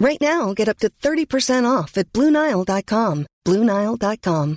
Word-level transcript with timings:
Right 0.00 0.16
now, 0.16 0.56
get 0.56 0.64
up 0.64 0.80
to 0.80 0.88
30% 0.88 1.68
off 1.68 2.00
at 2.00 2.08
BlueNile.com. 2.16 3.28
BlueNile.com. 3.44 4.56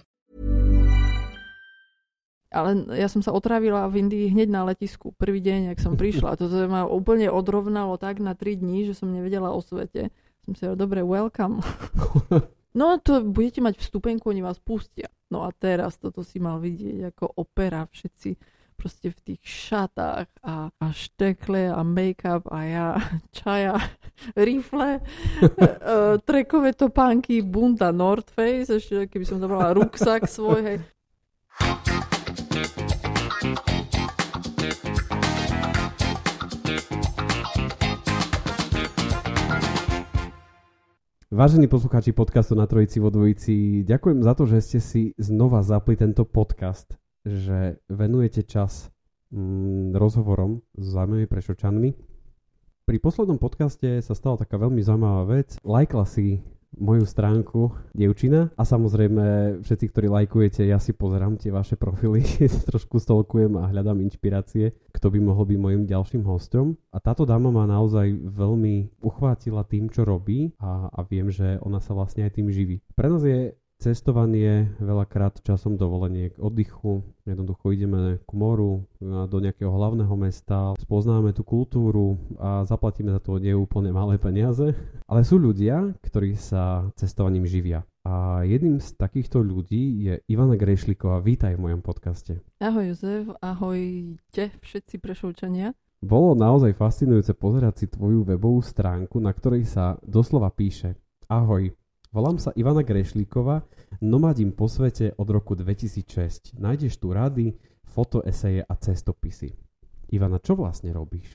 Ale 2.54 2.70
ja 2.96 3.12
som 3.12 3.20
sa 3.20 3.36
otravila 3.36 3.92
v 3.92 4.08
Indii 4.08 4.32
hneď 4.32 4.48
na 4.48 4.64
letisku. 4.64 5.12
Prvý 5.20 5.44
deň, 5.44 5.76
ak 5.76 5.84
som 5.84 6.00
prišla. 6.00 6.40
Toto 6.40 6.56
ma 6.72 6.88
úplne 6.88 7.28
odrovnalo 7.28 8.00
tak 8.00 8.24
na 8.24 8.40
3 8.40 8.56
dní, 8.64 8.88
že 8.88 8.96
som 8.96 9.12
nevedela 9.12 9.52
o 9.52 9.60
svete. 9.60 10.16
Som 10.48 10.56
si 10.56 10.64
dobre, 10.80 11.04
welcome. 11.04 11.60
No 12.74 12.98
to 12.98 13.22
budete 13.22 13.62
mať 13.62 13.78
vstupenku, 13.78 14.34
oni 14.34 14.42
vás 14.42 14.58
pustia. 14.58 15.06
No 15.30 15.46
a 15.46 15.54
teraz 15.54 16.02
toto 16.02 16.26
si 16.26 16.42
mal 16.42 16.58
vidieť 16.58 17.14
ako 17.14 17.46
opera, 17.46 17.86
všetci 17.86 18.34
proste 18.74 19.14
v 19.14 19.20
tých 19.22 19.42
šatách 19.46 20.28
a, 20.42 20.74
a 20.74 20.88
štekle 20.92 21.72
a 21.72 21.80
make-up 21.86 22.50
a 22.50 22.60
ja 22.66 22.88
čaja, 23.38 23.78
rifle, 24.36 25.00
uh, 25.00 26.20
trekové 26.28 26.74
topánky, 26.74 27.46
bunda 27.46 27.94
North 27.94 28.34
Face, 28.34 28.74
ešte 28.82 29.08
keby 29.08 29.26
som 29.26 29.38
zabrala 29.38 29.78
ruksak 29.78 30.26
svoj, 30.28 30.60
hej. 30.66 30.78
Vážení 41.34 41.66
poslucháči 41.66 42.14
podcastu 42.14 42.54
na 42.54 42.70
Trojici 42.70 43.02
vo 43.02 43.10
Dvojici, 43.10 43.82
ďakujem 43.90 44.22
za 44.22 44.38
to, 44.38 44.46
že 44.46 44.62
ste 44.62 44.78
si 44.78 45.02
znova 45.18 45.66
zapli 45.66 45.98
tento 45.98 46.30
podcast, 46.30 46.94
že 47.24 47.80
venujete 47.88 48.44
čas 48.44 48.92
mm, 49.32 49.96
rozhovorom 49.96 50.62
s 50.76 50.86
zaujímavými 50.94 51.28
prešočanmi. 51.28 51.90
Pri 52.84 52.98
poslednom 53.00 53.40
podcaste 53.40 54.04
sa 54.04 54.14
stala 54.14 54.36
taká 54.36 54.60
veľmi 54.60 54.84
zaujímavá 54.84 55.24
vec. 55.40 55.56
Lajkla 55.64 56.04
si 56.04 56.44
moju 56.78 57.06
stránku 57.06 57.74
dievčina 57.94 58.50
a 58.58 58.64
samozrejme 58.66 59.58
všetci, 59.62 59.86
ktorí 59.94 60.08
lajkujete, 60.10 60.66
ja 60.66 60.82
si 60.82 60.94
pozerám 60.94 61.38
tie 61.38 61.54
vaše 61.54 61.78
profily, 61.78 62.26
trošku 62.70 62.98
stolkujem 62.98 63.54
a 63.62 63.70
hľadám 63.70 64.02
inšpirácie, 64.02 64.74
kto 64.90 65.08
by 65.14 65.20
mohol 65.22 65.46
byť 65.46 65.60
mojim 65.60 65.84
ďalším 65.86 66.26
hostom. 66.26 66.76
A 66.90 66.98
táto 66.98 67.30
dáma 67.30 67.54
ma 67.54 67.70
naozaj 67.70 68.10
veľmi 68.26 69.00
uchvátila 69.02 69.66
tým, 69.70 69.90
čo 69.94 70.06
robí 70.06 70.54
a, 70.58 70.90
a 70.90 71.00
viem, 71.06 71.30
že 71.30 71.62
ona 71.62 71.78
sa 71.78 71.94
vlastne 71.94 72.26
aj 72.26 72.42
tým 72.42 72.50
živí. 72.50 72.82
Pre 72.98 73.08
nás 73.10 73.22
je 73.22 73.54
cestovanie 73.84 74.72
veľakrát 74.80 75.44
časom 75.44 75.76
dovoleniek, 75.76 76.40
oddychu. 76.40 77.04
Jednoducho 77.28 77.76
ideme 77.76 78.24
k 78.24 78.32
moru, 78.32 78.88
do 79.04 79.38
nejakého 79.44 79.68
hlavného 79.68 80.16
mesta, 80.16 80.72
spoznáme 80.80 81.36
tú 81.36 81.44
kultúru 81.44 82.16
a 82.40 82.64
zaplatíme 82.64 83.12
za 83.12 83.20
to 83.20 83.44
nie 83.44 83.52
úplne 83.52 83.92
malé 83.92 84.16
peniaze. 84.16 84.72
Ale 85.12 85.28
sú 85.28 85.36
ľudia, 85.36 85.92
ktorí 86.00 86.40
sa 86.40 86.88
cestovaním 86.96 87.44
živia. 87.44 87.84
A 88.08 88.48
jedným 88.48 88.80
z 88.80 88.96
takýchto 88.96 89.44
ľudí 89.44 90.08
je 90.08 90.14
Ivana 90.32 90.56
Grešliková. 90.56 91.20
Vítaj 91.20 91.60
v 91.60 91.64
mojom 91.68 91.82
podcaste. 91.84 92.40
Ahoj 92.64 92.96
Jozef, 92.96 93.32
ahojte 93.44 94.56
všetci 94.64 94.96
prešovčania. 95.00 95.76
Bolo 96.04 96.36
naozaj 96.36 96.76
fascinujúce 96.76 97.32
pozerať 97.36 97.84
si 97.84 97.86
tvoju 97.88 98.28
webovú 98.28 98.60
stránku, 98.60 99.24
na 99.24 99.32
ktorej 99.32 99.64
sa 99.64 99.96
doslova 100.04 100.52
píše 100.52 101.00
Ahoj, 101.32 101.72
Volám 102.14 102.38
sa 102.38 102.54
Ivana 102.54 102.86
Grešlíková, 102.86 103.66
nomadím 103.98 104.54
po 104.54 104.70
svete 104.70 105.18
od 105.18 105.26
roku 105.34 105.58
2006. 105.58 106.54
Nájdeš 106.62 107.02
tu 107.02 107.10
rady, 107.10 107.58
fotoeseje 107.90 108.62
a 108.62 108.74
cestopisy. 108.78 109.58
Ivana, 110.14 110.38
čo 110.38 110.54
vlastne 110.54 110.94
robíš? 110.94 111.34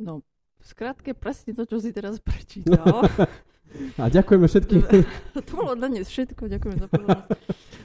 No, 0.00 0.24
v 0.56 0.64
skratke 0.64 1.12
presne 1.12 1.52
to, 1.52 1.68
čo 1.68 1.84
si 1.84 1.92
teraz 1.92 2.16
prečítal. 2.24 3.04
a 4.00 4.08
ďakujeme 4.08 4.48
všetkým. 4.48 4.88
to 5.36 5.52
bolo 5.52 5.76
dnes 5.76 6.08
všetko, 6.08 6.48
ďakujem 6.48 6.76
za 6.80 6.88
pozornosť. 6.88 7.28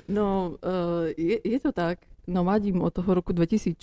No, 0.07 0.55
uh, 0.63 1.11
je, 1.19 1.35
je 1.35 1.59
to 1.59 1.75
tak, 1.75 1.99
nomadím 2.31 2.79
od 2.79 2.95
toho 2.95 3.11
roku 3.11 3.35
2006, 3.35 3.75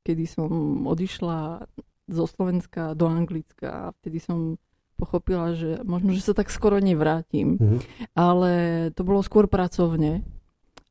kedy 0.00 0.24
som 0.24 0.48
odišla 0.88 1.68
zo 2.08 2.24
Slovenska 2.24 2.96
do 2.96 3.04
Anglicka 3.04 3.92
vtedy 4.00 4.16
som 4.16 4.56
pochopila, 5.02 5.58
že 5.58 5.82
možno, 5.82 6.14
že 6.14 6.22
sa 6.22 6.34
tak 6.38 6.46
skoro 6.46 6.78
nevrátim. 6.78 7.58
Mm-hmm. 7.58 7.78
Ale 8.14 8.52
to 8.94 9.02
bolo 9.02 9.18
skôr 9.26 9.50
pracovne. 9.50 10.22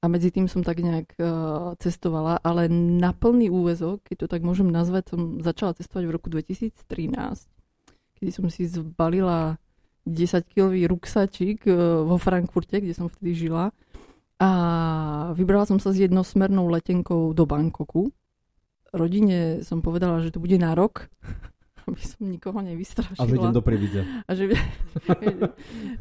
A 0.04 0.12
medzi 0.12 0.34
tým 0.34 0.52
som 0.52 0.66
tak 0.66 0.84
nejak 0.84 1.16
uh, 1.22 1.78
cestovala, 1.80 2.42
ale 2.44 2.68
na 2.74 3.16
plný 3.16 3.54
úvezok, 3.54 4.04
keď 4.04 4.26
to 4.26 4.28
tak 4.28 4.42
môžem 4.42 4.68
nazvať, 4.68 5.14
som 5.14 5.40
začala 5.40 5.78
cestovať 5.78 6.04
v 6.10 6.16
roku 6.18 6.28
2013, 6.34 6.74
kedy 8.18 8.30
som 8.34 8.50
si 8.50 8.66
zbalila 8.66 9.62
10-kilový 10.10 10.90
ruksačík 10.90 11.70
uh, 11.70 12.02
vo 12.02 12.18
Frankfurte, 12.18 12.82
kde 12.82 12.98
som 12.98 13.08
vtedy 13.08 13.48
žila. 13.48 13.70
A 14.42 14.50
vybrala 15.38 15.70
som 15.70 15.78
sa 15.78 15.94
s 15.94 16.02
jednosmernou 16.02 16.66
letenkou 16.74 17.38
do 17.38 17.46
Bangkoku. 17.46 18.10
Rodine 18.90 19.62
som 19.62 19.86
povedala, 19.86 20.18
že 20.26 20.34
to 20.34 20.42
bude 20.42 20.58
na 20.58 20.74
rok, 20.74 21.14
aby 21.88 22.02
som 22.02 22.22
nikoho 22.28 22.60
nevystrašila. 22.62 23.24
A 23.24 23.30
že 23.30 23.36
idem 23.38 23.56
do 23.56 23.64
Prividze. 23.64 24.02
A 24.28 24.32
že, 24.38 24.52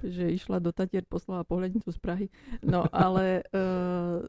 že 0.04 0.24
išla 0.34 0.60
do 0.60 0.72
Tatier, 0.74 1.06
poslala 1.08 1.46
pohľadnicu 1.46 1.88
z 1.90 1.98
Prahy. 1.98 2.26
No 2.60 2.84
ale 2.90 3.44
uh, 3.54 4.24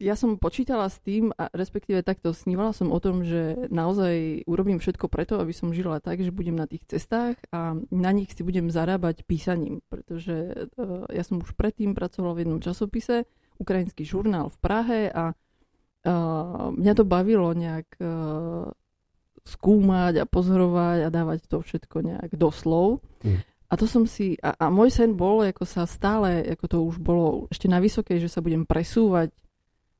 ja 0.00 0.16
som 0.16 0.40
počítala 0.40 0.88
s 0.88 0.96
tým, 1.04 1.28
a 1.36 1.52
respektíve 1.52 2.00
takto 2.00 2.32
snívala 2.32 2.72
som 2.72 2.88
o 2.88 2.98
tom, 2.98 3.20
že 3.20 3.68
naozaj 3.68 4.48
urobím 4.48 4.80
všetko 4.80 5.12
preto, 5.12 5.36
aby 5.36 5.52
som 5.52 5.76
žila 5.76 6.00
tak, 6.00 6.24
že 6.24 6.32
budem 6.32 6.56
na 6.56 6.64
tých 6.64 6.88
cestách 6.88 7.36
a 7.52 7.76
na 7.92 8.10
nich 8.16 8.32
si 8.32 8.40
budem 8.40 8.72
zarábať 8.72 9.28
písaním. 9.28 9.84
Pretože 9.92 10.68
uh, 10.80 11.04
ja 11.12 11.20
som 11.20 11.40
už 11.44 11.52
predtým 11.52 11.92
pracovala 11.92 12.36
v 12.36 12.40
jednom 12.48 12.60
časopise, 12.64 13.28
ukrajinský 13.60 14.08
žurnál 14.08 14.48
v 14.48 14.58
Prahe 14.64 15.00
a 15.12 15.36
uh, 15.36 16.72
mňa 16.72 16.92
to 16.96 17.04
bavilo 17.04 17.52
nejak 17.52 17.92
uh, 18.00 18.72
skúmať 19.50 20.22
a 20.22 20.28
pozorovať 20.28 20.98
a 21.06 21.12
dávať 21.12 21.50
to 21.50 21.58
všetko 21.60 22.06
nejak 22.06 22.30
do 22.38 22.48
slov. 22.54 23.02
Mm. 23.26 23.42
A 23.70 23.72
to 23.78 23.86
som 23.86 24.02
si, 24.06 24.34
a, 24.42 24.54
a 24.54 24.66
môj 24.66 24.90
sen 24.90 25.14
bol, 25.14 25.46
ako 25.46 25.62
sa 25.62 25.86
stále, 25.86 26.42
ako 26.42 26.64
to 26.66 26.78
už 26.82 26.96
bolo 26.98 27.46
ešte 27.50 27.70
na 27.70 27.78
vysokej, 27.78 28.18
že 28.18 28.30
sa 28.30 28.42
budem 28.42 28.66
presúvať, 28.66 29.30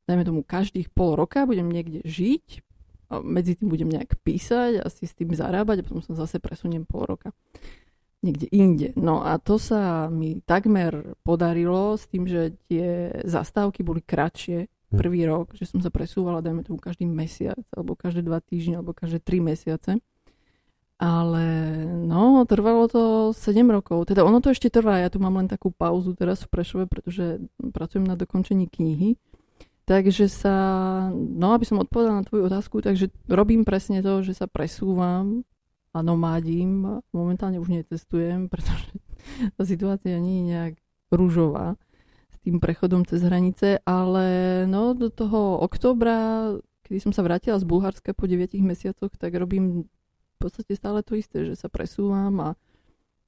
dajme 0.07 0.27
tomu 0.27 0.41
každých 0.43 0.91
pol 0.91 1.15
roka, 1.15 1.47
budem 1.47 1.71
niekde 1.71 2.03
žiť, 2.03 2.63
a 3.11 3.19
medzi 3.19 3.59
tým 3.59 3.67
budem 3.67 3.91
nejak 3.91 4.19
písať 4.23 4.83
a 4.83 4.87
si 4.87 5.03
s 5.03 5.15
tým 5.15 5.35
zarábať 5.35 5.83
a 5.83 5.85
potom 5.87 6.03
sa 6.03 6.15
zase 6.15 6.39
presuniem 6.39 6.87
pol 6.87 7.03
roka 7.07 7.35
niekde 8.21 8.47
inde. 8.53 8.87
No 8.95 9.25
a 9.25 9.41
to 9.41 9.57
sa 9.57 10.05
mi 10.07 10.45
takmer 10.45 11.17
podarilo 11.25 11.97
s 11.97 12.05
tým, 12.05 12.29
že 12.29 12.53
tie 12.69 13.09
zastávky 13.25 13.81
boli 13.81 14.05
kratšie, 14.05 14.69
Hm. 14.69 14.80
Prvý 14.91 15.23
rok, 15.23 15.55
že 15.55 15.65
som 15.65 15.79
sa 15.79 15.87
presúvala, 15.87 16.43
dajme 16.43 16.67
tomu 16.67 16.77
každý 16.77 17.07
mesiac, 17.07 17.59
alebo 17.71 17.95
každé 17.95 18.27
dva 18.27 18.43
týždne, 18.43 18.83
alebo 18.83 18.91
každé 18.91 19.23
tri 19.23 19.39
mesiace. 19.39 20.03
Ale 21.01 21.45
no, 22.05 22.45
trvalo 22.45 22.85
to 22.85 23.03
7 23.33 23.65
rokov. 23.73 24.05
Teda 24.05 24.21
ono 24.21 24.37
to 24.37 24.53
ešte 24.53 24.69
trvá, 24.69 25.01
ja 25.01 25.09
tu 25.09 25.17
mám 25.17 25.33
len 25.33 25.49
takú 25.49 25.73
pauzu 25.73 26.13
teraz 26.13 26.45
v 26.45 26.53
Prešove, 26.53 26.85
pretože 26.85 27.41
pracujem 27.57 28.05
na 28.05 28.13
dokončení 28.13 28.69
knihy. 28.69 29.17
Takže 29.89 30.29
sa, 30.29 30.55
no 31.11 31.57
aby 31.57 31.65
som 31.65 31.81
odpovedala 31.81 32.21
na 32.21 32.27
tvoju 32.27 32.45
otázku, 32.45 32.85
takže 32.85 33.09
robím 33.25 33.65
presne 33.65 34.05
to, 34.05 34.21
že 34.21 34.37
sa 34.37 34.45
presúvam 34.45 35.41
a 35.89 36.05
nomádím. 36.05 37.01
Momentálne 37.11 37.57
už 37.57 37.81
necestujem, 37.81 38.45
pretože 38.53 38.93
tá 39.57 39.63
situácia 39.65 40.21
nie 40.21 40.45
je 40.45 40.47
nejak 40.53 40.73
rúžová 41.09 41.81
tým 42.41 42.57
prechodom 42.57 43.05
cez 43.05 43.21
hranice, 43.21 43.81
ale 43.85 44.25
no 44.65 44.97
do 44.97 45.13
toho 45.13 45.61
oktobra, 45.61 46.49
kedy 46.85 46.97
som 46.97 47.13
sa 47.13 47.21
vrátila 47.21 47.61
z 47.61 47.65
Bulharska 47.65 48.17
po 48.17 48.25
9 48.25 48.57
mesiacoch, 48.65 49.13
tak 49.17 49.37
robím 49.37 49.85
v 49.85 50.37
podstate 50.41 50.73
stále 50.73 51.05
to 51.05 51.13
isté, 51.13 51.45
že 51.45 51.53
sa 51.53 51.69
presúvam 51.69 52.33
a 52.41 52.49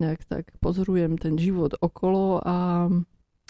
nejak 0.02 0.26
tak 0.26 0.50
pozorujem 0.58 1.22
ten 1.22 1.38
život 1.38 1.78
okolo 1.78 2.42
a, 2.42 2.90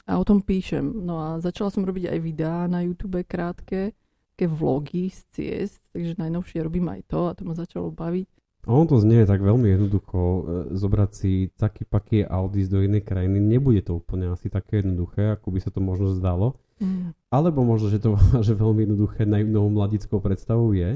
a 0.03 0.13
o 0.19 0.23
tom 0.27 0.43
píšem. 0.43 0.83
No 0.83 1.23
a 1.23 1.27
začala 1.39 1.71
som 1.71 1.87
robiť 1.87 2.11
aj 2.11 2.19
videá 2.19 2.67
na 2.67 2.83
YouTube 2.83 3.23
krátke, 3.23 3.95
také 4.35 4.49
vlogy 4.49 5.13
z 5.13 5.21
ciest, 5.31 5.79
takže 5.95 6.19
najnovšie 6.19 6.59
robím 6.65 6.91
aj 6.91 7.01
to 7.07 7.31
a 7.31 7.35
to 7.37 7.47
ma 7.47 7.55
začalo 7.55 7.93
baviť. 7.93 8.27
A 8.63 8.71
on 8.71 8.87
to 8.87 8.95
znie 8.95 9.27
tak 9.27 9.43
veľmi 9.43 9.75
jednoducho, 9.75 10.19
e, 10.19 10.41
zobrať 10.79 11.09
si 11.11 11.31
taký 11.51 11.83
paky 11.83 12.23
a 12.23 12.39
odísť 12.39 12.71
do 12.71 12.79
inej 12.79 13.03
krajiny. 13.03 13.43
Nebude 13.43 13.83
to 13.83 13.99
úplne 13.99 14.31
asi 14.31 14.47
také 14.47 14.79
jednoduché, 14.79 15.35
ako 15.35 15.51
by 15.51 15.59
sa 15.59 15.67
to 15.67 15.83
možno 15.83 16.15
zdalo. 16.15 16.55
Mm. 16.79 17.11
Alebo 17.27 17.67
možno, 17.67 17.91
že 17.91 17.99
to 17.99 18.15
že 18.47 18.55
veľmi 18.55 18.87
jednoduché 18.87 19.27
naivnou 19.27 19.67
mladickou 19.67 20.23
predstavou 20.23 20.71
je. 20.71 20.95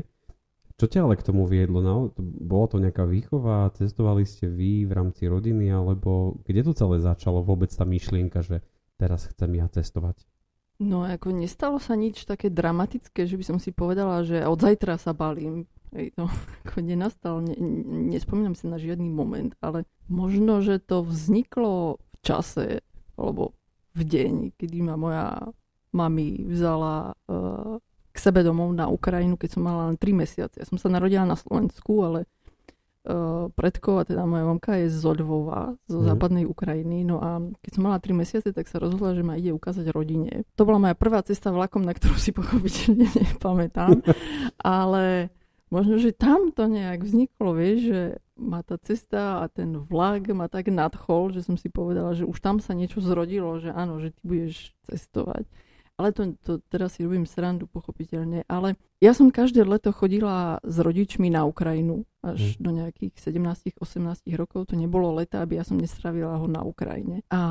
Čo 0.77 0.85
ťa 0.85 0.99
ale 1.09 1.17
k 1.17 1.25
tomu 1.25 1.49
viedlo? 1.49 1.81
No, 1.81 2.13
bola 2.21 2.69
to 2.69 2.77
nejaká 2.77 3.03
výchova? 3.03 3.73
Cestovali 3.73 4.29
ste 4.29 4.45
vy 4.45 4.85
v 4.85 4.93
rámci 4.93 5.25
rodiny? 5.25 5.73
Alebo 5.73 6.37
kde 6.45 6.69
to 6.69 6.77
celé 6.77 7.01
začalo 7.01 7.41
vôbec 7.41 7.73
tá 7.73 7.81
myšlienka, 7.81 8.45
že 8.45 8.61
teraz 8.95 9.25
chcem 9.25 9.57
ja 9.57 9.65
cestovať? 9.67 10.23
No 10.77 11.01
ako 11.01 11.33
nestalo 11.33 11.81
sa 11.81 11.97
nič 11.97 12.29
také 12.29 12.53
dramatické, 12.53 13.25
že 13.25 13.41
by 13.41 13.43
som 13.43 13.57
si 13.57 13.73
povedala, 13.73 14.21
že 14.21 14.45
od 14.45 14.61
zajtra 14.61 15.01
sa 15.01 15.17
balím. 15.17 15.65
Hej, 15.95 16.15
to 16.19 16.27
ako 16.67 16.83
nenastal, 16.83 17.39
ne, 17.39 17.55
nespomínam 18.11 18.55
si 18.55 18.67
na 18.67 18.75
žiadny 18.81 19.07
moment, 19.07 19.55
ale 19.63 19.87
možno, 20.11 20.59
že 20.59 20.83
to 20.83 21.03
vzniklo 21.03 21.99
v 22.01 22.15
čase, 22.23 22.67
alebo 23.15 23.55
v 23.97 24.01
deň, 24.05 24.33
kedy 24.59 24.77
ma 24.85 24.95
moja 24.99 25.51
mami 25.95 26.45
vzala 26.45 27.17
uh, 27.31 27.81
k 28.13 28.17
sebe 28.17 28.45
domov 28.45 28.69
na 28.73 28.89
Ukrajinu, 28.91 29.37
keď 29.39 29.57
som 29.57 29.65
mala 29.65 29.89
len 29.89 29.97
3 29.97 30.13
mesiace. 30.13 30.55
Ja 30.61 30.65
som 30.69 30.77
sa 30.77 30.89
narodila 30.89 31.25
na 31.25 31.33
Slovensku, 31.33 32.05
ale 32.05 32.29
uh, 33.09 33.49
predkov, 33.53 34.01
a 34.01 34.03
teda 34.05 34.27
moja 34.29 34.45
mamka 34.45 34.77
je 34.77 34.93
z 34.93 35.01
Lvova, 35.01 35.73
zo 35.89 36.01
mm. 36.03 36.05
západnej 36.13 36.45
Ukrajiny. 36.45 37.07
No 37.07 37.17
a 37.23 37.41
keď 37.63 37.71
som 37.73 37.83
mala 37.89 37.97
3 37.97 38.21
mesiace, 38.21 38.49
tak 38.53 38.69
sa 38.69 38.77
rozhodla, 38.77 39.17
že 39.17 39.25
ma 39.25 39.39
ide 39.39 39.55
ukázať 39.55 39.89
rodine. 39.89 40.45
To 40.59 40.67
bola 40.67 40.77
moja 40.77 40.95
prvá 40.97 41.25
cesta 41.25 41.49
vlakom, 41.49 41.81
na 41.81 41.95
ktorú 41.95 42.17
si 42.19 42.35
pochopiteľne 42.35 43.07
nepamätám. 43.33 44.03
ale 44.61 45.33
možno, 45.67 45.99
že 45.99 46.15
tam 46.15 46.51
to 46.55 46.67
nejak 46.67 47.03
vzniklo, 47.03 47.55
vieš, 47.55 47.79
že 47.91 48.01
ma 48.37 48.61
tá 48.61 48.77
cesta 48.77 49.41
a 49.41 49.49
ten 49.49 49.75
vlak 49.81 50.29
ma 50.31 50.47
tak 50.47 50.69
nadchol, 50.69 51.33
že 51.33 51.43
som 51.43 51.57
si 51.57 51.67
povedala, 51.67 52.13
že 52.13 52.23
už 52.23 52.37
tam 52.39 52.61
sa 52.61 52.77
niečo 52.77 53.01
zrodilo, 53.01 53.57
že 53.57 53.73
áno, 53.73 53.97
že 53.97 54.13
ty 54.13 54.21
budeš 54.23 54.71
cestovať. 54.87 55.49
Ale 55.97 56.13
to, 56.13 56.37
to 56.45 56.61
teraz 56.69 56.93
si 56.93 57.01
robím 57.01 57.25
srandu, 57.25 57.65
pochopiteľne. 57.65 58.45
Ale 58.45 58.77
ja 58.97 59.13
som 59.13 59.29
každé 59.29 59.61
leto 59.61 59.93
chodila 59.93 60.57
s 60.65 60.77
rodičmi 60.81 61.29
na 61.29 61.45
Ukrajinu 61.45 62.05
až 62.25 62.57
mm. 62.57 62.59
do 62.59 62.69
nejakých 62.73 63.13
17-18 63.21 64.25
rokov. 64.35 64.73
To 64.73 64.75
nebolo 64.75 65.13
leta, 65.15 65.45
aby 65.45 65.61
ja 65.61 65.63
som 65.63 65.77
nestravila 65.77 66.35
ho 66.41 66.47
na 66.49 66.65
Ukrajine. 66.65 67.23
A 67.31 67.41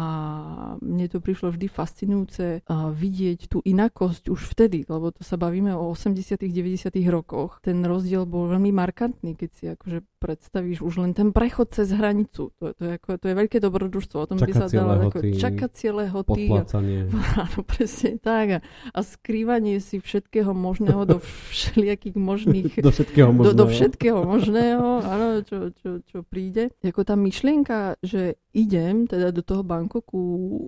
mne 0.82 1.06
to 1.06 1.22
prišlo 1.22 1.54
vždy 1.54 1.66
fascinujúce 1.70 2.66
vidieť 2.68 3.40
tú 3.48 3.62
inakosť 3.62 4.28
už 4.28 4.40
vtedy, 4.52 4.84
lebo 4.90 5.14
to 5.14 5.22
sa 5.22 5.38
bavíme 5.38 5.72
o 5.72 5.94
80 5.94 6.36
90 6.42 6.92
rokoch. 7.08 7.62
Ten 7.62 7.80
rozdiel 7.86 8.26
bol 8.26 8.50
veľmi 8.50 8.74
markantný, 8.74 9.38
keď 9.38 9.50
si 9.54 9.64
akože 9.70 9.98
predstavíš 10.18 10.82
už 10.82 11.06
len 11.06 11.12
ten 11.14 11.30
prechod 11.30 11.70
cez 11.70 11.94
hranicu. 11.94 12.50
To, 12.58 12.74
to, 12.74 12.82
je, 12.82 12.92
ako, 12.98 13.22
to 13.22 13.26
je 13.30 13.34
veľké 13.38 13.58
dobrodružstvo. 13.62 14.16
O 14.18 14.28
tom 14.28 14.42
by 14.42 14.52
sa 14.52 14.66
dalo 14.66 15.08
ako 15.08 15.22
čakacie 15.38 15.94
lehoty. 15.94 16.50
Podplácanie. 16.50 17.06
Áno, 17.46 17.60
presne 17.62 18.18
tak. 18.18 18.46
A, 18.50 18.60
a 18.90 19.00
skrývanie 19.06 19.78
si 19.78 20.02
všetkého 20.02 20.50
možného 20.50 21.06
do 21.06 21.16
všelijakých 21.52 22.16
možných... 22.16 22.72
do 22.80 22.90
všetkého 22.90 23.30
možného. 23.30 23.52
Do, 23.52 23.60
do 23.60 23.66
všetkého 23.68 24.20
možného 24.24 24.88
áno, 25.04 25.26
čo, 25.44 25.70
čo, 25.76 25.90
čo 26.04 26.18
príde. 26.24 26.72
Ako 26.80 27.04
tá 27.04 27.14
myšlienka, 27.14 28.00
že 28.00 28.40
idem 28.56 29.04
teda 29.04 29.30
do 29.30 29.44
toho 29.44 29.62
Bangkoku, 29.62 30.20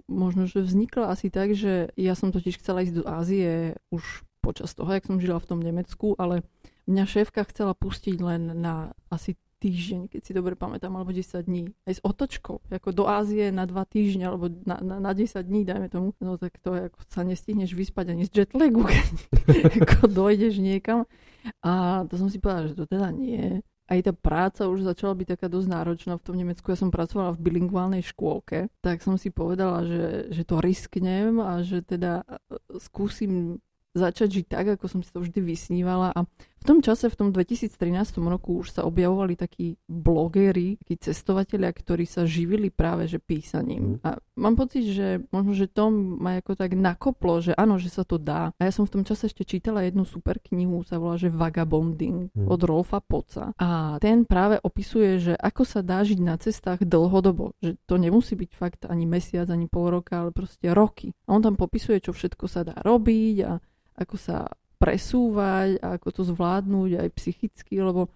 možno, 0.07 0.45
že 0.45 0.63
vznikla 0.63 1.13
asi 1.13 1.33
tak, 1.33 1.57
že 1.57 1.91
ja 1.97 2.13
som 2.13 2.31
totiž 2.31 2.61
chcela 2.61 2.85
ísť 2.85 2.95
do 3.01 3.05
Ázie 3.09 3.81
už 3.89 4.29
počas 4.45 4.73
toho, 4.73 4.89
jak 4.93 5.05
som 5.05 5.21
žila 5.21 5.43
v 5.43 5.49
tom 5.51 5.61
Nemecku, 5.61 6.15
ale 6.17 6.47
mňa 6.89 7.05
šéfka 7.05 7.45
chcela 7.51 7.77
pustiť 7.77 8.17
len 8.23 8.53
na 8.57 8.97
asi 9.13 9.37
týždeň, 9.59 10.09
keď 10.09 10.21
si 10.23 10.33
dobre 10.33 10.55
pamätám, 10.55 10.95
alebo 10.95 11.11
10 11.11 11.45
dní. 11.45 11.75
Aj 11.85 11.95
s 11.99 12.01
otočkou, 12.01 12.63
ako 12.71 12.89
do 12.95 13.05
Ázie 13.11 13.51
na 13.51 13.67
2 13.67 13.75
týždne, 13.91 14.31
alebo 14.31 14.49
na, 14.65 14.79
na, 14.79 14.97
na 15.03 15.13
10 15.13 15.35
dní, 15.43 15.67
dajme 15.67 15.91
tomu. 15.91 16.15
No 16.23 16.39
tak 16.39 16.57
to 16.63 16.75
ako 16.75 16.99
sa 17.11 17.27
nestihneš 17.27 17.75
vyspať 17.75 18.15
ani 18.15 18.25
z 18.25 18.47
jetlagu, 18.47 18.87
keď 19.47 19.85
ako 19.85 20.07
dojdeš 20.07 20.63
niekam. 20.63 21.05
A 21.63 22.03
to 22.07 22.17
som 22.17 22.31
si 22.31 22.39
povedala, 22.39 22.71
že 22.71 22.79
to 22.79 22.87
teda 22.87 23.11
nie 23.11 23.61
aj 23.89 24.05
tá 24.05 24.13
práca 24.13 24.69
už 24.69 24.85
začala 24.85 25.17
byť 25.17 25.27
taká 25.37 25.49
dosť 25.49 25.69
náročná 25.73 26.15
v 26.21 26.25
tom 26.25 26.37
Nemecku. 26.37 26.69
Ja 26.69 26.77
som 26.77 26.93
pracovala 26.93 27.33
v 27.33 27.43
bilingválnej 27.49 28.05
škôlke, 28.05 28.69
tak 28.85 29.01
som 29.01 29.17
si 29.17 29.33
povedala, 29.33 29.89
že, 29.89 30.29
že 30.29 30.45
to 30.45 30.61
risknem 30.61 31.41
a 31.41 31.65
že 31.65 31.81
teda 31.81 32.21
e, 32.29 32.61
skúsim 32.85 33.65
začať 33.97 34.29
žiť 34.41 34.47
tak, 34.47 34.67
ako 34.77 34.85
som 34.87 35.01
si 35.01 35.09
to 35.09 35.25
vždy 35.25 35.41
vysnívala. 35.41 36.13
A 36.13 36.29
v 36.59 36.65
tom 36.67 36.79
čase, 36.83 37.07
v 37.07 37.17
tom 37.17 37.29
2013 37.31 37.71
roku 38.27 38.61
už 38.61 38.75
sa 38.75 38.83
objavovali 38.83 39.39
takí 39.39 39.79
blogery, 39.87 40.77
takí 40.83 40.99
cestovatelia, 40.99 41.71
ktorí 41.71 42.05
sa 42.05 42.27
živili 42.27 42.69
práve 42.69 43.07
že 43.07 43.23
písaním. 43.23 43.99
Mm. 43.99 44.07
A 44.07 44.11
mám 44.35 44.59
pocit, 44.59 44.85
že 44.91 45.23
možno, 45.31 45.55
že 45.55 45.71
to 45.71 45.89
ma 45.91 46.43
ako 46.43 46.59
tak 46.59 46.75
nakoplo, 46.75 47.39
že 47.39 47.55
áno, 47.55 47.79
že 47.79 47.89
sa 47.89 48.03
to 48.03 48.19
dá. 48.19 48.51
A 48.59 48.67
ja 48.67 48.73
som 48.75 48.85
v 48.85 49.01
tom 49.01 49.03
čase 49.07 49.31
ešte 49.31 49.47
čítala 49.47 49.87
jednu 49.87 50.03
super 50.03 50.43
knihu, 50.51 50.83
sa 50.83 50.99
volá, 50.99 51.15
že 51.15 51.31
Vagabonding 51.31 52.35
mm. 52.35 52.47
od 52.51 52.61
Rolfa 52.67 52.99
Poca. 52.99 53.55
A 53.57 53.97
ten 54.03 54.27
práve 54.27 54.59
opisuje, 54.59 55.23
že 55.23 55.35
ako 55.39 55.63
sa 55.63 55.81
dá 55.81 56.03
žiť 56.03 56.19
na 56.19 56.35
cestách 56.37 56.83
dlhodobo. 56.83 57.55
Že 57.63 57.79
to 57.87 57.95
nemusí 57.97 58.35
byť 58.35 58.51
fakt 58.53 58.83
ani 58.91 59.07
mesiac, 59.07 59.47
ani 59.47 59.71
pol 59.71 59.95
roka, 59.95 60.27
ale 60.27 60.35
proste 60.35 60.75
roky. 60.75 61.15
A 61.31 61.39
on 61.39 61.43
tam 61.43 61.55
popisuje, 61.55 62.03
čo 62.03 62.11
všetko 62.11 62.45
sa 62.51 62.67
dá 62.67 62.77
robiť 62.83 63.37
a 63.47 63.63
ako 63.99 64.17
sa 64.19 64.47
presúvať 64.79 65.83
a 65.83 65.99
ako 65.99 66.09
to 66.15 66.23
zvládnuť 66.31 66.91
aj 67.03 67.09
psychicky, 67.19 67.83
lebo 67.83 68.09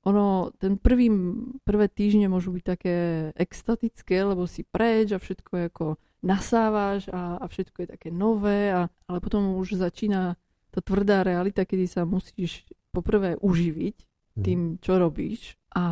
ono, 0.00 0.48
ten 0.56 0.80
prvý, 0.80 1.12
prvé 1.60 1.86
týždne 1.88 2.32
môžu 2.32 2.56
byť 2.56 2.64
také 2.64 2.96
extatické, 3.36 4.24
lebo 4.24 4.48
si 4.48 4.64
preč 4.64 5.12
a 5.12 5.20
všetko 5.20 5.50
je 5.56 5.64
ako 5.68 5.86
nasávaš 6.24 7.08
a, 7.12 7.36
a 7.36 7.44
všetko 7.44 7.84
je 7.84 7.88
také 7.96 8.08
nové, 8.08 8.72
a, 8.72 8.88
ale 8.88 9.18
potom 9.20 9.60
už 9.60 9.76
začína 9.76 10.40
tá 10.72 10.80
tvrdá 10.80 11.20
realita, 11.20 11.68
kedy 11.68 11.84
sa 11.84 12.08
musíš 12.08 12.64
poprvé 12.92 13.36
uživiť 13.40 13.96
mhm. 14.00 14.42
tým, 14.44 14.60
čo 14.80 14.96
robíš 14.96 15.60
a 15.76 15.84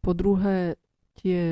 po 0.00 0.14
druhé 0.14 0.78
tie 1.16 1.42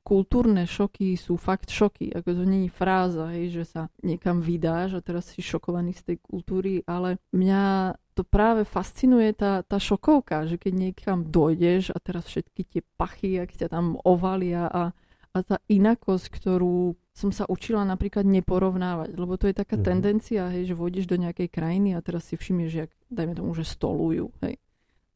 kultúrne 0.00 0.64
šoky 0.64 1.14
sú 1.20 1.36
fakt 1.36 1.68
šoky. 1.68 2.10
Ako 2.16 2.32
to 2.32 2.44
není 2.48 2.72
fráza, 2.72 3.28
hej, 3.36 3.62
že 3.62 3.64
sa 3.68 3.82
niekam 4.00 4.40
vydáš 4.40 4.98
a 4.98 5.04
teraz 5.04 5.30
si 5.30 5.44
šokovaný 5.44 5.92
z 5.92 6.02
tej 6.12 6.16
kultúry, 6.24 6.80
ale 6.88 7.20
mňa 7.36 7.94
to 8.12 8.24
práve 8.24 8.68
fascinuje 8.68 9.32
tá, 9.32 9.64
tá 9.64 9.80
šokovka, 9.80 10.44
že 10.44 10.60
keď 10.60 10.72
niekam 10.72 11.18
dojdeš 11.28 11.96
a 11.96 11.98
teraz 12.00 12.28
všetky 12.28 12.62
tie 12.68 12.82
pachy, 12.96 13.40
ak 13.40 13.56
ťa 13.56 13.68
tam 13.72 13.96
ovalia 14.04 14.68
a, 14.68 14.92
a 15.32 15.38
tá 15.40 15.56
inakosť, 15.68 16.28
ktorú 16.28 16.96
som 17.12 17.28
sa 17.28 17.44
učila 17.44 17.84
napríklad 17.84 18.24
neporovnávať, 18.24 19.16
lebo 19.16 19.36
to 19.36 19.48
je 19.48 19.56
taká 19.56 19.76
mm-hmm. 19.76 19.88
tendencia, 19.88 20.48
hej, 20.48 20.72
že 20.72 20.78
vôjdeš 20.78 21.04
do 21.08 21.20
nejakej 21.20 21.48
krajiny 21.52 21.92
a 21.92 22.00
teraz 22.00 22.28
si 22.28 22.40
všimneš, 22.40 22.72
jak, 22.72 22.90
dajme 23.12 23.36
tomu, 23.36 23.52
že 23.52 23.68
stolujú, 23.68 24.32
hej. 24.44 24.56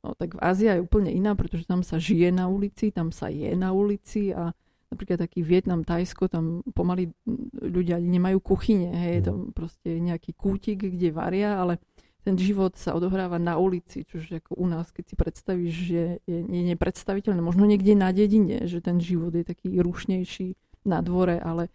No 0.07 0.15
tak 0.15 0.39
Ázia 0.39 0.79
je 0.79 0.87
úplne 0.87 1.11
iná, 1.11 1.35
pretože 1.35 1.67
tam 1.67 1.83
sa 1.83 1.99
žije 1.99 2.31
na 2.31 2.47
ulici, 2.47 2.95
tam 2.95 3.11
sa 3.11 3.27
je 3.27 3.51
na 3.59 3.75
ulici 3.75 4.31
a 4.31 4.55
napríklad 4.87 5.19
taký 5.19 5.43
Vietnam, 5.43 5.83
Tajsko, 5.83 6.31
tam 6.31 6.63
pomaly 6.71 7.11
ľudia 7.59 7.99
nemajú 7.99 8.39
kuchyne, 8.39 8.95
hej, 8.95 9.27
tam 9.27 9.51
proste 9.51 9.99
je 9.99 10.01
nejaký 10.01 10.31
kútik, 10.39 10.87
kde 10.87 11.11
varia, 11.11 11.59
ale 11.59 11.83
ten 12.23 12.39
život 12.39 12.79
sa 12.79 12.95
odohráva 12.95 13.39
na 13.39 13.59
ulici, 13.59 14.07
čo 14.07 14.23
ako 14.23 14.59
u 14.59 14.67
nás, 14.71 14.95
keď 14.95 15.05
si 15.11 15.15
predstavíš, 15.19 15.75
že 15.75 16.03
je, 16.27 16.39
je 16.43 16.63
nepredstaviteľné, 16.75 17.43
možno 17.43 17.67
niekde 17.67 17.99
na 17.99 18.15
dedine, 18.15 18.67
že 18.67 18.79
ten 18.79 19.03
život 19.03 19.35
je 19.35 19.43
taký 19.43 19.79
rušnejší 19.79 20.55
na 20.87 21.03
dvore, 21.03 21.39
ale 21.43 21.67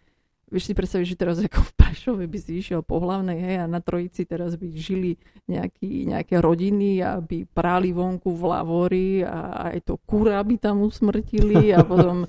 Vieš 0.52 0.68
si 0.68 0.76
predstaviť, 0.76 1.06
že 1.08 1.16
teraz 1.16 1.40
ako 1.40 1.64
v 1.64 1.72
Prešove 1.80 2.24
by 2.28 2.38
si 2.38 2.60
išiel 2.60 2.84
po 2.84 3.00
hlavnej, 3.00 3.40
hej, 3.40 3.56
a 3.64 3.66
na 3.66 3.80
Trojici 3.80 4.28
teraz 4.28 4.60
by 4.60 4.68
žili 4.76 5.16
nejaký, 5.48 6.12
nejaké 6.12 6.44
rodiny 6.44 7.00
a 7.00 7.24
by 7.24 7.48
práli 7.48 7.96
vonku 7.96 8.28
v 8.28 8.42
lavori 8.44 9.10
a 9.24 9.72
aj 9.72 9.88
to 9.88 9.96
kura 10.04 10.36
by 10.44 10.60
tam 10.60 10.84
usmrtili 10.84 11.72
a 11.72 11.80
potom 11.88 12.28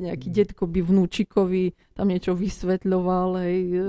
nejaký 0.00 0.32
detko 0.32 0.64
by 0.64 0.80
vnúčikovi 0.80 1.76
tam 1.92 2.08
niečo 2.08 2.32
vysvetľoval, 2.32 3.28
hej, 3.44 3.60
e, 3.68 3.82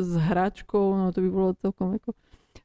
s 0.00 0.10
hračkou, 0.16 0.96
no 0.96 1.12
to 1.12 1.20
by 1.20 1.28
bolo 1.28 1.50
celkom 1.60 2.00
ako 2.00 2.16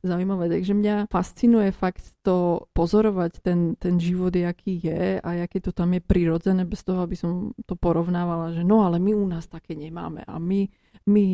zaujímavé. 0.03 0.49
Takže 0.49 0.73
mňa 0.73 0.95
fascinuje 1.07 1.69
fakt 1.71 2.03
to 2.25 2.67
pozorovať, 2.73 3.31
ten, 3.41 3.59
ten 3.77 4.01
život, 4.01 4.33
aký 4.33 4.81
je 4.81 5.21
a 5.21 5.29
aké 5.45 5.61
to 5.61 5.71
tam 5.71 5.93
je 5.93 6.01
prirodzené, 6.01 6.65
bez 6.65 6.81
toho, 6.83 7.05
aby 7.05 7.15
som 7.17 7.53
to 7.65 7.77
porovnávala, 7.77 8.53
že 8.53 8.65
no 8.65 8.85
ale 8.85 8.97
my 8.97 9.13
u 9.13 9.25
nás 9.29 9.45
také 9.47 9.77
nemáme 9.77 10.25
a 10.25 10.37
my, 10.41 10.67
my 11.05 11.25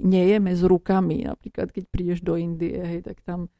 nejeme 0.00 0.52
s 0.56 0.62
rukami. 0.64 1.28
Napríklad, 1.28 1.72
keď 1.72 1.84
prídeš 1.88 2.20
do 2.24 2.36
Indie, 2.36 2.80
hej, 2.80 3.00
tak 3.04 3.20
tam 3.24 3.52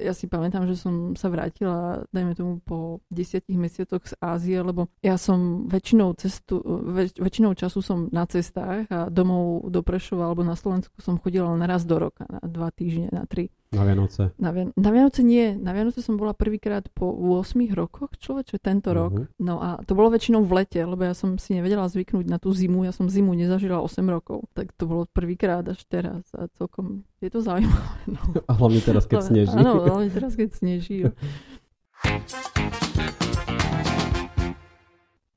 ja 0.00 0.16
si 0.16 0.24
pamätám, 0.24 0.64
že 0.64 0.80
som 0.80 1.12
sa 1.12 1.28
vrátila, 1.28 2.08
dajme 2.08 2.32
tomu, 2.32 2.52
po 2.64 3.04
desiatich 3.12 3.60
mesiacoch 3.60 4.00
z 4.08 4.16
Ázie, 4.24 4.64
lebo 4.64 4.88
ja 5.04 5.20
som 5.20 5.68
väčšinou, 5.68 6.16
cestu, 6.16 6.64
väč, 6.64 7.20
väčšinou 7.20 7.52
času 7.52 7.84
som 7.84 7.98
na 8.08 8.24
cestách 8.24 8.88
a 8.88 9.12
domov 9.12 9.68
do 9.68 9.84
Prešova 9.84 10.32
alebo 10.32 10.46
na 10.46 10.56
Slovensku 10.56 10.96
som 11.04 11.20
chodila 11.20 11.52
len 11.52 11.64
raz 11.68 11.84
do 11.84 12.00
roka, 12.00 12.24
na 12.24 12.40
dva 12.40 12.72
týždne, 12.72 13.12
na 13.12 13.28
tri. 13.28 13.52
Na 13.72 13.88
Vianoce? 13.88 14.36
Na, 14.36 14.52
Vian- 14.52 14.76
na 14.76 14.90
Vianoce 14.92 15.24
nie. 15.24 15.56
Na 15.56 15.72
Vianoce 15.72 16.04
som 16.04 16.20
bola 16.20 16.36
prvýkrát 16.36 16.84
po 16.92 17.08
8 17.08 17.72
rokoch, 17.72 18.12
človeče, 18.20 18.60
tento 18.60 18.92
uh-huh. 18.92 19.00
rok. 19.00 19.12
No 19.40 19.64
a 19.64 19.80
to 19.80 19.96
bolo 19.96 20.12
väčšinou 20.12 20.44
v 20.44 20.60
lete, 20.60 20.84
lebo 20.84 21.00
ja 21.00 21.16
som 21.16 21.40
si 21.40 21.56
nevedela 21.56 21.88
zvyknúť 21.88 22.28
na 22.28 22.36
tú 22.36 22.52
zimu. 22.52 22.84
Ja 22.84 22.92
som 22.92 23.08
zimu 23.08 23.32
nezažila 23.32 23.80
8 23.80 24.04
rokov. 24.12 24.44
Tak 24.52 24.76
to 24.76 24.84
bolo 24.84 25.08
prvýkrát 25.08 25.64
až 25.64 25.80
teraz. 25.88 26.20
A 26.36 26.52
celkom 26.60 27.08
je 27.24 27.32
to 27.32 27.40
zaujímavé. 27.40 27.96
No. 28.12 28.20
A 28.50 28.52
hlavne 28.52 28.84
teraz, 28.84 29.08
keď 29.08 29.24
sneží. 29.24 29.56
Áno, 29.56 29.88
hlavne 29.88 30.12
teraz, 30.12 30.36
keď 30.36 30.48
sneží. 30.52 31.08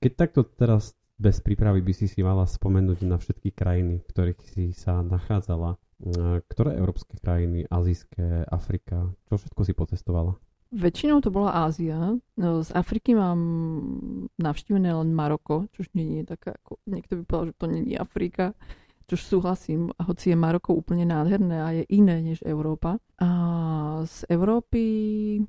Keď 0.03 0.11
takto 0.11 0.43
teraz 0.43 0.91
bez 1.15 1.39
prípravy 1.39 1.79
by 1.79 1.93
si 1.95 2.11
si 2.11 2.19
mala 2.19 2.43
spomenúť 2.43 2.99
na 3.07 3.15
všetky 3.15 3.55
krajiny, 3.55 4.03
v 4.03 4.07
ktorých 4.11 4.39
si 4.43 4.63
sa 4.75 4.99
nachádzala, 4.99 5.79
ktoré 6.51 6.75
európske 6.75 7.15
krajiny, 7.17 7.65
azijské, 7.71 8.43
Afrika, 8.51 9.15
čo 9.31 9.39
všetko 9.39 9.61
si 9.63 9.73
potestovala? 9.73 10.35
Väčšinou 10.75 11.23
to 11.23 11.31
bola 11.31 11.69
Ázia. 11.69 12.19
No, 12.35 12.49
z 12.59 12.69
Afriky 12.75 13.15
mám 13.15 13.39
navštívené 14.35 14.91
len 14.91 15.15
Maroko, 15.15 15.71
čo 15.71 15.87
nie 15.95 16.19
je 16.19 16.35
taká, 16.35 16.57
ako, 16.59 16.83
niekto 16.83 17.21
by 17.21 17.23
povedal, 17.23 17.47
že 17.47 17.55
to 17.55 17.65
nie 17.71 17.81
je 17.95 17.97
Afrika, 18.01 18.45
čož 19.05 19.21
súhlasím, 19.21 19.93
hoci 20.01 20.33
je 20.33 20.37
Maroko 20.37 20.73
úplne 20.73 21.05
nádherné 21.05 21.57
a 21.61 21.69
je 21.71 21.83
iné 21.93 22.19
než 22.25 22.41
Európa. 22.41 22.97
A 23.21 23.29
z 24.03 24.27
Európy, 24.27 24.83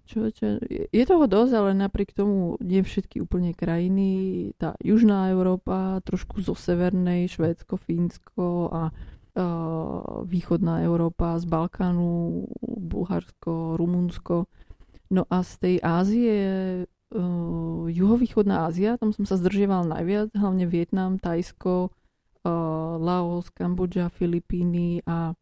čo, 0.06 0.30
čo, 0.30 0.60
je 0.68 1.04
toho 1.08 1.26
dosť, 1.26 1.52
ale 1.56 1.70
napriek 1.74 2.14
tomu 2.14 2.60
nie 2.62 2.84
všetky 2.84 3.18
úplne 3.24 3.56
krajiny. 3.56 4.52
Tá 4.60 4.76
južná 4.78 5.32
Európa, 5.32 6.04
trošku 6.04 6.44
zo 6.44 6.54
severnej, 6.54 7.26
Švédsko, 7.32 7.80
Fínsko 7.80 8.70
a 8.70 8.82
východná 10.24 10.80
Európa, 10.80 11.36
z 11.36 11.44
Balkánu, 11.44 12.44
Bulharsko, 12.64 13.76
Rumunsko. 13.76 14.48
No 15.12 15.22
a 15.30 15.44
z 15.44 15.52
tej 15.60 15.76
Ázie, 15.84 16.36
uh, 17.14 17.86
juhovýchodná 17.86 18.66
Ázia, 18.66 18.98
tam 18.98 19.14
som 19.14 19.22
sa 19.28 19.38
zdržieval 19.38 19.86
najviac, 19.86 20.34
hlavne 20.34 20.66
Vietnam, 20.66 21.22
Tajsko, 21.22 21.92
uh, 21.92 22.50
Laos, 22.98 23.52
Kambodža, 23.54 24.10
Filipíny 24.10 25.06
a 25.06 25.36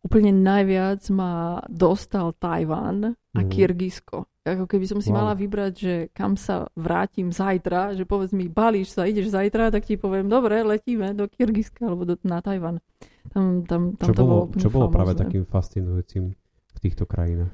úplne 0.00 0.32
najviac 0.32 1.04
ma 1.12 1.60
dostal 1.68 2.32
Tajván 2.38 3.12
a 3.12 3.40
mm. 3.44 3.48
Kyrgyzsko. 3.50 4.24
Ako 4.56 4.64
keby 4.64 4.86
som 4.88 5.00
si 5.02 5.12
wow. 5.12 5.20
mala 5.20 5.32
vybrať, 5.36 5.72
že 5.74 5.94
kam 6.14 6.38
sa 6.38 6.68
vrátim 6.78 7.28
zajtra, 7.28 7.92
že 7.98 8.08
povedz 8.08 8.32
mi, 8.32 8.48
balíš 8.48 8.96
sa, 8.96 9.04
ideš 9.04 9.34
zajtra, 9.34 9.68
tak 9.68 9.84
ti 9.84 10.00
poviem, 10.00 10.30
dobre, 10.30 10.64
letíme 10.64 11.12
do 11.12 11.28
Kyrgyzska 11.28 11.88
alebo 11.88 12.08
do, 12.08 12.14
na 12.24 12.40
Tajvan. 12.40 12.80
Tam, 13.28 13.68
tam, 13.68 13.94
tam 14.00 14.06
čo 14.08 14.14
to 14.16 14.24
bolo, 14.24 14.44
bolo 14.48 14.60
čo 14.60 14.68
bolo 14.72 14.86
práve 14.88 15.12
takým 15.12 15.44
fascinujúcim 15.44 16.32
v 16.72 16.78
týchto 16.80 17.04
krajinách? 17.04 17.52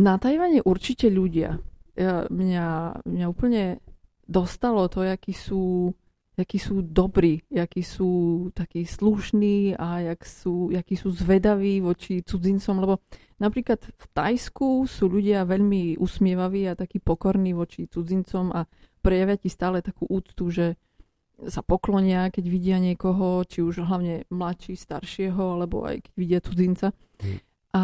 Na 0.00 0.16
Tajvane 0.16 0.64
určite 0.64 1.12
ľudia. 1.12 1.60
Ja, 1.92 2.24
mňa, 2.30 2.66
mňa 3.04 3.26
úplne 3.28 3.84
dostalo 4.24 4.88
to, 4.88 5.04
akí 5.04 5.36
sú, 5.36 5.92
akí 6.40 6.56
sú 6.56 6.80
dobrí, 6.80 7.44
akí 7.52 7.84
sú 7.84 8.48
takí 8.56 8.88
slušní 8.88 9.76
a 9.76 10.12
jak 10.12 10.20
sú, 10.24 10.72
akí 10.72 10.96
sú 10.96 11.12
zvedaví 11.12 11.84
voči 11.84 12.24
cudzincom, 12.24 12.76
lebo 12.80 12.94
Napríklad 13.40 13.80
v 13.80 14.04
Tajsku 14.12 14.84
sú 14.84 15.08
ľudia 15.08 15.48
veľmi 15.48 15.96
usmievaví 15.96 16.68
a 16.68 16.76
takí 16.76 17.00
pokorní 17.00 17.56
voči 17.56 17.88
cudzincom 17.88 18.52
a 18.52 18.68
prejavia 19.00 19.40
ti 19.40 19.48
stále 19.48 19.80
takú 19.80 20.04
úctu, 20.12 20.52
že 20.52 20.66
sa 21.48 21.64
poklonia, 21.64 22.28
keď 22.28 22.44
vidia 22.52 22.76
niekoho, 22.76 23.40
či 23.48 23.64
už 23.64 23.80
hlavne 23.88 24.28
mladší, 24.28 24.76
staršieho, 24.76 25.56
alebo 25.56 25.88
aj 25.88 26.04
keď 26.04 26.12
vidia 26.20 26.40
cudzinca. 26.44 26.92
Mm. 27.24 27.38
A, 27.72 27.82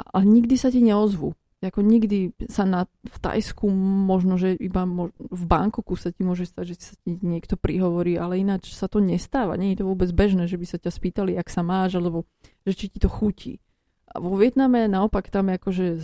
ale 0.00 0.24
nikdy 0.24 0.56
sa 0.56 0.72
ti 0.72 0.80
neozvú. 0.80 1.36
Ako 1.60 1.84
nikdy 1.84 2.32
sa 2.48 2.64
na, 2.64 2.88
v 3.04 3.18
Tajsku 3.20 3.68
možno, 4.08 4.40
že 4.40 4.56
iba 4.56 4.88
mož, 4.88 5.12
v 5.20 5.44
Bankoku 5.44 5.92
sa 5.92 6.08
ti 6.08 6.24
môže 6.24 6.48
stať, 6.48 6.64
že 6.72 6.76
sa 6.80 6.94
ti 7.04 7.20
niekto 7.20 7.60
prihovorí, 7.60 8.16
ale 8.16 8.40
ináč 8.40 8.72
sa 8.72 8.88
to 8.88 8.96
nestáva. 8.96 9.60
Nie 9.60 9.76
je 9.76 9.84
to 9.84 9.88
vôbec 9.92 10.08
bežné, 10.08 10.48
že 10.48 10.56
by 10.56 10.64
sa 10.64 10.80
ťa 10.80 10.88
spýtali, 10.88 11.36
ak 11.36 11.52
sa 11.52 11.60
máš, 11.60 12.00
alebo 12.00 12.24
že 12.64 12.72
či 12.72 12.86
ti 12.88 12.96
to 12.96 13.12
chutí. 13.12 13.60
A 14.08 14.24
vo 14.24 14.40
Vietname 14.40 14.88
naopak 14.88 15.28
tam 15.28 15.52
akože 15.52 16.00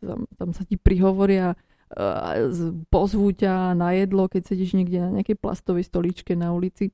tam, 0.00 0.30
tam 0.38 0.50
sa 0.54 0.62
ti 0.62 0.78
prihovoria 0.78 1.58
pozvú 2.88 3.36
ťa 3.36 3.76
na 3.76 3.92
jedlo, 3.92 4.24
keď 4.24 4.48
sedíš 4.48 4.72
niekde 4.72 5.04
na 5.04 5.10
nejakej 5.12 5.36
plastovej 5.36 5.84
stoličke 5.84 6.32
na 6.32 6.56
ulici. 6.56 6.88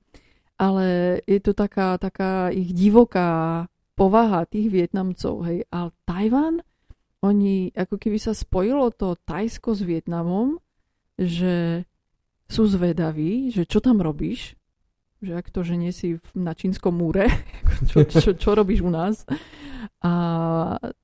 Ale 0.58 1.18
je 1.22 1.38
to 1.38 1.54
taká, 1.54 1.94
taká 2.02 2.50
ich 2.50 2.74
divoká 2.74 3.66
povaha 3.94 4.42
tých 4.50 4.66
Vietnamcov. 4.74 5.46
Hej. 5.46 5.70
Ale 5.70 5.94
Tajvan, 6.02 6.66
oni, 7.24 7.74
ako 7.74 7.98
keby 7.98 8.18
sa 8.22 8.36
spojilo 8.36 8.94
to 8.94 9.18
Tajsko 9.26 9.74
s 9.74 9.82
Vietnamom, 9.82 10.62
že 11.18 11.82
sú 12.46 12.64
zvedaví, 12.70 13.50
že 13.50 13.66
čo 13.66 13.82
tam 13.82 13.98
robíš, 13.98 14.54
že 15.18 15.32
ak 15.34 15.50
to, 15.50 15.60
že 15.66 15.74
nie 15.74 15.90
si 15.90 16.22
na 16.38 16.54
čínskom 16.54 16.94
múre, 16.94 17.26
čo, 17.90 18.06
čo, 18.06 18.34
čo 18.38 18.50
robíš 18.54 18.86
u 18.86 18.90
nás. 18.90 19.26
A 19.98 20.12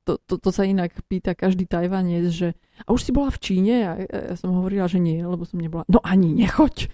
to, 0.06 0.23
to, 0.23 0.38
to 0.38 0.50
sa 0.54 0.62
inak 0.62 0.94
pýta 1.11 1.35
každý 1.35 1.66
Tajvanec, 1.66 2.30
že 2.30 2.54
a 2.87 2.94
už 2.94 3.06
si 3.06 3.11
bola 3.11 3.30
v 3.30 3.38
Číne? 3.42 3.75
A 3.87 3.92
ja 4.02 4.35
som 4.38 4.54
hovorila, 4.54 4.87
že 4.87 4.99
nie, 5.02 5.18
lebo 5.23 5.42
som 5.47 5.59
nebola. 5.59 5.87
No 5.90 5.99
ani 6.02 6.30
nechoď. 6.35 6.90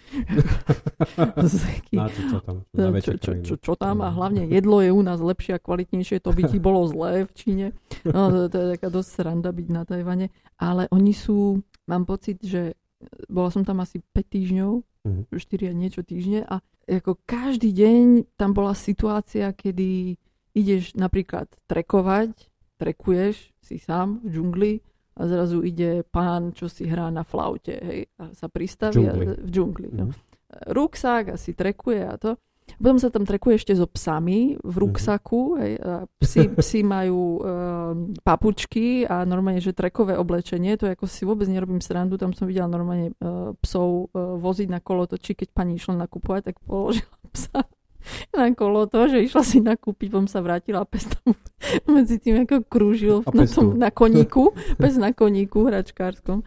Na 2.01 2.09
čo, 2.09 2.23
čo 2.25 2.39
tam? 2.41 2.57
čo, 3.01 3.13
čo, 3.17 3.31
čo, 3.45 3.55
čo 3.61 3.73
tam? 3.77 4.01
A 4.05 4.13
hlavne 4.13 4.49
jedlo 4.49 4.81
je 4.81 4.93
u 4.93 5.01
nás 5.01 5.21
lepšie 5.21 5.57
a 5.57 5.61
kvalitnejšie, 5.61 6.25
to 6.25 6.33
by 6.33 6.49
ti 6.49 6.57
bolo 6.69 6.85
zlé 6.89 7.29
v 7.29 7.33
Číne. 7.37 7.67
No, 8.05 8.29
to, 8.29 8.39
to 8.49 8.57
je 8.61 8.67
taká 8.77 8.89
dosť 8.89 9.09
sranda 9.21 9.53
byť 9.53 9.67
na 9.69 9.83
Tajvane. 9.85 10.27
Ale 10.61 10.89
oni 10.93 11.13
sú, 11.17 11.61
mám 11.85 12.05
pocit, 12.05 12.41
že 12.41 12.77
bola 13.29 13.49
som 13.49 13.65
tam 13.65 13.81
asi 13.81 14.01
5 14.01 14.25
týždňov, 14.25 14.71
mm-hmm. 15.07 15.33
4 15.33 15.71
a 15.71 15.75
niečo 15.75 16.03
týždne 16.05 16.45
a 16.45 16.61
ako 16.91 17.23
každý 17.23 17.71
deň 17.71 18.35
tam 18.35 18.51
bola 18.51 18.75
situácia, 18.75 19.55
kedy 19.55 20.19
ideš 20.59 20.99
napríklad 20.99 21.47
trekovať, 21.71 22.35
trekuješ 22.81 23.55
si 23.63 23.79
sám 23.79 24.19
v 24.25 24.29
džungli 24.35 24.73
a 25.21 25.21
zrazu 25.29 25.63
ide 25.63 26.03
pán, 26.03 26.51
čo 26.57 26.67
si 26.67 26.89
hrá 26.89 27.13
na 27.13 27.23
flaute, 27.23 27.77
hej, 27.77 28.11
a 28.19 28.35
sa 28.35 28.51
pristaví 28.51 28.99
džungli. 28.99 29.27
A, 29.27 29.33
v 29.39 29.51
džungli. 29.51 29.89
Mm-hmm. 29.93 30.01
No. 30.01 30.05
Mhm. 30.11 30.29
Rúksák 30.51 31.25
a 31.31 31.37
si 31.39 31.55
trekuje 31.55 32.03
a 32.03 32.19
to. 32.19 32.35
Potom 32.77 33.01
sa 33.01 33.09
tam 33.09 33.25
trekuje 33.25 33.59
ešte 33.59 33.73
so 33.75 33.89
psami 33.89 34.61
v 34.61 34.75
mhm. 34.77 34.81
ruksaku. 34.81 35.41
Hej, 35.59 35.73
psi, 36.21 36.41
psi 36.61 36.81
majú 36.85 37.21
e, 37.39 37.43
papučky 38.21 39.09
a 39.09 39.25
normálne, 39.25 39.65
že 39.65 39.75
trekové 39.75 40.15
oblečenie. 40.21 40.77
To 40.79 40.91
ako 40.91 41.09
si 41.09 41.25
vôbec 41.25 41.49
nerobím 41.49 41.83
srandu. 41.83 42.21
Tam 42.21 42.37
som 42.37 42.47
videla 42.47 42.71
normálne 42.71 43.17
e, 43.17 43.55
psov 43.65 44.13
e, 44.13 44.19
voziť 44.39 44.69
na 44.71 44.79
kolotoči. 44.79 45.35
Keď 45.35 45.49
pani 45.51 45.81
išla 45.81 45.99
nakupovať, 46.07 46.53
tak 46.53 46.57
položila 46.63 47.15
psa 47.35 47.67
na 48.33 48.49
kolo 48.57 48.89
to, 48.89 49.13
že 49.13 49.29
išla 49.29 49.43
si 49.45 49.59
nakúpiť, 49.61 50.09
potom 50.09 50.25
sa 50.25 50.41
vrátila 50.41 50.83
a 50.83 50.89
pes 50.89 51.05
tam 51.05 51.37
medzi 51.95 52.17
tým 52.17 52.49
ako 52.49 52.65
krúžil 52.65 53.21
na, 53.37 53.45
tom, 53.45 53.77
na 53.77 53.93
koníku, 53.93 54.57
pes 54.81 54.97
na 54.97 55.13
koníku 55.13 55.69
hračkárskom. 55.69 56.43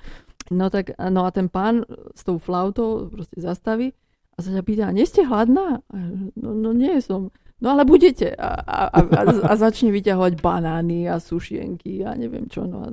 No 0.52 0.68
tak, 0.68 0.98
no 1.00 1.24
a 1.24 1.32
ten 1.32 1.48
pán 1.48 1.88
s 2.14 2.22
tou 2.28 2.36
flautou 2.36 3.08
proste 3.08 3.40
zastaví 3.40 3.96
a 4.34 4.38
sa 4.42 4.50
ťa 4.50 4.64
pýta, 4.66 4.90
nie 4.90 5.06
ste 5.06 5.26
hladná? 5.26 5.86
No, 6.34 6.50
no 6.58 6.70
nie 6.74 6.98
som. 7.00 7.30
No 7.64 7.78
ale 7.78 7.88
budete. 7.88 8.34
A, 8.36 8.60
a, 8.60 9.00
a, 9.00 9.22
a 9.24 9.54
začne 9.56 9.94
vyťahovať 9.94 10.44
banány 10.44 11.08
a 11.08 11.22
sušienky 11.22 12.04
a 12.04 12.12
neviem 12.18 12.52
čo. 12.52 12.68
No 12.68 12.84
a, 12.84 12.90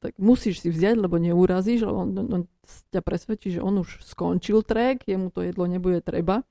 tak 0.00 0.16
musíš 0.16 0.64
si 0.64 0.72
vziať, 0.72 0.96
lebo 0.96 1.20
neurazíš, 1.20 1.84
lebo 1.84 2.08
on, 2.08 2.10
on, 2.16 2.28
on 2.30 2.42
ťa 2.94 3.04
presvedčí, 3.04 3.58
že 3.58 3.60
on 3.60 3.84
už 3.84 4.00
skončil 4.00 4.64
trek, 4.64 5.04
jemu 5.04 5.28
to 5.28 5.44
jedlo 5.44 5.68
nebude 5.68 6.00
treba 6.00 6.46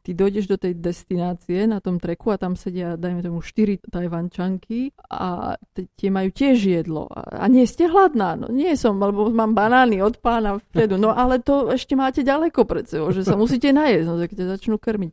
ty 0.00 0.16
dojdeš 0.16 0.50
do 0.50 0.56
tej 0.58 0.78
destinácie 0.78 1.68
na 1.68 1.78
tom 1.78 2.00
treku 2.00 2.32
a 2.32 2.40
tam 2.40 2.58
sedia, 2.58 2.98
dajme 2.98 3.22
tomu, 3.22 3.38
štyri 3.44 3.78
tajvančanky 3.78 4.90
a 5.12 5.54
tie 5.74 6.08
majú 6.10 6.30
tiež 6.32 6.56
jedlo. 6.58 7.06
A, 7.12 7.46
nie 7.46 7.68
ste 7.68 7.86
hladná? 7.86 8.34
No 8.34 8.50
nie 8.50 8.74
som, 8.74 8.98
lebo 8.98 9.30
mám 9.30 9.52
banány 9.52 10.00
od 10.00 10.18
pána 10.18 10.58
vpredu. 10.58 10.98
No 10.98 11.14
ale 11.14 11.38
to 11.38 11.70
ešte 11.70 11.94
máte 11.94 12.26
ďaleko 12.26 12.64
pred 12.64 12.88
sebou, 12.88 13.14
že 13.14 13.22
sa 13.22 13.38
musíte 13.38 13.70
najesť, 13.70 14.06
no 14.08 14.14
tak 14.18 14.32
ťa 14.34 14.46
začnú 14.58 14.76
krmiť. 14.80 15.12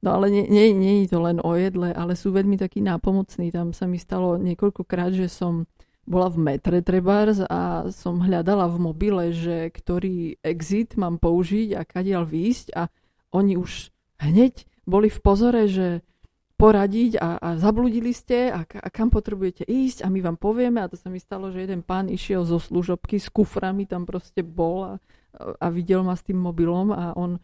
No 0.00 0.16
ale 0.16 0.32
nie, 0.32 0.44
nie, 0.48 0.72
nie 0.72 1.04
je 1.04 1.12
to 1.12 1.20
len 1.20 1.44
o 1.44 1.52
jedle, 1.56 1.92
ale 1.92 2.16
sú 2.16 2.32
veľmi 2.32 2.56
takí 2.56 2.80
nápomocní. 2.80 3.52
Tam 3.52 3.76
sa 3.76 3.84
mi 3.84 4.00
stalo 4.00 4.40
niekoľkokrát, 4.40 5.12
že 5.12 5.28
som 5.28 5.68
bola 6.08 6.32
v 6.32 6.40
metre 6.40 6.80
trebárs 6.80 7.44
a 7.44 7.92
som 7.92 8.24
hľadala 8.24 8.66
v 8.72 8.76
mobile, 8.80 9.24
že 9.30 9.68
ktorý 9.68 10.40
exit 10.40 10.96
mám 10.96 11.20
použiť 11.20 11.76
a 11.76 11.84
kadiaľ 11.84 12.24
výjsť 12.24 12.66
a 12.74 12.88
oni 13.30 13.54
už 13.60 13.94
hneď 14.20 14.68
boli 14.84 15.08
v 15.08 15.20
pozore, 15.20 15.64
že 15.66 16.04
poradiť 16.60 17.16
a, 17.16 17.40
a 17.40 17.48
zabludili 17.56 18.12
ste 18.12 18.52
a, 18.52 18.68
a 18.68 18.88
kam 18.92 19.08
potrebujete 19.08 19.64
ísť 19.64 20.04
a 20.04 20.12
my 20.12 20.20
vám 20.20 20.36
povieme 20.36 20.84
a 20.84 20.90
to 20.92 21.00
sa 21.00 21.08
mi 21.08 21.16
stalo, 21.16 21.48
že 21.48 21.64
jeden 21.64 21.80
pán 21.80 22.12
išiel 22.12 22.44
zo 22.44 22.60
služobky 22.60 23.16
s 23.16 23.32
kuframi, 23.32 23.88
tam 23.88 24.04
proste 24.04 24.44
bol 24.44 24.84
a, 24.84 24.92
a 25.56 25.66
videl 25.72 26.04
ma 26.04 26.12
s 26.12 26.26
tým 26.28 26.36
mobilom 26.36 26.92
a 26.92 27.16
on 27.16 27.40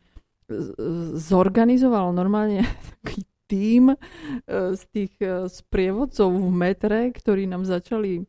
zorganizoval 1.16 2.12
normálne 2.14 2.62
taký 3.02 3.24
tím 3.46 3.94
e, 3.94 3.96
z 4.74 4.82
tých 4.90 5.14
e, 5.22 5.46
sprievodcov 5.46 6.30
v 6.34 6.50
metre, 6.50 7.10
ktorí 7.14 7.46
nám 7.46 7.62
začali 7.62 8.26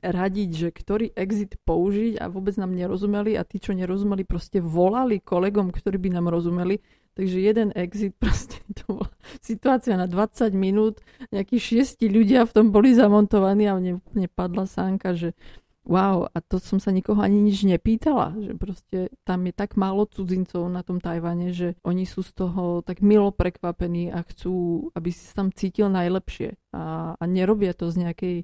radiť, 0.00 0.50
že 0.50 0.68
ktorý 0.74 1.06
exit 1.14 1.60
použiť 1.62 2.18
a 2.18 2.26
vôbec 2.26 2.56
nám 2.58 2.74
nerozumeli 2.74 3.36
a 3.38 3.46
tí, 3.46 3.62
čo 3.62 3.76
nerozumeli, 3.76 4.26
proste 4.26 4.58
volali 4.58 5.22
kolegom, 5.22 5.70
ktorí 5.70 5.98
by 6.00 6.10
nám 6.18 6.32
rozumeli. 6.32 6.82
Takže 7.20 7.36
jeden 7.36 7.68
exit, 7.76 8.16
proste 8.22 8.56
to 8.72 8.96
bola 8.96 9.12
situácia 9.44 9.92
na 10.00 10.08
20 10.08 10.56
minút, 10.56 11.04
nejakí 11.28 11.60
šiesti 11.60 12.08
ľudia 12.08 12.48
v 12.48 12.54
tom 12.56 12.66
boli 12.72 12.96
zamontovaní 12.96 13.68
a 13.68 13.76
mne, 13.76 14.00
mne 14.16 14.28
padla 14.32 14.64
sánka, 14.64 15.12
že 15.12 15.36
wow, 15.84 16.32
a 16.32 16.40
to 16.40 16.56
som 16.56 16.80
sa 16.80 16.88
nikoho 16.88 17.20
ani 17.20 17.44
nič 17.44 17.68
nepýtala, 17.68 18.36
že 18.40 18.56
proste 18.56 18.98
tam 19.28 19.44
je 19.44 19.52
tak 19.52 19.76
málo 19.76 20.08
cudzincov 20.08 20.64
na 20.72 20.80
tom 20.80 20.96
Tajvane, 20.96 21.52
že 21.52 21.76
oni 21.84 22.08
sú 22.08 22.24
z 22.24 22.32
toho 22.36 22.80
tak 22.80 23.04
milo 23.04 23.32
prekvapení 23.36 24.08
a 24.08 24.24
chcú, 24.24 24.88
aby 24.96 25.12
si 25.12 25.20
sa 25.28 25.44
tam 25.44 25.52
cítil 25.52 25.92
najlepšie. 25.92 26.56
A, 26.72 27.16
a 27.20 27.24
nerobia 27.28 27.76
to 27.76 27.92
z 27.92 28.06
nejakej 28.06 28.36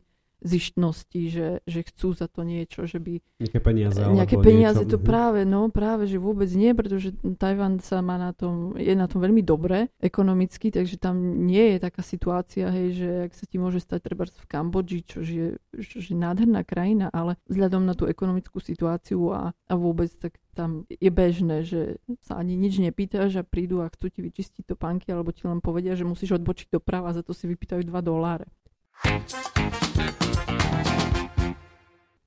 zištnosti, 0.45 1.23
že, 1.33 1.49
že 1.65 1.81
chcú 1.87 2.13
za 2.13 2.29
to 2.29 2.45
niečo, 2.45 2.85
že 2.85 3.01
by... 3.01 3.19
Nejaké 3.41 3.61
peniaze. 3.61 4.01
Nejaké 4.05 4.37
peniaze, 4.37 4.85
niečo. 4.85 4.97
to 4.97 4.99
mhm. 5.01 5.07
práve, 5.07 5.41
no 5.49 5.69
práve, 5.73 6.05
že 6.05 6.21
vôbec 6.21 6.49
nie, 6.53 6.77
pretože 6.77 7.17
Tajvan 7.41 7.81
sa 7.81 8.05
má 8.05 8.21
na 8.21 8.37
tom, 8.37 8.77
je 8.77 8.93
na 8.93 9.09
tom 9.09 9.25
veľmi 9.25 9.41
dobre 9.41 9.89
ekonomicky, 9.99 10.69
takže 10.69 11.01
tam 11.01 11.47
nie 11.49 11.77
je 11.77 11.79
taká 11.81 12.03
situácia, 12.05 12.69
hej, 12.69 12.89
že 12.97 13.09
ak 13.29 13.33
sa 13.33 13.45
ti 13.49 13.57
môže 13.57 13.81
stať 13.81 14.01
treba 14.05 14.29
v 14.29 14.47
Kambodži, 14.49 15.01
čo 15.03 15.25
je, 15.25 15.57
čo 15.81 15.99
je 16.05 16.15
nádherná 16.15 16.63
krajina, 16.63 17.09
ale 17.11 17.41
vzhľadom 17.49 17.83
na 17.89 17.97
tú 17.97 18.05
ekonomickú 18.05 18.61
situáciu 18.61 19.33
a, 19.33 19.57
a 19.57 19.75
vôbec 19.75 20.13
tak 20.17 20.37
tam 20.57 20.89
je 20.89 21.13
bežné, 21.13 21.69
že 21.69 22.01
sa 22.25 22.41
ani 22.41 22.57
nič 22.57 22.81
nepýtaš 22.81 23.45
a 23.45 23.45
prídu 23.45 23.85
a 23.85 23.93
chcú 23.93 24.09
ti 24.09 24.25
vyčistiť 24.25 24.73
topánky 24.73 25.13
alebo 25.13 25.29
ti 25.37 25.45
len 25.45 25.61
povedia, 25.61 25.93
že 25.93 26.09
musíš 26.09 26.41
odbočiť 26.41 26.73
doprava 26.73 27.13
a 27.13 27.17
za 27.17 27.21
to 27.21 27.37
si 27.37 27.45
vypýtajú 27.45 27.85
2 27.85 27.93
doláre. 28.01 28.49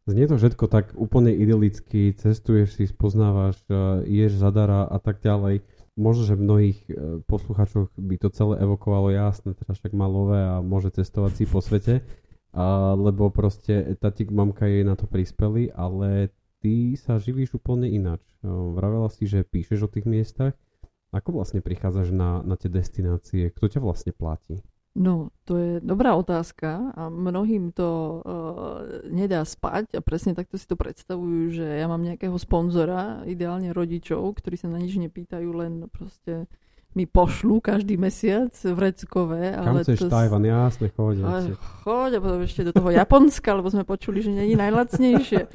Znie 0.09 0.25
to 0.25 0.41
všetko 0.41 0.65
tak 0.65 0.97
úplne 0.97 1.29
idylicky, 1.29 2.17
cestuješ 2.17 2.81
si, 2.81 2.89
spoznávaš, 2.89 3.61
e, 3.69 4.09
ješ 4.09 4.41
zadara 4.41 4.81
a 4.89 4.97
tak 4.97 5.21
ďalej. 5.21 5.61
Možno, 5.93 6.25
že 6.25 6.33
mnohých 6.33 6.79
e, 6.89 7.21
posluchačov 7.29 7.93
by 7.93 8.15
to 8.17 8.33
celé 8.33 8.57
evokovalo 8.57 9.13
jasné, 9.13 9.53
teda 9.53 9.77
však 9.77 9.93
má 9.93 10.09
lové 10.09 10.41
a 10.41 10.65
môže 10.65 10.89
cestovať 10.97 11.31
si 11.37 11.43
po 11.45 11.61
svete, 11.61 12.01
a, 12.57 12.97
lebo 12.97 13.29
proste 13.29 13.93
tatík, 14.01 14.33
mamka 14.33 14.65
jej 14.65 14.81
na 14.81 14.97
to 14.97 15.05
prispeli, 15.05 15.69
ale 15.77 16.33
ty 16.57 16.97
sa 16.97 17.21
živíš 17.21 17.61
úplne 17.61 17.85
ináč. 17.85 18.25
E, 18.41 18.49
vravela 18.49 19.13
si, 19.13 19.29
že 19.29 19.45
píšeš 19.45 19.85
o 19.85 19.93
tých 19.93 20.09
miestach. 20.09 20.57
Ako 21.13 21.37
vlastne 21.37 21.61
prichádzaš 21.61 22.09
na, 22.09 22.41
na 22.41 22.57
tie 22.57 22.73
destinácie? 22.73 23.53
Kto 23.53 23.77
ťa 23.77 23.79
vlastne 23.81 24.09
platí? 24.09 24.57
No, 24.99 25.31
to 25.47 25.55
je 25.55 25.71
dobrá 25.79 26.11
otázka 26.19 26.91
a 26.91 27.07
mnohým 27.07 27.71
to 27.71 28.19
uh, 28.19 29.07
nedá 29.07 29.47
spať 29.47 29.95
a 29.95 30.03
presne 30.03 30.35
takto 30.35 30.59
si 30.59 30.67
to 30.67 30.75
predstavujú, 30.75 31.55
že 31.55 31.63
ja 31.63 31.87
mám 31.87 32.03
nejakého 32.03 32.35
sponzora, 32.35 33.23
ideálne 33.23 33.71
rodičov, 33.71 34.35
ktorí 34.35 34.59
sa 34.59 34.67
na 34.67 34.75
nič 34.75 34.99
nepýtajú, 34.99 35.47
len 35.55 35.87
proste 35.87 36.51
mi 36.99 37.07
pošlú 37.07 37.63
každý 37.63 37.95
mesiac 37.95 38.51
vreckové. 38.51 39.55
Kam 39.55 39.71
ale 39.71 39.87
chceš 39.87 40.03
to... 40.03 40.11
Tajvan, 40.11 40.43
jasne, 40.43 40.91
choď. 40.91 41.15
Choď 41.87 42.11
a 42.17 42.19
potom 42.19 42.39
ešte 42.43 42.67
do 42.67 42.75
toho 42.75 42.89
Japonska, 42.91 43.55
lebo 43.55 43.71
sme 43.71 43.87
počuli, 43.87 44.19
že 44.19 44.35
není 44.35 44.59
najlacnejšie. 44.59 45.47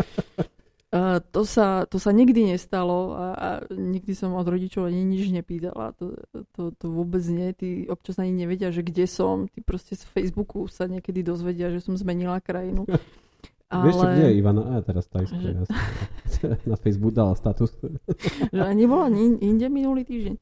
Uh, 0.95 1.19
to, 1.35 1.43
sa, 1.43 1.91
to 1.91 1.99
sa 1.99 2.15
nikdy 2.15 2.55
nestalo 2.55 3.19
a, 3.19 3.27
a 3.35 3.49
nikdy 3.75 4.15
som 4.15 4.31
od 4.39 4.47
rodičov 4.47 4.87
ani 4.87 5.03
nič 5.03 5.27
nepýtala. 5.35 5.91
To, 5.99 6.15
to, 6.55 6.71
to 6.71 6.87
vôbec 6.87 7.27
nie. 7.27 7.51
Tí 7.51 7.91
občas 7.91 8.23
ani 8.23 8.31
nevedia, 8.31 8.71
že 8.71 8.87
kde 8.87 9.11
som. 9.11 9.51
Tí 9.51 9.59
proste 9.59 9.99
z 9.99 10.07
Facebooku 10.07 10.71
sa 10.71 10.87
niekedy 10.87 11.27
dozvedia, 11.27 11.75
že 11.75 11.83
som 11.83 11.99
zmenila 11.99 12.39
krajinu. 12.39 12.87
Ale... 13.75 13.91
Vieš 13.91 13.97
čo, 13.99 14.07
kde 14.07 14.23
je 14.23 14.35
Ivana? 14.39 14.63
A 14.71 14.75
teraz 14.87 15.05
Tajsko, 15.11 15.39
že... 15.43 15.51
Na 16.71 16.79
Facebook 16.79 17.11
dala 17.11 17.35
status. 17.35 17.75
že 18.55 18.61
nebola 18.79 19.11
ni- 19.11 19.43
inde 19.43 19.67
minulý 19.67 20.07
týždeň. 20.07 20.35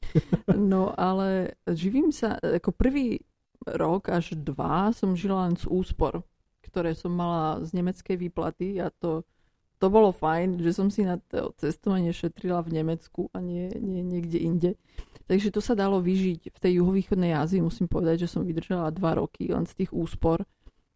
No 0.53 0.93
ale 0.93 1.57
živím 1.65 2.13
sa, 2.13 2.37
ako 2.37 2.69
prvý 2.77 3.25
rok 3.65 4.13
až 4.13 4.37
dva 4.37 4.93
som 4.93 5.17
žila 5.17 5.49
len 5.49 5.57
z 5.57 5.65
úspor, 5.65 6.21
ktoré 6.61 6.93
som 6.93 7.09
mala 7.09 7.63
z 7.65 7.73
nemeckej 7.73 8.21
výplaty 8.21 8.77
a 8.77 8.93
to 8.93 9.25
to 9.83 9.91
bolo 9.91 10.15
fajn, 10.15 10.63
že 10.63 10.71
som 10.71 10.87
si 10.87 11.03
na 11.03 11.19
to 11.19 11.51
cestovanie 11.59 12.15
šetrila 12.15 12.63
v 12.63 12.79
Nemecku 12.79 13.27
a 13.35 13.43
nie, 13.43 13.67
nie 13.83 13.99
niekde 13.99 14.39
inde. 14.39 14.71
Takže 15.27 15.51
to 15.51 15.59
sa 15.59 15.75
dalo 15.75 15.99
vyžiť 15.99 16.55
v 16.55 16.57
tej 16.63 16.79
juhovýchodnej 16.79 17.35
Ázii. 17.35 17.59
Musím 17.59 17.91
povedať, 17.91 18.23
že 18.23 18.31
som 18.31 18.47
vydržala 18.47 18.95
dva 18.95 19.19
roky 19.19 19.51
len 19.51 19.67
z 19.67 19.83
tých 19.83 19.91
úspor. 19.91 20.47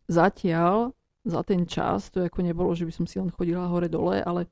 Zatiaľ, 0.08 0.96
za 1.28 1.44
ten 1.44 1.68
čas, 1.68 2.08
to 2.08 2.24
ako 2.24 2.40
nebolo, 2.48 2.72
že 2.72 2.88
by 2.88 2.94
som 2.96 3.04
si 3.04 3.20
len 3.20 3.28
chodila 3.28 3.68
hore-dole, 3.68 4.24
ale 4.24 4.48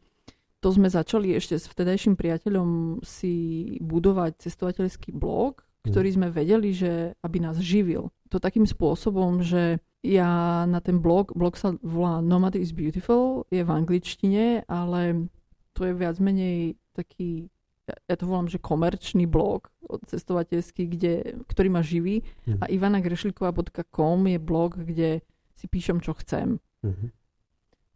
to 0.60 0.67
sme 0.75 0.91
začali 0.91 1.31
ešte 1.31 1.55
s 1.55 1.71
vtedajším 1.71 2.19
priateľom 2.19 2.99
si 3.07 3.36
budovať 3.79 4.43
cestovateľský 4.43 5.15
blog, 5.15 5.63
ktorý 5.88 6.12
sme 6.12 6.27
vedeli, 6.27 6.75
že 6.75 7.15
aby 7.23 7.39
nás 7.39 7.55
živil. 7.55 8.12
To 8.36 8.43
takým 8.43 8.67
spôsobom, 8.67 9.39
že 9.39 9.79
ja 10.05 10.63
na 10.69 10.79
ten 10.85 11.01
blog, 11.01 11.33
blog 11.33 11.57
sa 11.57 11.73
volá 11.81 12.21
Nomad 12.21 12.53
is 12.53 12.69
Beautiful, 12.69 13.49
je 13.49 13.65
v 13.65 13.71
angličtine, 13.73 14.69
ale 14.69 15.25
to 15.73 15.89
je 15.89 15.93
viac 15.97 16.21
menej 16.21 16.77
taký, 16.93 17.49
ja 17.89 18.15
to 18.15 18.29
volám, 18.29 18.47
že 18.47 18.61
komerčný 18.61 19.25
blog 19.25 19.67
cestovateľský, 20.05 20.83
kde, 20.89 21.13
ktorý 21.49 21.69
ma 21.73 21.81
živí 21.81 22.21
mm. 22.45 22.61
a 22.61 22.65
ivanagrešlikova.com 22.69 24.19
je 24.29 24.39
blog, 24.39 24.77
kde 24.77 25.09
si 25.57 25.65
píšem, 25.65 25.99
čo 26.01 26.13
chcem. 26.21 26.61
Mm-hmm. 26.85 27.09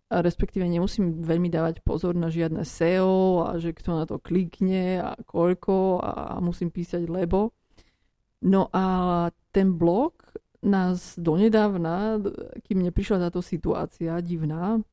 A 0.09 0.25
respektíve 0.25 0.65
nemusím 0.65 1.21
veľmi 1.21 1.53
dávať 1.53 1.85
pozor 1.85 2.17
na 2.17 2.33
žiadne 2.33 2.65
SEO 2.65 3.45
a 3.45 3.61
že 3.61 3.77
kto 3.77 3.89
na 3.93 4.05
to 4.09 4.17
klikne 4.17 4.97
a 5.05 5.13
koľko 5.21 6.01
a 6.01 6.41
musím 6.41 6.73
písať 6.73 7.05
lebo. 7.05 7.53
No 8.41 8.73
a 8.73 8.83
ten 9.53 9.77
blog 9.77 10.17
nás 10.59 11.15
donedávna, 11.15 12.19
kým 12.67 12.83
neprišla 12.83 13.29
táto 13.29 13.39
situácia 13.39 14.19
divná, 14.19 14.83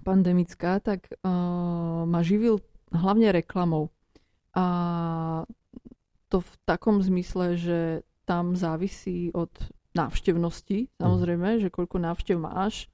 pandemická, 0.00 0.80
tak 0.80 1.10
uh, 1.20 2.06
ma 2.08 2.20
živil 2.24 2.62
hlavne 2.94 3.34
reklamou. 3.34 3.90
A 4.56 4.64
to 6.32 6.40
v 6.40 6.52
takom 6.64 7.04
zmysle, 7.04 7.60
že 7.60 7.80
tam 8.24 8.56
závisí 8.56 9.28
od 9.36 9.52
návštevnosti, 9.92 10.88
samozrejme, 10.96 11.60
že 11.60 11.68
koľko 11.68 12.00
návštev 12.00 12.36
máš, 12.40 12.88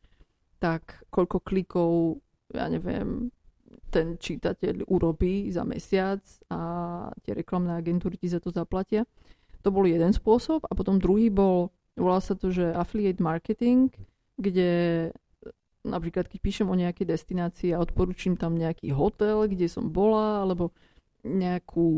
tak 0.58 1.06
koľko 1.14 1.38
klikov, 1.38 2.18
ja 2.50 2.66
neviem, 2.66 3.30
ten 3.94 4.18
čítateľ 4.18 4.90
urobí 4.90 5.48
za 5.54 5.62
mesiac 5.62 6.20
a 6.50 6.60
tie 7.22 7.32
reklamné 7.36 7.78
agentúry 7.78 8.18
ti 8.18 8.26
za 8.26 8.42
to 8.42 8.50
zaplatia. 8.50 9.06
To 9.62 9.70
bol 9.70 9.86
jeden 9.86 10.10
spôsob 10.10 10.66
a 10.66 10.72
potom 10.74 10.98
druhý 10.98 11.30
bol 11.30 11.70
Volá 11.98 12.22
sa 12.22 12.38
to, 12.38 12.54
že 12.54 12.70
affiliate 12.70 13.18
marketing, 13.18 13.90
kde 14.38 14.70
napríklad 15.82 16.30
keď 16.30 16.38
píšem 16.38 16.68
o 16.70 16.78
nejakej 16.78 17.10
destinácii 17.10 17.70
a 17.74 17.82
odporúčim 17.82 18.38
tam 18.38 18.54
nejaký 18.54 18.94
hotel, 18.94 19.50
kde 19.50 19.66
som 19.66 19.90
bola, 19.90 20.46
alebo 20.46 20.70
nejakú, 21.26 21.90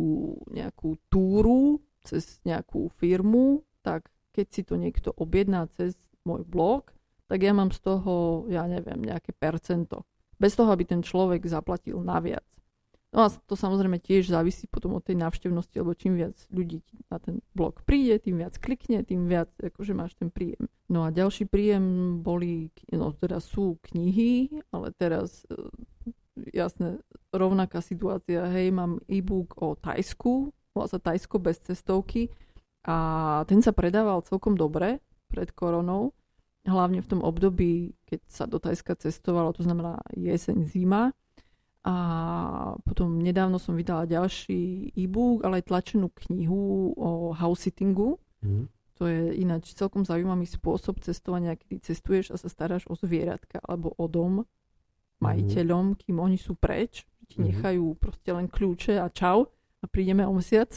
nejakú 0.48 0.96
túru 1.12 1.84
cez 2.00 2.40
nejakú 2.48 2.88
firmu, 2.96 3.60
tak 3.84 4.08
keď 4.32 4.46
si 4.48 4.62
to 4.64 4.80
niekto 4.80 5.12
objedná 5.12 5.68
cez 5.76 5.98
môj 6.24 6.46
blog, 6.48 6.94
tak 7.28 7.44
ja 7.44 7.52
mám 7.52 7.70
z 7.70 7.80
toho, 7.84 8.46
ja 8.48 8.66
neviem, 8.66 9.04
nejaké 9.04 9.36
percento. 9.36 10.08
Bez 10.40 10.56
toho, 10.56 10.72
aby 10.72 10.88
ten 10.88 11.04
človek 11.04 11.44
zaplatil 11.44 12.00
naviac. 12.00 12.46
No 13.10 13.26
a 13.26 13.28
to 13.28 13.58
samozrejme 13.58 13.98
tiež 13.98 14.30
závisí 14.30 14.70
potom 14.70 14.94
od 14.94 15.02
tej 15.02 15.18
návštevnosti, 15.18 15.82
lebo 15.82 15.98
čím 15.98 16.14
viac 16.14 16.38
ľudí 16.46 16.78
na 17.10 17.18
ten 17.18 17.42
blog 17.58 17.82
príde, 17.82 18.22
tým 18.22 18.38
viac 18.38 18.54
klikne, 18.62 19.02
tým 19.02 19.26
viac 19.26 19.50
akože 19.58 19.98
máš 19.98 20.14
ten 20.14 20.30
príjem. 20.30 20.70
No 20.86 21.02
a 21.02 21.10
ďalší 21.10 21.50
príjem 21.50 22.18
boli, 22.22 22.70
no 22.94 23.10
teda 23.10 23.42
sú 23.42 23.82
knihy, 23.90 24.62
ale 24.70 24.94
teraz 24.94 25.42
e, 25.50 25.58
jasne 26.54 27.02
rovnaká 27.34 27.82
situácia, 27.82 28.46
hej, 28.46 28.70
mám 28.70 29.02
e-book 29.10 29.58
o 29.58 29.74
Tajsku, 29.74 30.54
volá 30.70 30.86
sa 30.86 31.02
Tajsko 31.02 31.42
bez 31.42 31.58
cestovky 31.66 32.30
a 32.86 33.42
ten 33.50 33.58
sa 33.58 33.74
predával 33.74 34.22
celkom 34.22 34.54
dobre 34.54 35.02
pred 35.26 35.50
koronou, 35.50 36.14
hlavne 36.62 37.02
v 37.02 37.10
tom 37.10 37.20
období, 37.26 37.98
keď 38.06 38.20
sa 38.30 38.46
do 38.46 38.62
Tajska 38.62 38.94
cestovalo, 38.94 39.50
to 39.50 39.66
znamená 39.66 39.98
jeseň, 40.14 40.62
zima, 40.62 41.10
a 41.80 41.96
potom 42.84 43.16
nedávno 43.24 43.56
som 43.56 43.72
vydala 43.72 44.04
ďalší 44.04 44.92
e-book, 44.92 45.48
ale 45.48 45.64
aj 45.64 45.72
tlačenú 45.72 46.12
knihu 46.28 46.92
o 46.92 47.32
house 47.32 47.64
sittingu. 47.64 48.20
Mm. 48.44 48.68
To 49.00 49.08
je 49.08 49.32
ináč 49.40 49.72
celkom 49.72 50.04
zaujímavý 50.04 50.44
spôsob 50.44 51.00
cestovania, 51.00 51.56
kedy 51.56 51.80
cestuješ 51.80 52.32
a 52.32 52.36
sa 52.36 52.52
staráš 52.52 52.84
o 52.84 52.92
zvieratka 53.00 53.64
alebo 53.64 53.96
o 53.96 54.04
dom 54.04 54.44
majiteľom, 55.24 55.96
mm. 55.96 55.98
kým 56.04 56.16
oni 56.20 56.36
sú 56.36 56.52
preč. 56.52 57.08
Ti 57.32 57.40
mm. 57.40 57.44
nechajú 57.48 57.84
proste 57.96 58.28
len 58.28 58.52
kľúče 58.52 59.00
a 59.00 59.08
čau 59.08 59.48
a 59.80 59.84
prídeme 59.88 60.28
o 60.28 60.36
mesiac. 60.36 60.68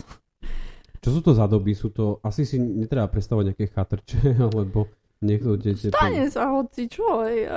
Čo 1.03 1.09
sú 1.09 1.19
to 1.19 1.35
za 1.35 1.51
doby? 1.51 1.75
Sú 1.75 1.91
to, 1.91 2.23
asi 2.23 2.47
si 2.47 2.55
netreba 2.63 3.11
predstavovať 3.11 3.45
nejaké 3.51 3.65
chatrče, 3.75 4.19
alebo 4.47 4.87
Niekto 5.23 5.55
dete... 5.55 5.87
Stane 5.87 6.27
sa 6.27 6.51
hoci 6.51 6.91
čo. 6.91 7.23
Hej. 7.23 7.47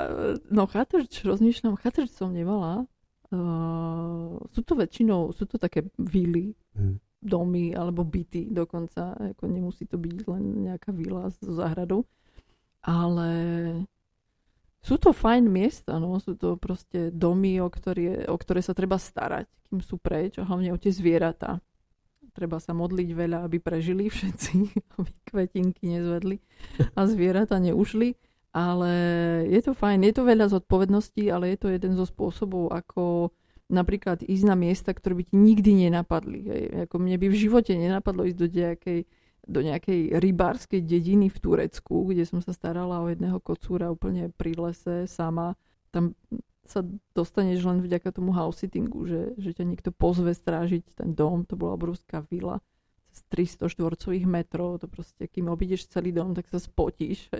No 0.54 0.70
chatrč, 0.70 1.26
rozmýšľam, 1.26 1.74
chatrč 1.74 2.14
som 2.14 2.30
nemala. 2.30 2.86
Uh, 3.26 4.38
sú 4.54 4.62
to 4.62 4.78
väčšinou, 4.78 5.34
sú 5.34 5.50
to 5.50 5.58
také 5.58 5.82
vily, 5.98 6.54
hmm. 6.78 7.02
domy 7.18 7.74
alebo 7.74 8.06
byty 8.06 8.54
dokonca. 8.54 9.18
Ako 9.34 9.50
nemusí 9.50 9.86
to 9.86 9.98
byť 9.98 10.16
len 10.30 10.70
nejaká 10.70 10.94
vila 10.94 11.26
so 11.34 11.50
záhradou. 11.50 12.06
Ale 12.86 13.30
sú 14.78 14.94
to 15.02 15.10
fajn 15.10 15.50
miesta, 15.50 15.98
no. 15.98 16.22
Sú 16.22 16.38
to 16.38 16.54
proste 16.54 17.10
domy, 17.10 17.58
o 17.58 17.66
ktoré, 17.66 18.30
o 18.30 18.38
ktoré 18.38 18.62
sa 18.62 18.70
treba 18.70 18.94
starať, 18.94 19.50
kým 19.66 19.82
sú 19.82 19.98
preč. 19.98 20.38
A 20.38 20.46
hlavne 20.46 20.70
o 20.70 20.78
tie 20.78 20.94
zvieratá. 20.94 21.58
Treba 22.30 22.62
sa 22.62 22.76
modliť 22.76 23.08
veľa, 23.10 23.42
aby 23.42 23.58
prežili 23.58 24.06
všetci, 24.06 24.54
aby 25.02 25.10
kvetinky 25.26 25.90
nezvedli 25.90 26.38
a 26.94 27.08
zvieratá 27.10 27.58
neušli 27.58 28.14
ale 28.52 28.92
je 29.50 29.60
to 29.62 29.72
fajn, 29.76 30.06
je 30.06 30.14
to 30.16 30.22
veľa 30.24 30.46
zodpovedností, 30.48 31.28
ale 31.28 31.54
je 31.54 31.58
to 31.60 31.68
jeden 31.70 31.92
zo 31.94 32.08
spôsobov, 32.08 32.72
ako 32.72 33.34
napríklad 33.66 34.22
ísť 34.22 34.44
na 34.46 34.56
miesta, 34.56 34.94
ktoré 34.94 35.18
by 35.18 35.24
ti 35.26 35.34
nikdy 35.36 35.86
nenapadli. 35.86 36.40
Hej. 36.46 36.64
Ako 36.88 37.02
mne 37.02 37.16
by 37.18 37.26
v 37.28 37.40
živote 37.40 37.74
nenapadlo 37.74 38.24
ísť 38.26 38.38
do 38.38 38.48
nejakej, 38.48 39.00
do 39.46 39.60
nejakej 39.60 40.00
rybárskej 40.16 40.80
dediny 40.86 41.28
v 41.28 41.38
Turecku, 41.42 42.06
kde 42.06 42.24
som 42.24 42.38
sa 42.38 42.54
starala 42.54 43.02
o 43.02 43.10
jedného 43.10 43.42
kocúra 43.42 43.90
úplne 43.90 44.30
pri 44.30 44.54
lese 44.54 45.10
sama. 45.10 45.58
Tam 45.90 46.14
sa 46.66 46.82
dostaneš 47.14 47.62
len 47.62 47.78
vďaka 47.78 48.10
tomu 48.10 48.34
house 48.34 48.62
sittingu, 48.62 49.06
že, 49.06 49.38
že 49.38 49.54
ťa 49.54 49.64
niekto 49.66 49.90
pozve 49.94 50.34
strážiť 50.34 50.98
ten 50.98 51.14
dom, 51.14 51.46
to 51.46 51.54
bola 51.54 51.78
obrovská 51.78 52.26
vila 52.26 52.58
300 53.28 53.72
štvorcových 53.72 54.26
metrov, 54.28 54.82
to 54.82 54.86
proste, 54.90 55.24
kým 55.30 55.48
obídeš 55.48 55.88
celý 55.88 56.12
dom, 56.12 56.36
tak 56.36 56.50
sa 56.50 56.60
spotíš, 56.60 57.30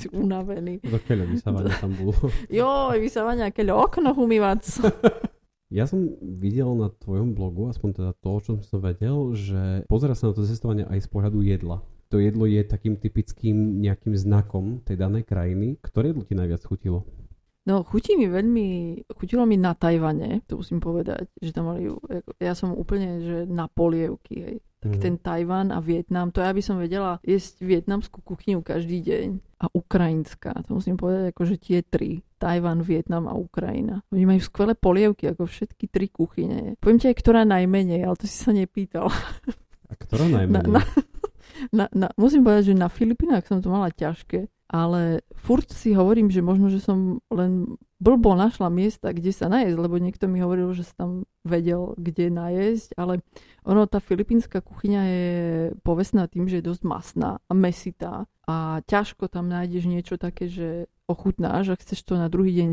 si 0.00 0.06
unavený. 0.12 0.80
Do 0.84 1.00
keľo 1.02 1.28
vysávania 1.28 1.74
tam 1.76 1.92
bolo. 1.98 2.14
jo, 2.58 2.94
vysávania, 2.96 3.52
keľo 3.52 3.88
okno 3.88 4.16
umývať. 4.16 4.62
Ja 5.68 5.84
som 5.84 6.16
videl 6.24 6.64
na 6.80 6.88
tvojom 6.88 7.36
blogu, 7.36 7.68
aspoň 7.68 8.00
teda 8.00 8.12
to, 8.24 8.32
čo 8.40 8.52
som 8.64 8.80
vedel, 8.80 9.36
že 9.36 9.84
pozera 9.84 10.16
sa 10.16 10.32
na 10.32 10.32
to 10.32 10.48
cestovanie 10.48 10.88
aj 10.88 11.04
z 11.04 11.08
pohľadu 11.12 11.44
jedla. 11.44 11.84
To 12.08 12.16
jedlo 12.16 12.48
je 12.48 12.64
takým 12.64 12.96
typickým 12.96 13.84
nejakým 13.84 14.16
znakom 14.16 14.80
tej 14.80 14.96
danej 14.96 15.28
krajiny. 15.28 15.76
Ktoré 15.84 16.16
jedlo 16.16 16.24
ti 16.24 16.32
najviac 16.32 16.64
chutilo? 16.64 17.04
No, 17.68 17.84
chutí 17.84 18.16
mi 18.16 18.32
veľmi, 18.32 18.66
chutilo 19.12 19.44
mi 19.44 19.60
na 19.60 19.76
Tajvane, 19.76 20.40
to 20.48 20.56
musím 20.56 20.80
povedať, 20.80 21.28
že 21.36 21.52
tam 21.52 21.68
mali, 21.68 21.92
ja 22.40 22.56
som 22.56 22.72
úplne, 22.72 23.20
že 23.20 23.38
na 23.44 23.68
polievky, 23.68 24.34
hej. 24.40 24.56
Tak 24.78 24.94
mm. 24.94 25.02
ten 25.02 25.14
Tajvan 25.18 25.68
a 25.74 25.82
Vietnam, 25.82 26.30
to 26.30 26.38
ja 26.40 26.54
by 26.54 26.62
som 26.62 26.78
vedela 26.78 27.18
jesť 27.26 27.66
vietnamskú 27.66 28.22
kuchyňu 28.22 28.62
každý 28.62 29.02
deň. 29.02 29.28
A 29.58 29.66
ukrajinská, 29.74 30.54
to 30.64 30.78
musím 30.78 30.94
povedať, 30.94 31.34
ako 31.34 31.42
že 31.44 31.56
tie 31.58 31.78
tri. 31.82 32.22
Tajvan, 32.38 32.86
Vietnam 32.86 33.26
a 33.26 33.34
Ukrajina. 33.34 34.06
Oni 34.14 34.22
majú 34.22 34.38
skvelé 34.38 34.78
polievky, 34.78 35.34
ako 35.34 35.50
všetky 35.50 35.90
tri 35.90 36.06
kuchyne. 36.06 36.78
Poviem 36.78 37.02
ti 37.02 37.10
aj, 37.10 37.18
ktorá 37.18 37.42
najmenej, 37.42 38.06
ale 38.06 38.14
to 38.14 38.30
si 38.30 38.38
sa 38.38 38.54
nepýtal. 38.54 39.10
A 39.90 39.92
ktorá 39.98 40.30
najmenej? 40.30 40.70
Na, 40.70 40.78
na, 40.78 40.82
na, 41.74 41.84
na, 41.90 42.06
musím 42.14 42.46
povedať, 42.46 42.70
že 42.70 42.78
na 42.78 42.86
Filipinách 42.86 43.50
som 43.50 43.58
to 43.58 43.66
mala 43.66 43.90
ťažké 43.90 44.46
ale 44.68 45.24
furt 45.32 45.72
si 45.72 45.96
hovorím, 45.96 46.28
že 46.28 46.44
možno, 46.44 46.68
že 46.68 46.84
som 46.84 47.24
len 47.32 47.80
blbo 47.98 48.36
našla 48.36 48.68
miesta, 48.68 49.10
kde 49.10 49.32
sa 49.32 49.48
najesť, 49.50 49.80
lebo 49.80 49.96
niekto 49.98 50.28
mi 50.30 50.38
hovoril, 50.38 50.70
že 50.76 50.86
sa 50.86 51.04
tam 51.04 51.26
vedel, 51.42 51.96
kde 51.98 52.30
najesť, 52.30 52.94
ale 52.94 53.24
ono, 53.66 53.88
tá 53.88 53.98
filipínska 53.98 54.60
kuchyňa 54.60 55.02
je 55.08 55.28
povestná 55.82 56.28
tým, 56.30 56.46
že 56.46 56.60
je 56.60 56.68
dosť 56.68 56.82
masná 56.84 57.42
a 57.48 57.52
mesitá 57.56 58.28
a 58.46 58.84
ťažko 58.86 59.26
tam 59.32 59.50
nájdeš 59.50 59.84
niečo 59.88 60.14
také, 60.20 60.46
že 60.46 60.86
ochutnáš 61.08 61.74
a 61.74 61.80
chceš 61.80 62.04
to 62.04 62.20
na 62.20 62.28
druhý 62.28 62.52
deň 62.52 62.68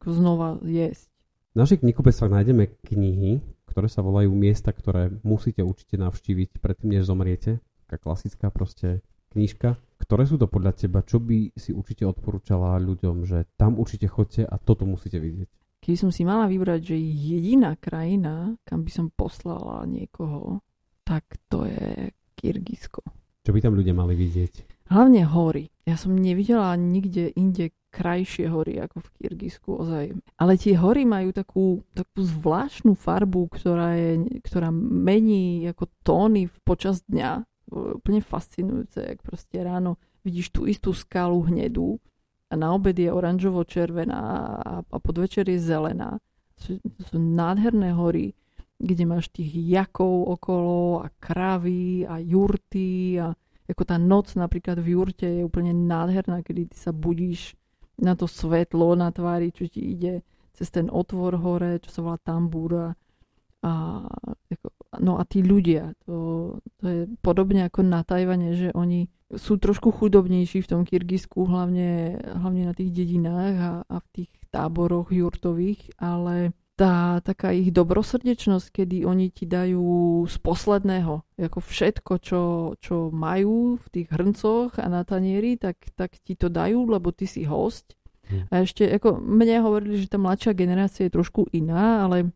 znova 0.00 0.62
jesť. 0.62 1.10
V 1.52 1.60
našich 1.60 1.84
knihkupectvách 1.84 2.32
nájdeme 2.32 2.64
knihy, 2.80 3.44
ktoré 3.68 3.90
sa 3.90 4.00
volajú 4.00 4.32
miesta, 4.32 4.72
ktoré 4.72 5.12
musíte 5.20 5.60
určite 5.60 6.00
navštíviť 6.00 6.62
predtým, 6.62 6.96
než 6.96 7.04
zomriete. 7.04 7.60
Taká 7.84 8.00
klasická 8.00 8.48
proste 8.48 9.04
knižka. 9.36 9.76
Ktoré 10.12 10.28
sú 10.28 10.36
to 10.36 10.44
podľa 10.44 10.76
teba? 10.76 11.00
Čo 11.00 11.24
by 11.24 11.56
si 11.56 11.72
určite 11.72 12.04
odporúčala 12.04 12.76
ľuďom, 12.76 13.24
že 13.24 13.48
tam 13.56 13.80
určite 13.80 14.12
chodte 14.12 14.44
a 14.44 14.60
toto 14.60 14.84
musíte 14.84 15.16
vidieť? 15.16 15.48
Keď 15.80 15.96
som 15.96 16.12
si 16.12 16.20
mala 16.20 16.44
vybrať, 16.52 16.92
že 16.92 17.00
jediná 17.00 17.80
krajina, 17.80 18.52
kam 18.60 18.84
by 18.84 18.92
som 18.92 19.08
poslala 19.08 19.88
niekoho, 19.88 20.60
tak 21.00 21.24
to 21.48 21.64
je 21.64 22.12
Kyrgyzsko. 22.36 23.00
Čo 23.40 23.56
by 23.56 23.64
tam 23.64 23.72
ľudia 23.72 23.96
mali 23.96 24.12
vidieť? 24.12 24.84
Hlavne 24.92 25.24
hory. 25.24 25.72
Ja 25.88 25.96
som 25.96 26.12
nevidela 26.12 26.76
nikde 26.76 27.32
inde 27.32 27.72
krajšie 27.88 28.52
hory 28.52 28.84
ako 28.84 29.00
v 29.00 29.12
Kyrgyzsku 29.16 29.68
ozaj. 29.80 30.12
Ale 30.36 30.60
tie 30.60 30.76
hory 30.76 31.08
majú 31.08 31.32
takú, 31.32 31.88
takú 31.96 32.20
zvláštnu 32.20 33.00
farbu, 33.00 33.48
ktorá, 33.48 33.96
je, 33.96 34.44
ktorá 34.44 34.68
mení 34.76 35.64
ako 35.72 35.88
tóny 36.04 36.52
počas 36.68 37.00
dňa 37.08 37.48
úplne 37.72 38.20
fascinujúce, 38.20 39.00
jak 39.00 39.20
proste 39.24 39.64
ráno 39.64 39.96
vidíš 40.22 40.52
tú 40.52 40.68
istú 40.68 40.92
skalu 40.92 41.48
hnedú 41.48 41.98
a 42.52 42.54
na 42.54 42.70
obed 42.76 42.94
je 42.94 43.08
oranžovo-červená 43.08 44.20
a, 44.60 44.72
a 44.84 44.96
podvečer 45.00 45.48
je 45.48 45.58
zelená. 45.58 46.20
To 46.56 46.60
sú, 46.60 46.72
sú 47.08 47.16
nádherné 47.16 47.96
hory, 47.96 48.36
kde 48.76 49.04
máš 49.08 49.32
tých 49.32 49.50
jakov 49.56 50.28
okolo 50.38 51.06
a 51.06 51.08
kravy 51.16 52.04
a 52.04 52.20
jurty 52.20 53.16
a 53.22 53.32
ako 53.70 53.82
tá 53.86 53.96
noc 53.96 54.34
napríklad 54.34 54.82
v 54.82 54.98
jurte 54.98 55.24
je 55.24 55.46
úplne 55.46 55.72
nádherná, 55.72 56.44
kedy 56.44 56.74
ty 56.74 56.76
sa 56.76 56.92
budíš 56.92 57.56
na 57.96 58.18
to 58.18 58.26
svetlo 58.26 58.98
na 58.98 59.14
tvári, 59.14 59.54
čo 59.54 59.70
ti 59.70 59.80
ide 59.80 60.26
cez 60.52 60.68
ten 60.68 60.92
otvor 60.92 61.40
hore, 61.40 61.80
čo 61.80 61.88
sa 61.88 62.00
volá 62.04 62.18
tambúra 62.20 62.92
a, 63.62 63.72
ako, 64.50 64.66
no 65.00 65.16
a 65.16 65.24
tí 65.24 65.40
ľudia, 65.40 65.96
to, 66.04 66.58
to 66.80 66.84
je 66.84 67.00
podobne 67.24 67.64
ako 67.64 67.80
na 67.86 68.04
Tajvane, 68.04 68.52
že 68.52 68.68
oni 68.76 69.08
sú 69.32 69.56
trošku 69.56 69.88
chudobnejší 69.92 70.60
v 70.60 70.70
tom 70.70 70.82
Kyrgyzsku, 70.84 71.48
hlavne, 71.48 72.20
hlavne 72.20 72.68
na 72.68 72.74
tých 72.76 72.92
dedinách 72.92 73.56
a, 73.56 73.72
a 73.88 73.96
v 74.04 74.06
tých 74.12 74.30
táboroch 74.52 75.08
jurtových, 75.08 75.96
ale 75.96 76.52
tá 76.76 77.20
taká 77.20 77.52
ich 77.52 77.68
dobrosrdečnosť, 77.72 78.82
kedy 78.82 79.04
oni 79.04 79.28
ti 79.32 79.44
dajú 79.44 80.24
z 80.24 80.36
posledného, 80.40 81.24
ako 81.36 81.58
všetko, 81.60 82.12
čo, 82.20 82.42
čo 82.80 83.12
majú 83.12 83.76
v 83.76 83.86
tých 83.92 84.08
hrncoch 84.08 84.80
a 84.80 84.86
na 84.88 85.04
tanieri, 85.04 85.60
tak, 85.60 85.78
tak 85.96 86.16
ti 86.24 86.36
to 86.36 86.48
dajú, 86.48 86.88
lebo 86.88 87.12
ty 87.12 87.28
si 87.28 87.44
host. 87.44 87.96
Hm. 88.28 88.48
A 88.48 88.54
ešte, 88.64 88.88
ako 88.88 89.20
mne 89.20 89.64
hovorili, 89.64 90.00
že 90.00 90.10
tá 90.12 90.16
mladšia 90.16 90.56
generácia 90.56 91.06
je 91.08 91.16
trošku 91.16 91.52
iná, 91.52 92.08
ale 92.08 92.32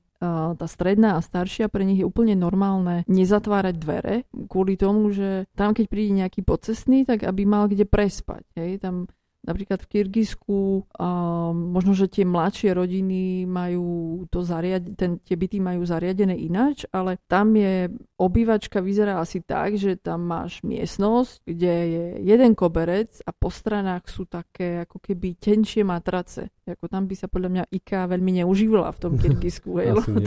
tá 0.59 0.67
stredná 0.67 1.19
a 1.19 1.25
staršia, 1.25 1.73
pre 1.73 1.83
nich 1.87 2.03
je 2.03 2.09
úplne 2.09 2.37
normálne 2.39 3.03
nezatvárať 3.09 3.75
dvere 3.77 4.15
kvôli 4.47 4.79
tomu, 4.79 5.11
že 5.11 5.49
tam, 5.57 5.73
keď 5.73 5.87
príde 5.89 6.13
nejaký 6.15 6.45
pocesný, 6.45 7.09
tak 7.09 7.25
aby 7.25 7.43
mal 7.49 7.67
kde 7.67 7.89
prespať. 7.89 8.45
Hej? 8.59 8.85
Tam 8.85 9.11
Napríklad 9.47 9.79
v 9.87 9.91
Kyrgyzsku 9.95 10.59
uh, 10.83 11.55
možno, 11.55 11.95
že 11.95 12.11
tie 12.11 12.27
mladšie 12.27 12.75
rodiny 12.75 13.47
majú 13.47 14.27
to 14.27 14.43
zariad- 14.43 14.99
ten, 14.99 15.23
tie 15.23 15.39
byty 15.39 15.63
majú 15.63 15.87
zariadené 15.87 16.35
ináč, 16.35 16.83
ale 16.91 17.23
tam 17.31 17.55
je 17.55 17.87
obývačka 18.19 18.83
vyzerá 18.83 19.23
asi 19.23 19.47
tak, 19.47 19.79
že 19.79 19.95
tam 19.95 20.27
máš 20.27 20.67
miestnosť, 20.67 21.47
kde 21.47 21.75
je 21.87 22.05
jeden 22.27 22.59
koberec 22.59 23.23
a 23.23 23.31
po 23.31 23.47
stranách 23.47 24.11
sú 24.11 24.27
také 24.27 24.83
ako 24.83 24.99
keby 24.99 25.39
tenšie 25.39 25.87
matrace. 25.87 26.51
Ako 26.67 26.91
tam 26.91 27.07
by 27.07 27.15
sa 27.15 27.31
podľa 27.31 27.51
mňa 27.55 27.65
IKEA 27.71 28.11
veľmi 28.11 28.43
neužívala 28.43 28.91
v 28.91 28.99
tom 28.99 29.13
Kyrgyzsku. 29.23 29.71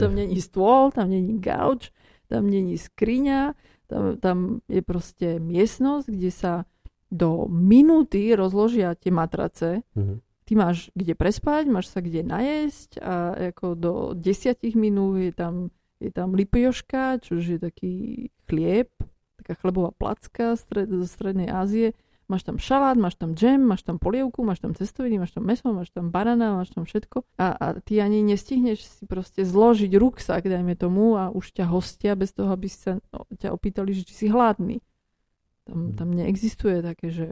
tam 0.00 0.16
není 0.16 0.40
stôl, 0.40 0.88
tam 0.96 1.12
není 1.12 1.36
gauč, 1.36 1.92
tam 2.24 2.48
není 2.48 2.80
skriňa, 2.80 3.52
tam, 3.84 4.16
tam 4.16 4.36
je 4.64 4.80
proste 4.80 5.28
miestnosť, 5.42 6.06
kde 6.08 6.30
sa 6.32 6.64
do 7.10 7.50
minúty 7.50 8.32
rozložia 8.38 8.94
tie 8.94 9.10
matrace. 9.10 9.82
Mm-hmm. 9.98 10.18
Ty 10.46 10.52
máš 10.58 10.90
kde 10.94 11.14
prespať, 11.14 11.70
máš 11.70 11.90
sa 11.90 12.02
kde 12.02 12.26
najesť 12.26 12.98
a 12.98 13.14
ako 13.54 13.66
do 13.78 13.92
desiatich 14.18 14.74
minút 14.74 15.22
je 15.22 15.30
tam, 15.34 15.70
je 16.02 16.10
tam 16.10 16.34
lipioška, 16.34 17.22
čo 17.22 17.38
je 17.38 17.58
taký 17.58 17.94
chlieb, 18.50 18.90
taká 19.38 19.54
chlebová 19.58 19.94
placka 19.94 20.58
stred, 20.58 20.90
zo 20.90 21.06
strednej 21.06 21.50
Ázie. 21.50 21.94
Máš 22.30 22.46
tam 22.46 22.62
šalát, 22.62 22.94
máš 22.94 23.18
tam 23.18 23.34
džem, 23.34 23.58
máš 23.58 23.82
tam 23.82 23.98
polievku, 23.98 24.46
máš 24.46 24.62
tam 24.62 24.70
cestoviny, 24.70 25.18
máš 25.18 25.34
tam 25.34 25.42
meso, 25.42 25.66
máš 25.74 25.90
tam 25.90 26.14
banana, 26.14 26.54
máš 26.62 26.70
tam 26.70 26.86
všetko. 26.86 27.26
A, 27.42 27.58
a 27.58 27.66
ty 27.82 27.98
ani 27.98 28.22
nestihneš 28.22 28.86
si 28.86 29.02
proste 29.10 29.42
zložiť 29.42 29.90
ruksak, 29.98 30.46
dajme 30.46 30.78
tomu, 30.78 31.18
a 31.18 31.34
už 31.34 31.58
ťa 31.58 31.66
hostia 31.66 32.14
bez 32.14 32.30
toho, 32.30 32.54
aby 32.54 32.70
sa 32.70 33.02
no, 33.10 33.26
ťa 33.34 33.50
opýtali, 33.50 33.90
že 33.90 34.06
či 34.06 34.14
si 34.14 34.26
hladný. 34.30 34.78
Tam, 35.64 35.92
tam 35.92 36.08
neexistuje 36.14 36.82
také, 36.82 37.10
že 37.10 37.26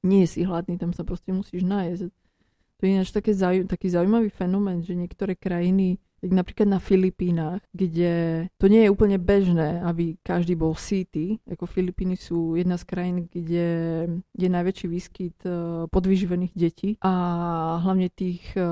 nie 0.00 0.24
si 0.24 0.44
hladný, 0.44 0.80
tam 0.80 0.96
sa 0.96 1.04
proste 1.04 1.32
musíš 1.32 1.64
nájsť. 1.64 2.08
To 2.80 2.80
je 2.82 2.92
ináč 2.96 3.12
také 3.12 3.36
zauj- 3.36 3.68
taký 3.68 3.92
zaujímavý 3.92 4.32
fenomén, 4.32 4.80
že 4.80 4.96
niektoré 4.96 5.36
krajiny 5.36 6.00
Tak 6.20 6.36
napríklad 6.36 6.68
na 6.68 6.80
Filipínach, 6.80 7.64
kde 7.72 8.44
to 8.60 8.68
nie 8.68 8.84
je 8.84 8.92
úplne 8.92 9.16
bežné, 9.16 9.80
aby 9.80 10.20
každý 10.20 10.52
bol 10.52 10.76
city, 10.76 11.40
ako 11.48 11.64
Filipíny 11.64 12.20
sú 12.20 12.60
jedna 12.60 12.76
z 12.76 12.84
krajín, 12.84 13.16
kde 13.24 13.66
je 14.36 14.48
najväčší 14.52 14.86
výskyt 14.88 15.40
e, 15.48 15.52
podvyživených 15.88 16.52
detí. 16.52 17.00
A 17.00 17.12
hlavne 17.80 18.12
tých 18.12 18.44
e, 18.52 18.64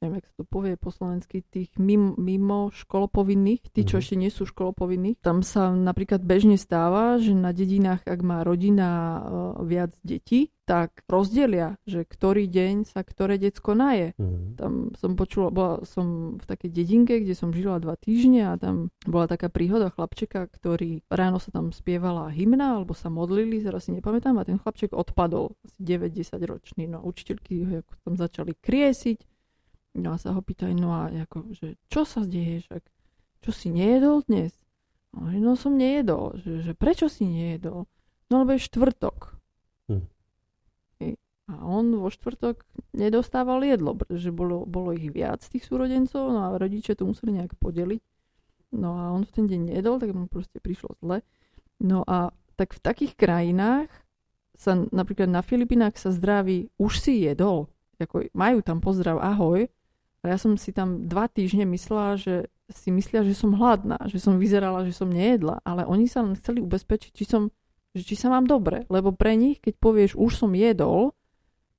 neviem, 0.00 0.22
jak 0.22 0.30
sa 0.30 0.34
to 0.40 0.44
povie 0.46 0.74
po 0.78 0.90
slovensky, 0.90 1.44
tých 1.46 1.70
mimo, 1.76 2.14
mimo 2.18 2.70
školopovinných, 2.72 3.70
tí, 3.70 3.82
čo 3.84 3.98
mm-hmm. 3.98 4.02
ešte 4.02 4.14
nie 4.16 4.30
sú 4.32 4.42
školopovinní. 4.48 5.20
Tam 5.20 5.44
sa 5.44 5.70
napríklad 5.70 6.22
bežne 6.22 6.58
stáva, 6.58 7.18
že 7.18 7.36
na 7.36 7.54
dedinách, 7.54 8.06
ak 8.06 8.20
má 8.24 8.42
rodina 8.42 8.88
uh, 8.88 9.22
viac 9.62 9.92
detí, 10.02 10.54
tak 10.64 11.04
rozdelia, 11.04 11.76
že 11.84 12.08
ktorý 12.08 12.48
deň 12.48 12.88
sa 12.88 13.04
ktoré 13.04 13.36
decko 13.36 13.76
naje. 13.76 14.16
Mm-hmm. 14.16 14.56
Tam 14.56 14.72
som 14.96 15.12
počula, 15.12 15.52
bola 15.52 15.84
som 15.84 16.40
v 16.40 16.44
takej 16.48 16.70
dedinke, 16.72 17.20
kde 17.20 17.36
som 17.36 17.52
žila 17.52 17.76
dva 17.76 18.00
týždne 18.00 18.48
a 18.48 18.52
tam 18.56 18.88
bola 19.04 19.28
taká 19.28 19.52
príhoda 19.52 19.92
chlapčeka, 19.92 20.48
ktorý 20.48 21.04
ráno 21.12 21.36
sa 21.36 21.52
tam 21.52 21.68
spievala 21.68 22.32
hymna, 22.32 22.80
alebo 22.80 22.96
sa 22.96 23.12
modlili, 23.12 23.60
teraz 23.60 23.86
si 23.86 23.92
nepamätám, 23.92 24.40
a 24.40 24.48
ten 24.48 24.56
chlapček 24.56 24.96
odpadol, 24.96 25.52
asi 25.68 25.76
9-10 25.84 26.40
ročný. 26.48 26.84
No 26.88 27.04
učiteľky 27.04 27.54
ho 27.68 27.84
tam 28.02 28.16
začali 28.16 28.56
kriesiť, 28.56 29.33
No 29.94 30.14
a 30.14 30.16
sa 30.18 30.34
ho 30.34 30.42
pýtaj, 30.42 30.74
no 30.74 30.90
a 30.90 31.06
ako, 31.06 31.54
že 31.54 31.78
čo 31.86 32.02
sa 32.02 32.26
deje, 32.26 32.66
však 32.66 32.82
čo 33.46 33.50
si 33.54 33.70
nejedol 33.70 34.26
dnes? 34.26 34.50
No, 35.14 35.30
no 35.30 35.54
som 35.54 35.78
nejedol, 35.78 36.34
že, 36.42 36.66
že 36.66 36.72
prečo 36.74 37.06
si 37.06 37.30
nejedol? 37.30 37.86
No 38.26 38.34
lebo 38.42 38.58
je 38.58 38.66
štvrtok. 38.66 39.38
Hm. 39.86 40.04
A 41.44 41.54
on 41.60 41.92
vo 42.00 42.08
štvrtok 42.08 42.64
nedostával 42.96 43.60
jedlo, 43.68 43.92
pretože 43.92 44.32
bolo, 44.32 44.64
bolo 44.64 44.96
ich 44.96 45.12
viac 45.12 45.44
tých 45.44 45.68
súrodencov, 45.68 46.32
no 46.32 46.40
a 46.40 46.56
rodičia 46.56 46.96
to 46.96 47.04
museli 47.04 47.36
nejak 47.36 47.52
podeliť. 47.60 48.00
No 48.74 48.96
a 48.96 49.12
on 49.12 49.28
v 49.28 49.30
ten 49.30 49.44
deň 49.46 49.60
nejedol, 49.70 50.00
tak 50.00 50.16
mu 50.16 50.24
proste 50.24 50.56
prišlo 50.58 50.96
zle. 51.04 51.20
No 51.78 52.00
a 52.08 52.32
tak 52.56 52.72
v 52.72 52.80
takých 52.80 53.14
krajinách 53.14 53.92
sa 54.56 54.74
napríklad 54.88 55.28
na 55.28 55.44
Filipinách 55.44 56.00
sa 56.00 56.10
zdraví, 56.10 56.72
už 56.80 56.98
si 56.98 57.28
jedol. 57.28 57.68
Ako 58.00 58.26
majú 58.32 58.64
tam 58.64 58.80
pozdrav 58.80 59.20
ahoj, 59.20 59.68
a 60.24 60.32
ja 60.32 60.40
som 60.40 60.56
si 60.56 60.72
tam 60.72 61.04
dva 61.04 61.28
týždne 61.28 61.68
myslela, 61.68 62.16
že 62.16 62.48
si 62.72 62.88
myslia, 62.88 63.20
že 63.28 63.36
som 63.36 63.52
hladná, 63.52 64.00
že 64.08 64.16
som 64.16 64.40
vyzerala, 64.40 64.88
že 64.88 64.96
som 64.96 65.12
nejedla, 65.12 65.60
ale 65.68 65.84
oni 65.84 66.08
sa 66.08 66.24
len 66.24 66.32
chceli 66.40 66.64
ubezpečiť, 66.64 67.12
či, 67.12 67.24
som, 67.28 67.52
že 67.92 68.08
či 68.08 68.16
sa 68.16 68.32
mám 68.32 68.48
dobre, 68.48 68.88
lebo 68.88 69.12
pre 69.12 69.36
nich, 69.36 69.60
keď 69.60 69.76
povieš, 69.76 70.12
už 70.16 70.32
som 70.32 70.56
jedol, 70.56 71.12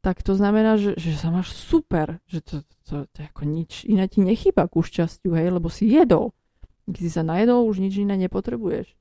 tak 0.06 0.22
to 0.22 0.38
znamená, 0.38 0.78
že, 0.78 0.94
že 0.94 1.18
sa 1.18 1.34
máš 1.34 1.58
super, 1.58 2.22
že 2.30 2.46
to, 2.46 2.62
to, 2.62 2.76
to, 2.86 2.96
to 3.10 3.20
ako 3.26 3.50
nič 3.50 3.82
iné 3.90 4.06
ti 4.06 4.22
nechýba 4.22 4.70
ku 4.70 4.86
šťastiu, 4.86 5.34
hej, 5.34 5.50
lebo 5.50 5.74
si 5.74 5.90
jedol. 5.90 6.38
Keď 6.86 7.02
si 7.02 7.10
sa 7.10 7.26
najedol, 7.26 7.66
už 7.66 7.82
nič 7.82 7.98
iné 7.98 8.14
nepotrebuješ. 8.14 8.94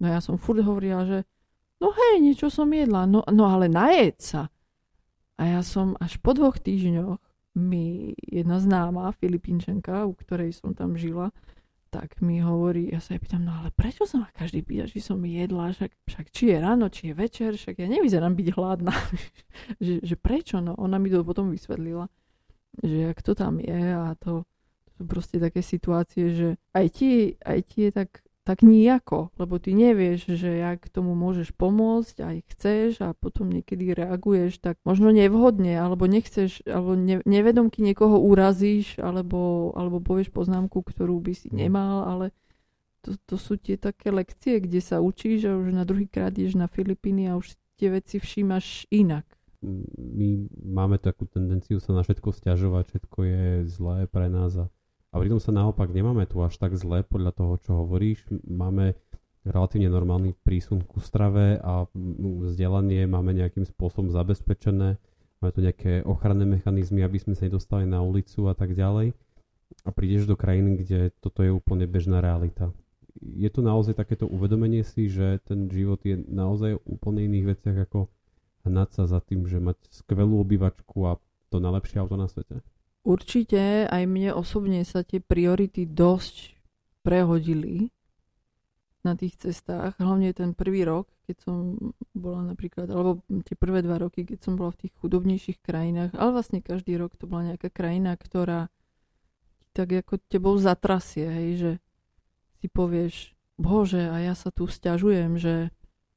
No 0.00 0.08
ja 0.08 0.24
som 0.24 0.40
furt 0.40 0.64
hovorila, 0.64 1.04
že 1.04 1.28
no 1.84 1.92
hej, 1.92 2.24
niečo 2.24 2.48
som 2.48 2.72
jedla, 2.72 3.04
no, 3.04 3.20
no 3.28 3.44
ale 3.52 3.68
najed 3.68 4.16
sa. 4.24 4.48
A 5.36 5.44
ja 5.44 5.60
som 5.60 6.00
až 6.00 6.16
po 6.24 6.32
dvoch 6.32 6.56
týždňoch 6.56 7.20
mi 7.56 8.12
jedna 8.20 8.60
známa, 8.60 9.16
Filipínčenka, 9.16 10.04
u 10.04 10.12
ktorej 10.12 10.52
som 10.52 10.76
tam 10.76 11.00
žila, 11.00 11.32
tak 11.88 12.20
mi 12.20 12.44
hovorí, 12.44 12.92
ja 12.92 13.00
sa 13.00 13.16
jej 13.16 13.22
pýtam, 13.24 13.48
no 13.48 13.56
ale 13.56 13.72
prečo 13.72 14.04
sa 14.04 14.20
ma 14.20 14.28
každý 14.28 14.60
pýta, 14.60 14.84
či 14.84 15.00
som 15.00 15.16
jedla, 15.24 15.72
však, 15.72 15.92
však 16.04 16.26
či 16.28 16.52
je 16.52 16.56
ráno, 16.60 16.92
či 16.92 17.10
je 17.10 17.14
večer, 17.16 17.56
však 17.56 17.80
ja 17.80 17.88
nevyzerám 17.88 18.36
byť 18.36 18.48
hladná. 18.52 18.92
že, 19.84 20.04
že 20.04 20.14
prečo? 20.20 20.60
No 20.60 20.76
ona 20.76 21.00
mi 21.00 21.08
to 21.08 21.24
potom 21.24 21.48
vysvetlila, 21.48 22.12
že 22.84 23.08
jak 23.08 23.18
to 23.24 23.32
tam 23.32 23.56
je 23.62 23.96
a 23.96 24.12
to, 24.20 24.44
to 24.84 24.90
sú 24.92 25.02
proste 25.08 25.36
také 25.40 25.64
situácie, 25.64 26.36
že 26.36 26.48
aj 26.76 26.86
ti, 26.92 27.40
aj 27.40 27.58
ti 27.64 27.88
je 27.88 27.90
tak 27.96 28.25
tak 28.46 28.62
nijako, 28.62 29.34
lebo 29.42 29.58
ty 29.58 29.74
nevieš, 29.74 30.38
že 30.38 30.62
jak 30.62 30.86
tomu 30.86 31.18
môžeš 31.18 31.50
pomôcť, 31.58 32.16
aj 32.22 32.36
chceš 32.54 32.90
a 33.02 33.10
potom 33.10 33.50
niekedy 33.50 33.90
reaguješ 33.90 34.62
tak 34.62 34.78
možno 34.86 35.10
nevhodne, 35.10 35.74
alebo 35.74 36.06
nechceš, 36.06 36.62
alebo 36.62 36.94
ne, 36.94 37.18
nevedomky 37.26 37.82
niekoho 37.82 38.22
urazíš, 38.22 39.02
alebo, 39.02 39.74
alebo 39.74 39.98
povieš 39.98 40.30
poznámku, 40.30 40.78
ktorú 40.78 41.18
by 41.18 41.34
si 41.34 41.50
mm. 41.50 41.58
nemal, 41.58 42.06
ale 42.06 42.30
to, 43.02 43.18
to 43.26 43.34
sú 43.34 43.58
tie 43.58 43.74
také 43.74 44.14
lekcie, 44.14 44.62
kde 44.62 44.78
sa 44.78 45.02
učíš 45.02 45.50
a 45.50 45.58
už 45.58 45.74
na 45.74 45.82
druhý 45.82 46.06
krát 46.06 46.30
ješ 46.30 46.54
na 46.54 46.70
Filipíny 46.70 47.26
a 47.26 47.34
už 47.34 47.58
tie 47.82 47.90
veci 47.90 48.22
všímaš 48.22 48.86
inak. 48.94 49.26
My 49.98 50.46
máme 50.54 51.02
takú 51.02 51.26
tendenciu 51.26 51.82
sa 51.82 51.90
na 51.98 52.06
všetko 52.06 52.30
stiažovať, 52.30 52.94
všetko 52.94 53.18
je 53.26 53.44
zlé 53.66 54.06
pre 54.06 54.30
nás 54.30 54.54
a 54.54 54.70
a 55.16 55.24
pritom 55.24 55.40
sa 55.40 55.48
naopak 55.48 55.88
nemáme 55.96 56.28
tu 56.28 56.44
až 56.44 56.60
tak 56.60 56.76
zle 56.76 57.00
podľa 57.00 57.32
toho, 57.32 57.54
čo 57.64 57.70
hovoríš. 57.80 58.20
Máme 58.44 58.92
relatívne 59.48 59.88
normálny 59.88 60.36
prísun 60.44 60.84
ku 60.84 61.00
strave 61.00 61.56
a 61.64 61.88
vzdelanie 62.44 63.08
máme 63.08 63.32
nejakým 63.32 63.64
spôsobom 63.64 64.12
zabezpečené. 64.12 65.00
Máme 65.40 65.52
tu 65.56 65.64
nejaké 65.64 66.04
ochranné 66.04 66.44
mechanizmy, 66.44 67.00
aby 67.00 67.16
sme 67.16 67.32
sa 67.32 67.48
nedostali 67.48 67.88
na 67.88 68.04
ulicu 68.04 68.44
a 68.44 68.52
tak 68.52 68.76
ďalej. 68.76 69.16
A 69.86 69.90
prídeš 69.96 70.28
do 70.28 70.36
krajiny, 70.36 70.84
kde 70.84 71.08
toto 71.16 71.40
je 71.40 71.48
úplne 71.48 71.88
bežná 71.88 72.20
realita. 72.20 72.68
Je 73.16 73.48
tu 73.48 73.64
naozaj 73.64 73.96
takéto 73.96 74.28
uvedomenie 74.28 74.84
si, 74.84 75.08
že 75.08 75.40
ten 75.48 75.64
život 75.72 76.04
je 76.04 76.20
naozaj 76.28 76.76
úplne 76.84 77.24
iných 77.24 77.56
veciach 77.56 77.88
ako 77.88 78.12
hnať 78.68 78.88
sa 78.92 79.02
za 79.08 79.24
tým, 79.24 79.48
že 79.48 79.64
mať 79.64 79.80
skvelú 79.88 80.44
obývačku 80.44 81.08
a 81.08 81.16
to 81.48 81.56
najlepšie 81.56 82.04
auto 82.04 82.20
na 82.20 82.28
svete? 82.28 82.60
Určite 83.06 83.86
aj 83.86 84.02
mne 84.02 84.34
osobne 84.34 84.82
sa 84.82 85.06
tie 85.06 85.22
priority 85.22 85.86
dosť 85.86 86.58
prehodili 87.06 87.94
na 89.06 89.14
tých 89.14 89.38
cestách. 89.38 89.94
Hlavne 90.02 90.34
ten 90.34 90.58
prvý 90.58 90.82
rok, 90.82 91.06
keď 91.30 91.36
som 91.46 91.78
bola 92.10 92.42
napríklad, 92.42 92.90
alebo 92.90 93.22
tie 93.46 93.54
prvé 93.54 93.86
dva 93.86 94.02
roky, 94.02 94.26
keď 94.26 94.42
som 94.42 94.58
bola 94.58 94.74
v 94.74 94.86
tých 94.86 94.92
chudobnejších 94.98 95.62
krajinách, 95.62 96.18
ale 96.18 96.34
vlastne 96.34 96.58
každý 96.58 96.98
rok 96.98 97.14
to 97.14 97.30
bola 97.30 97.54
nejaká 97.54 97.70
krajina, 97.70 98.18
ktorá 98.18 98.74
tak 99.70 99.94
ako 99.94 100.18
tebou 100.26 100.58
zatrasie, 100.58 101.30
hej, 101.30 101.50
že 101.62 101.72
si 102.58 102.66
povieš, 102.66 103.38
bože, 103.54 104.02
a 104.02 104.18
ja 104.18 104.34
sa 104.34 104.50
tu 104.50 104.66
stiažujem, 104.66 105.38
že 105.38 105.70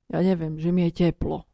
ja 0.10 0.20
neviem, 0.26 0.58
že 0.58 0.74
mi 0.74 0.90
je 0.90 1.06
teplo 1.06 1.49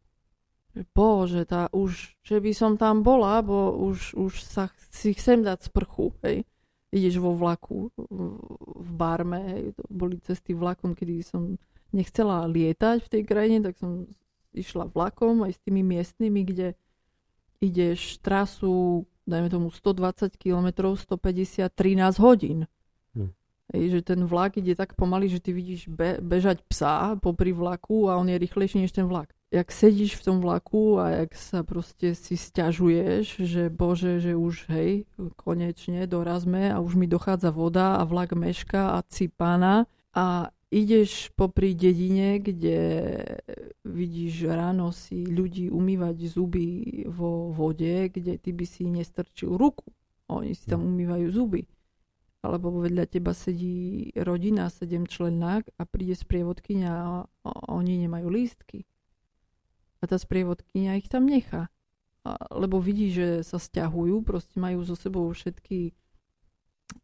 bože, 0.92 1.48
tá 1.48 1.72
už, 1.72 2.20
že 2.20 2.38
by 2.44 2.52
som 2.52 2.76
tam 2.76 3.00
bola, 3.00 3.40
bo 3.40 3.72
už, 3.72 4.16
už 4.20 4.44
sa 4.44 4.68
si 4.92 5.16
chcem 5.16 5.40
dať 5.40 5.72
sprchu, 5.72 6.12
hej. 6.28 6.44
Ideš 6.92 7.20
vo 7.20 7.36
vlaku 7.36 7.92
v 7.96 8.90
Barme, 8.96 9.40
hej, 9.52 9.64
boli 9.88 10.20
cesty 10.24 10.56
vlakom, 10.56 10.96
kedy 10.96 11.24
som 11.24 11.56
nechcela 11.92 12.48
lietať 12.48 13.04
v 13.04 13.12
tej 13.12 13.24
krajine, 13.24 13.60
tak 13.64 13.80
som 13.80 14.08
išla 14.56 14.92
vlakom 14.92 15.44
aj 15.44 15.56
s 15.56 15.64
tými 15.64 15.84
miestnymi, 15.84 16.42
kde 16.44 16.68
ideš 17.60 18.20
trasu, 18.20 19.04
dajme 19.28 19.48
tomu 19.52 19.68
120 19.72 20.36
km, 20.40 20.96
150, 20.96 21.72
13 21.72 22.20
hodín. 22.24 22.68
Hm. 23.16 23.32
Hej, 23.76 23.84
že 24.00 24.00
ten 24.16 24.24
vlak 24.24 24.60
ide 24.60 24.76
tak 24.76 24.96
pomaly, 24.96 25.28
že 25.28 25.44
ty 25.44 25.52
vidíš 25.52 25.92
be- 25.92 26.20
bežať 26.24 26.64
psa 26.68 27.20
popri 27.20 27.52
vlaku 27.52 28.08
a 28.08 28.20
on 28.20 28.28
je 28.28 28.40
rýchlejší 28.40 28.84
než 28.84 28.96
ten 28.96 29.08
vlak 29.08 29.35
jak 29.52 29.72
sedíš 29.72 30.18
v 30.20 30.24
tom 30.26 30.38
vlaku 30.42 31.00
a 31.00 31.24
jak 31.24 31.32
sa 31.38 31.62
proste 31.62 32.18
si 32.18 32.36
stiažuješ, 32.36 33.46
že 33.46 33.70
bože, 33.70 34.20
že 34.20 34.34
už 34.36 34.68
hej, 34.74 35.06
konečne 35.38 36.10
dorazme 36.10 36.74
a 36.74 36.82
už 36.82 36.98
mi 36.98 37.06
dochádza 37.06 37.54
voda 37.54 38.02
a 38.02 38.04
vlak 38.04 38.34
meška 38.34 38.98
a 38.98 39.06
cipana 39.06 39.86
a 40.12 40.50
ideš 40.74 41.30
popri 41.38 41.78
dedine, 41.78 42.42
kde 42.42 42.80
vidíš 43.86 44.50
ráno 44.50 44.92
si 44.92 45.24
ľudí 45.24 45.70
umývať 45.70 46.18
zuby 46.26 46.68
vo 47.08 47.54
vode, 47.54 48.10
kde 48.10 48.42
ty 48.42 48.50
by 48.52 48.66
si 48.66 48.84
nestrčil 48.90 49.56
ruku. 49.56 49.88
Oni 50.28 50.58
si 50.58 50.66
tam 50.66 50.82
umývajú 50.82 51.28
zuby. 51.30 51.64
Alebo 52.42 52.70
vedľa 52.82 53.10
teba 53.10 53.34
sedí 53.34 54.10
rodina, 54.14 54.70
sedem 54.70 55.06
členák 55.06 55.70
a 55.78 55.84
príde 55.86 56.14
sprievodkynia 56.14 56.94
a 56.94 57.50
oni 57.70 58.06
nemajú 58.06 58.30
lístky 58.30 58.86
a 60.00 60.04
tá 60.06 60.18
sprievodkynia 60.20 61.00
ich 61.00 61.08
tam 61.08 61.28
nechá. 61.28 61.72
A, 62.26 62.36
lebo 62.58 62.82
vidí, 62.82 63.14
že 63.14 63.46
sa 63.46 63.62
stiahujú, 63.62 64.26
proste 64.26 64.58
majú 64.58 64.82
so 64.82 64.98
sebou 64.98 65.30
všetky 65.30 65.94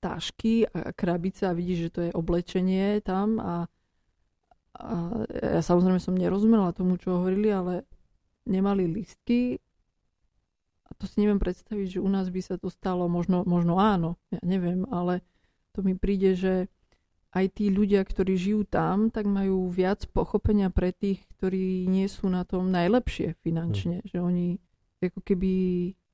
tášky 0.01 0.69
a 0.69 0.93
krabice 0.93 1.49
a 1.49 1.57
vidí, 1.57 1.77
že 1.77 1.89
to 1.89 1.99
je 2.09 2.11
oblečenie 2.13 3.01
tam 3.01 3.41
a, 3.41 3.65
a 4.77 5.25
ja 5.27 5.61
samozrejme 5.61 5.97
som 5.97 6.13
nerozumela 6.13 6.73
tomu, 6.73 7.01
čo 7.01 7.17
hovorili, 7.17 7.49
ale 7.49 7.83
nemali 8.45 8.85
listky 8.85 9.57
a 10.85 10.89
to 10.99 11.09
si 11.09 11.23
neviem 11.23 11.41
predstaviť, 11.41 11.97
že 11.97 12.03
u 12.03 12.09
nás 12.11 12.29
by 12.29 12.41
sa 12.43 12.55
to 12.59 12.69
stalo, 12.69 13.07
možno, 13.07 13.47
možno 13.47 13.79
áno, 13.79 14.19
ja 14.29 14.41
neviem, 14.43 14.83
ale 14.91 15.25
to 15.71 15.81
mi 15.81 15.95
príde, 15.95 16.35
že 16.35 16.67
aj 17.31 17.45
tí 17.55 17.71
ľudia, 17.71 18.03
ktorí 18.03 18.35
žijú 18.35 18.67
tam, 18.67 19.07
tak 19.07 19.23
majú 19.23 19.71
viac 19.71 20.03
pochopenia 20.11 20.67
pre 20.67 20.91
tých, 20.91 21.23
ktorí 21.39 21.87
nie 21.87 22.11
sú 22.11 22.27
na 22.27 22.43
tom 22.43 22.67
najlepšie 22.69 23.39
finančne. 23.39 24.03
Hmm. 24.03 24.07
Že 24.07 24.17
oni 24.19 24.47
ako 25.01 25.19
keby 25.23 25.53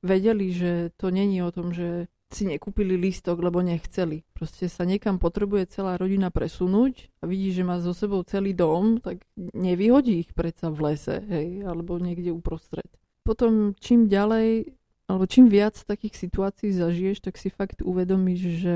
vedeli, 0.05 0.47
že 0.53 0.93
to 0.95 1.09
není 1.09 1.41
o 1.41 1.51
tom, 1.51 1.73
že 1.73 2.07
si 2.27 2.43
nekúpili 2.43 2.99
lístok, 2.99 3.39
lebo 3.39 3.63
nechceli. 3.63 4.27
Proste 4.35 4.67
sa 4.67 4.83
niekam 4.83 5.15
potrebuje 5.15 5.71
celá 5.71 5.95
rodina 5.95 6.27
presunúť 6.27 7.07
a 7.23 7.25
vidí, 7.25 7.55
že 7.55 7.63
má 7.63 7.79
so 7.79 7.95
sebou 7.95 8.19
celý 8.27 8.51
dom, 8.51 8.99
tak 8.99 9.23
nevyhodí 9.35 10.27
ich 10.27 10.31
predsa 10.35 10.67
v 10.67 10.91
lese, 10.91 11.23
hej, 11.23 11.63
alebo 11.63 11.95
niekde 11.95 12.35
uprostred. 12.35 12.87
Potom 13.23 13.75
čím 13.79 14.11
ďalej, 14.11 14.75
alebo 15.07 15.23
čím 15.23 15.47
viac 15.47 15.79
takých 15.87 16.19
situácií 16.19 16.75
zažiješ, 16.75 17.23
tak 17.23 17.39
si 17.39 17.47
fakt 17.47 17.79
uvedomíš, 17.79 18.41
že 18.59 18.75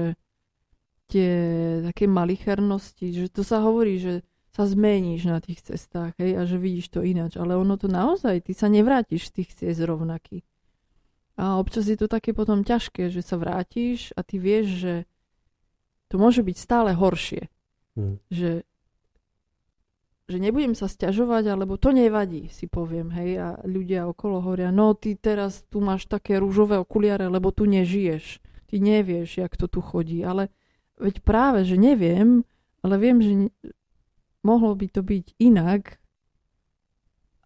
tie 1.11 1.31
také 1.83 2.07
malichernosti, 2.07 3.11
že 3.11 3.27
to 3.27 3.43
sa 3.43 3.59
hovorí, 3.59 3.99
že 3.99 4.23
sa 4.51 4.67
zmeníš 4.67 5.27
na 5.27 5.39
tých 5.39 5.63
cestách, 5.63 6.15
hej, 6.19 6.35
a 6.39 6.43
že 6.43 6.59
vidíš 6.59 6.91
to 6.91 7.03
ináč. 7.03 7.35
Ale 7.35 7.55
ono 7.55 7.75
to 7.75 7.91
naozaj, 7.91 8.43
ty 8.43 8.51
sa 8.55 8.67
nevrátiš 8.67 9.31
z 9.31 9.43
tých 9.43 9.49
ciest 9.55 9.83
rovnaký. 9.83 10.43
A 11.39 11.55
občas 11.55 11.87
je 11.87 11.95
to 11.95 12.11
také 12.11 12.35
potom 12.35 12.67
ťažké, 12.67 13.07
že 13.07 13.23
sa 13.23 13.39
vrátiš 13.39 14.11
a 14.19 14.21
ty 14.23 14.35
vieš, 14.39 14.67
že 14.83 14.93
to 16.11 16.19
môže 16.19 16.43
byť 16.43 16.57
stále 16.59 16.91
horšie. 16.91 17.47
Mm. 17.95 18.19
Že, 18.27 18.51
že 20.27 20.37
nebudem 20.37 20.75
sa 20.75 20.91
stiažovať, 20.91 21.47
alebo 21.47 21.79
to 21.79 21.95
nevadí, 21.95 22.51
si 22.51 22.67
poviem, 22.67 23.15
hej. 23.15 23.39
A 23.39 23.47
ľudia 23.63 24.03
okolo 24.11 24.43
hovoria, 24.43 24.75
no 24.75 24.91
ty 24.91 25.15
teraz 25.15 25.63
tu 25.71 25.79
máš 25.79 26.11
také 26.11 26.35
rúžové 26.43 26.75
okuliare, 26.75 27.31
lebo 27.31 27.55
tu 27.55 27.63
nežiješ. 27.63 28.43
Ty 28.67 28.75
nevieš, 28.83 29.39
jak 29.39 29.55
to 29.55 29.71
tu 29.71 29.79
chodí. 29.79 30.27
Ale 30.27 30.51
veď 31.01 31.25
práve, 31.25 31.65
že 31.65 31.75
neviem, 31.81 32.45
ale 32.85 32.95
viem, 33.01 33.17
že 33.17 33.31
mohlo 34.45 34.77
by 34.77 34.87
to 34.89 35.01
byť 35.01 35.25
inak 35.41 35.97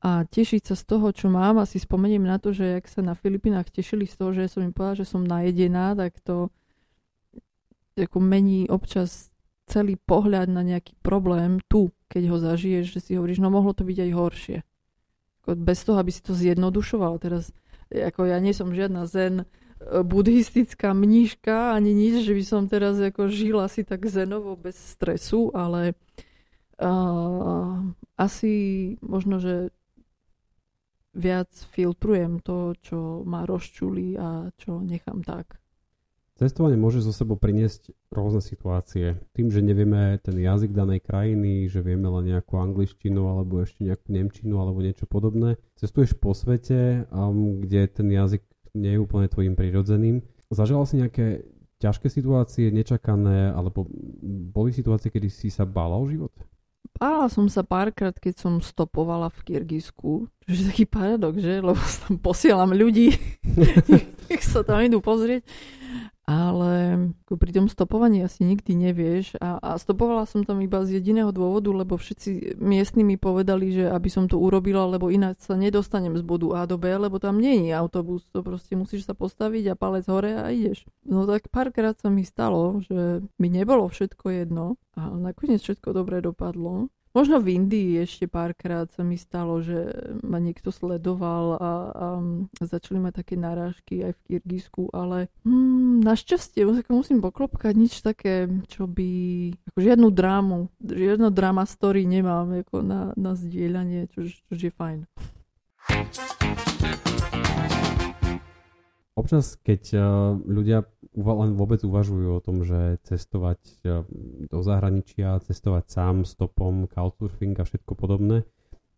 a 0.05 0.21
tešiť 0.27 0.69
sa 0.69 0.75
z 0.77 0.83
toho, 0.85 1.09
čo 1.09 1.33
mám. 1.33 1.57
A 1.57 1.65
si 1.65 1.81
spomeniem 1.81 2.21
na 2.21 2.37
to, 2.37 2.53
že 2.53 2.77
ak 2.77 2.85
sa 2.85 3.01
na 3.01 3.17
Filipinách 3.17 3.73
tešili 3.73 4.05
z 4.05 4.15
toho, 4.19 4.31
že 4.35 4.51
som 4.51 4.61
im 4.61 4.75
povedala, 4.75 5.01
že 5.01 5.09
som 5.09 5.25
najedená, 5.25 5.97
tak 5.97 6.21
to 6.21 6.53
ako 7.95 8.19
mení 8.19 8.67
občas 8.67 9.31
celý 9.65 9.97
pohľad 9.97 10.51
na 10.51 10.61
nejaký 10.61 10.99
problém 11.01 11.57
tu, 11.71 11.89
keď 12.11 12.23
ho 12.29 12.37
zažiješ, 12.37 12.85
že 12.91 12.99
si 13.01 13.11
hovoríš, 13.17 13.41
no 13.41 13.49
mohlo 13.49 13.73
to 13.73 13.87
byť 13.87 13.97
aj 13.97 14.11
horšie. 14.13 14.57
Bez 15.57 15.79
toho, 15.87 15.97
aby 15.97 16.11
si 16.13 16.21
to 16.21 16.37
zjednodušoval. 16.37 17.17
Teraz, 17.17 17.49
ako 17.89 18.29
ja 18.29 18.37
nie 18.37 18.53
som 18.53 18.69
žiadna 18.69 19.09
zen 19.09 19.49
buddhistická 19.85 20.93
mníška, 20.97 21.77
ani 21.77 21.93
nič, 21.93 22.25
že 22.25 22.33
by 22.33 22.43
som 22.43 22.61
teraz 22.65 22.97
ako 22.97 23.29
žila 23.29 23.69
si 23.69 23.85
tak 23.85 24.09
zenovo 24.09 24.57
bez 24.57 24.75
stresu, 24.75 25.53
ale 25.53 25.93
uh, 26.81 27.85
asi 28.17 28.53
možno, 29.05 29.37
že 29.37 29.69
viac 31.15 31.47
filtrujem 31.71 32.43
to, 32.43 32.75
čo 32.81 33.23
ma 33.23 33.47
rozčulí 33.47 34.19
a 34.19 34.51
čo 34.59 34.83
nechám 34.83 35.23
tak. 35.23 35.61
Cestovanie 36.35 36.75
môže 36.75 36.99
zo 36.99 37.15
sebou 37.15 37.39
priniesť 37.39 37.95
rôzne 38.11 38.43
situácie. 38.43 39.15
Tým, 39.31 39.47
že 39.47 39.63
nevieme 39.63 40.19
ten 40.19 40.35
jazyk 40.35 40.75
danej 40.75 40.99
krajiny, 41.07 41.71
že 41.71 41.79
vieme 41.79 42.11
len 42.11 42.35
nejakú 42.35 42.59
angličtinu 42.59 43.23
alebo 43.23 43.63
ešte 43.63 43.87
nejakú 43.87 44.11
nemčinu 44.11 44.59
alebo 44.59 44.83
niečo 44.83 45.07
podobné. 45.07 45.55
Cestuješ 45.79 46.19
po 46.19 46.35
svete, 46.35 47.07
kde 47.63 47.87
ten 47.87 48.11
jazyk 48.11 48.43
nie 48.75 48.93
je 48.95 49.01
úplne 49.01 49.31
tvojim 49.31 49.55
prirodzeným. 49.55 50.21
Zažil 50.51 50.77
si 50.85 51.01
nejaké 51.01 51.47
ťažké 51.79 52.07
situácie, 52.07 52.71
nečakané, 52.71 53.51
alebo 53.51 53.87
boli 54.51 54.71
situácie, 54.71 55.11
kedy 55.11 55.27
si 55.31 55.47
sa 55.49 55.63
bála 55.63 55.97
o 55.97 56.05
život? 56.07 56.31
Bála 56.95 57.27
som 57.27 57.49
sa 57.51 57.65
párkrát, 57.65 58.15
keď 58.15 58.39
som 58.39 58.53
stopovala 58.63 59.27
v 59.33 59.39
Kyrgyzsku. 59.51 60.29
Čo 60.47 60.51
je 60.53 60.63
taký 60.69 60.85
paradox, 60.87 61.41
že? 61.41 61.59
Lebo 61.59 61.81
tam 62.07 62.15
posielam 62.21 62.71
ľudí, 62.71 63.11
nech 64.29 64.43
sa 64.45 64.63
tam 64.63 64.79
idú 64.85 65.01
pozrieť 65.03 65.43
ale 66.25 67.13
pri 67.29 67.51
tom 67.53 67.69
stopovaní 67.69 68.25
asi 68.25 68.41
nikdy 68.41 68.73
nevieš. 68.73 69.37
A, 69.37 69.61
a 69.61 69.69
stopovala 69.77 70.25
som 70.25 70.41
tam 70.41 70.57
iba 70.57 70.81
z 70.81 70.97
jediného 70.97 71.29
dôvodu, 71.29 71.69
lebo 71.69 72.01
všetci 72.01 72.57
miestni 72.57 73.05
mi 73.05 73.13
povedali, 73.13 73.77
že 73.77 73.85
aby 73.93 74.09
som 74.09 74.25
to 74.25 74.41
urobila, 74.41 74.89
lebo 74.89 75.13
ináč 75.13 75.45
sa 75.45 75.53
nedostanem 75.53 76.17
z 76.17 76.25
bodu 76.25 76.57
A 76.57 76.65
do 76.65 76.81
B, 76.81 76.89
lebo 76.97 77.21
tam 77.21 77.37
nie 77.37 77.69
je 77.69 77.77
autobus, 77.77 78.25
to 78.33 78.41
proste 78.41 78.73
musíš 78.73 79.05
sa 79.05 79.13
postaviť 79.13 79.73
a 79.73 79.77
palec 79.77 80.09
hore 80.09 80.33
a 80.33 80.49
ideš. 80.49 80.89
No 81.05 81.29
tak 81.29 81.53
párkrát 81.53 81.93
sa 81.93 82.09
mi 82.09 82.25
stalo, 82.25 82.81
že 82.81 83.21
mi 83.37 83.47
nebolo 83.53 83.85
všetko 83.85 84.25
jedno 84.33 84.81
a 84.97 85.13
nakoniec 85.13 85.61
všetko 85.61 85.93
dobre 85.93 86.25
dopadlo 86.25 86.89
Možno 87.15 87.39
v 87.39 87.55
Indii 87.55 88.03
ešte 88.03 88.27
párkrát 88.27 88.91
sa 88.91 88.99
mi 88.99 89.15
stalo, 89.15 89.63
že 89.63 89.87
ma 90.19 90.35
niekto 90.43 90.67
sledoval 90.67 91.55
a, 91.55 91.71
a 91.95 92.07
začali 92.59 92.99
ma 92.99 93.15
také 93.15 93.39
narážky 93.39 94.03
aj 94.03 94.19
v 94.19 94.23
Kyrgyzsku, 94.35 94.91
ale 94.91 95.31
hmm, 95.47 96.03
našťastie 96.03 96.67
musím 96.91 97.23
poklopkať 97.23 97.71
nič 97.71 98.03
také, 98.03 98.51
čo 98.67 98.83
by... 98.83 99.07
Ako 99.71 99.79
žiadnu 99.79 100.11
drámu, 100.11 100.67
žiadnu 100.83 101.31
drama 101.31 101.63
story 101.63 102.03
nemám 102.03 102.67
ako 102.67 102.83
na, 102.83 103.15
na 103.15 103.31
zdieľanie, 103.31 104.11
čo, 104.11 104.27
čo 104.27 104.51
je 104.51 104.75
fajn. 104.75 105.07
Občas, 109.15 109.55
keď 109.63 109.81
uh, 109.95 110.03
ľudia 110.43 110.83
len 111.15 111.55
vôbec 111.55 111.79
uvažujú 111.79 112.35
o 112.35 112.43
tom, 112.43 112.67
že 112.67 112.99
cestovať 113.07 113.59
uh, 113.87 114.03
do 114.51 114.59
zahraničia, 114.59 115.39
cestovať 115.39 115.87
sám, 115.87 116.15
stopom, 116.27 116.83
couchsurfing 116.91 117.55
a 117.55 117.63
všetko 117.63 117.95
podobné, 117.95 118.43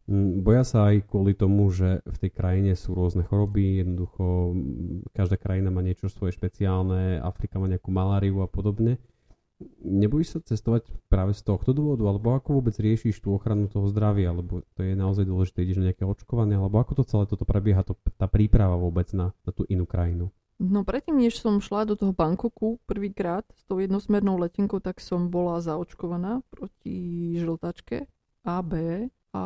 um, 0.10 0.42
boja 0.42 0.66
sa 0.66 0.90
aj 0.90 1.06
kvôli 1.06 1.38
tomu, 1.38 1.70
že 1.70 2.02
v 2.02 2.18
tej 2.18 2.32
krajine 2.34 2.74
sú 2.74 2.98
rôzne 2.98 3.30
choroby, 3.30 3.86
jednoducho 3.86 4.58
každá 5.14 5.38
krajina 5.38 5.70
má 5.70 5.86
niečo 5.86 6.10
svoje 6.10 6.34
špeciálne, 6.34 7.22
Afrika 7.22 7.62
má 7.62 7.70
nejakú 7.70 7.94
maláriu 7.94 8.42
a 8.42 8.50
podobne 8.50 8.98
nebojíš 9.82 10.38
sa 10.38 10.40
cestovať 10.54 10.90
práve 11.10 11.34
z 11.34 11.42
tohto 11.42 11.74
dôvodu, 11.74 12.06
alebo 12.06 12.38
ako 12.38 12.62
vôbec 12.62 12.78
riešiš 12.78 13.22
tú 13.26 13.34
ochranu 13.34 13.66
toho 13.70 13.90
zdravia, 13.90 14.30
alebo 14.30 14.62
to 14.78 14.82
je 14.86 14.94
naozaj 14.94 15.26
dôležité, 15.26 15.66
ideš 15.66 15.82
na 15.82 15.90
nejaké 15.92 16.06
očkovanie, 16.06 16.58
alebo 16.58 16.78
ako 16.78 17.02
to 17.02 17.04
celé 17.10 17.26
toto 17.26 17.46
prebieha, 17.46 17.82
to, 17.82 17.98
tá 18.18 18.30
príprava 18.30 18.78
vôbec 18.78 19.10
na, 19.18 19.34
na 19.42 19.52
tú 19.52 19.66
inú 19.66 19.90
krajinu? 19.90 20.30
No 20.58 20.82
predtým, 20.82 21.22
než 21.22 21.38
som 21.38 21.62
šla 21.62 21.86
do 21.86 21.94
toho 21.94 22.18
Bangkoku 22.18 22.82
prvýkrát 22.90 23.46
s 23.54 23.62
tou 23.70 23.78
jednosmernou 23.78 24.42
letenkou, 24.42 24.82
tak 24.82 24.98
som 24.98 25.30
bola 25.30 25.62
zaočkovaná 25.62 26.42
proti 26.50 27.38
žltačke 27.38 28.10
A, 28.42 28.66
B. 28.66 29.06
A 29.38 29.44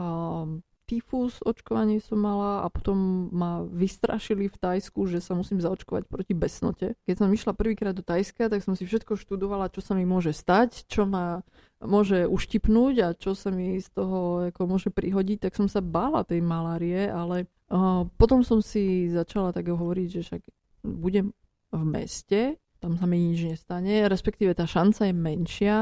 tyfus 0.91 1.39
očkovanie 1.39 2.03
som 2.03 2.19
mala 2.19 2.61
a 2.63 2.67
potom 2.67 3.31
ma 3.31 3.63
vystrašili 3.63 4.51
v 4.51 4.59
Tajsku, 4.59 5.07
že 5.07 5.23
sa 5.23 5.31
musím 5.31 5.63
zaočkovať 5.63 6.03
proti 6.11 6.35
besnote. 6.35 6.99
Keď 7.07 7.15
som 7.15 7.31
išla 7.31 7.55
prvýkrát 7.55 7.95
do 7.95 8.03
Tajska, 8.03 8.51
tak 8.51 8.59
som 8.59 8.75
si 8.75 8.83
všetko 8.83 9.15
študovala, 9.15 9.71
čo 9.71 9.79
sa 9.79 9.95
mi 9.95 10.03
môže 10.03 10.35
stať, 10.35 10.83
čo 10.91 11.07
ma 11.07 11.47
môže 11.79 12.27
uštipnúť 12.27 12.95
a 12.99 13.07
čo 13.15 13.31
sa 13.31 13.55
mi 13.55 13.79
z 13.79 13.87
toho 13.95 14.51
ako 14.51 14.61
môže 14.67 14.91
prihodiť, 14.91 15.47
tak 15.47 15.55
som 15.55 15.71
sa 15.71 15.79
bála 15.79 16.27
tej 16.27 16.43
malárie, 16.43 17.07
ale 17.07 17.47
uh, 17.71 18.03
potom 18.19 18.43
som 18.43 18.59
si 18.59 19.07
začala 19.07 19.55
tak 19.55 19.71
hovoriť, 19.71 20.07
že 20.11 20.21
však 20.27 20.41
budem 20.83 21.31
v 21.71 21.83
meste, 21.87 22.59
tam 22.83 22.99
sa 22.99 23.07
mi 23.07 23.31
nič 23.31 23.47
nestane, 23.47 24.11
respektíve 24.11 24.51
tá 24.53 24.67
šanca 24.67 25.07
je 25.07 25.15
menšia 25.15 25.77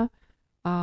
a 0.63 0.76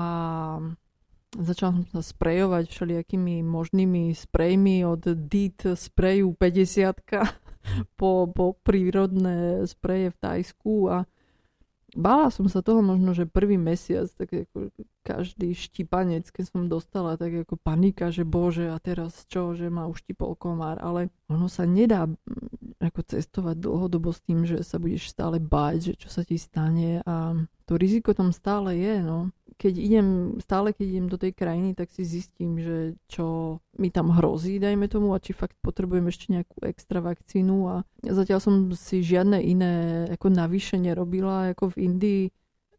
Začala 1.36 1.84
som 1.84 1.84
sa 1.92 2.00
sprejovať 2.00 2.72
všelijakými 2.72 3.44
možnými 3.44 4.16
sprejmi 4.16 4.88
od 4.88 5.04
DIT 5.04 5.76
spreju 5.76 6.32
50 6.32 6.96
po, 8.00 8.24
po 8.32 8.56
prírodné 8.64 9.68
spreje 9.68 10.16
v 10.16 10.20
Tajsku 10.20 10.74
a 10.88 10.96
bála 11.92 12.32
som 12.32 12.48
sa 12.48 12.64
toho 12.64 12.80
možno, 12.80 13.12
že 13.12 13.28
prvý 13.28 13.60
mesiac, 13.60 14.08
tak 14.16 14.32
ako 14.32 14.72
každý 15.06 15.54
štipanec, 15.54 16.26
keď 16.34 16.44
som 16.50 16.66
dostala, 16.66 17.14
tak 17.14 17.46
ako 17.46 17.54
panika, 17.54 18.10
že 18.10 18.26
bože 18.26 18.74
a 18.74 18.82
teraz 18.82 19.22
čo, 19.30 19.54
že 19.54 19.70
ma 19.70 19.86
uštipol 19.86 20.34
komár, 20.34 20.82
ale 20.82 21.14
ono 21.30 21.46
sa 21.46 21.62
nedá 21.62 22.10
mm, 22.10 22.82
ako 22.82 23.00
cestovať 23.06 23.62
dlhodobo 23.62 24.10
s 24.10 24.20
tým, 24.26 24.42
že 24.42 24.66
sa 24.66 24.82
budeš 24.82 25.14
stále 25.14 25.38
báť, 25.38 25.94
že 25.94 26.06
čo 26.06 26.08
sa 26.10 26.26
ti 26.26 26.34
stane 26.34 27.06
a 27.06 27.38
to 27.66 27.78
riziko 27.78 28.14
tam 28.14 28.34
stále 28.34 28.74
je, 28.74 29.02
no. 29.02 29.30
Keď 29.56 29.74
idem, 29.74 30.08
stále 30.38 30.70
keď 30.70 30.86
idem 30.86 31.08
do 31.08 31.18
tej 31.18 31.32
krajiny, 31.32 31.72
tak 31.72 31.88
si 31.88 32.04
zistím, 32.04 32.60
že 32.60 32.94
čo 33.08 33.58
mi 33.80 33.88
tam 33.88 34.12
hrozí, 34.12 34.60
dajme 34.60 34.86
tomu, 34.86 35.16
a 35.16 35.22
či 35.22 35.32
fakt 35.32 35.56
potrebujem 35.64 36.06
ešte 36.12 36.28
nejakú 36.28 36.62
extra 36.68 37.00
vakcínu. 37.00 37.56
A 37.72 37.74
zatiaľ 38.04 38.38
som 38.44 38.54
si 38.76 39.00
žiadne 39.00 39.40
iné 39.40 39.74
ako 40.12 40.28
navyše 40.28 40.76
nerobila, 40.76 41.56
ako 41.56 41.72
v 41.72 41.88
Indii, 41.88 42.22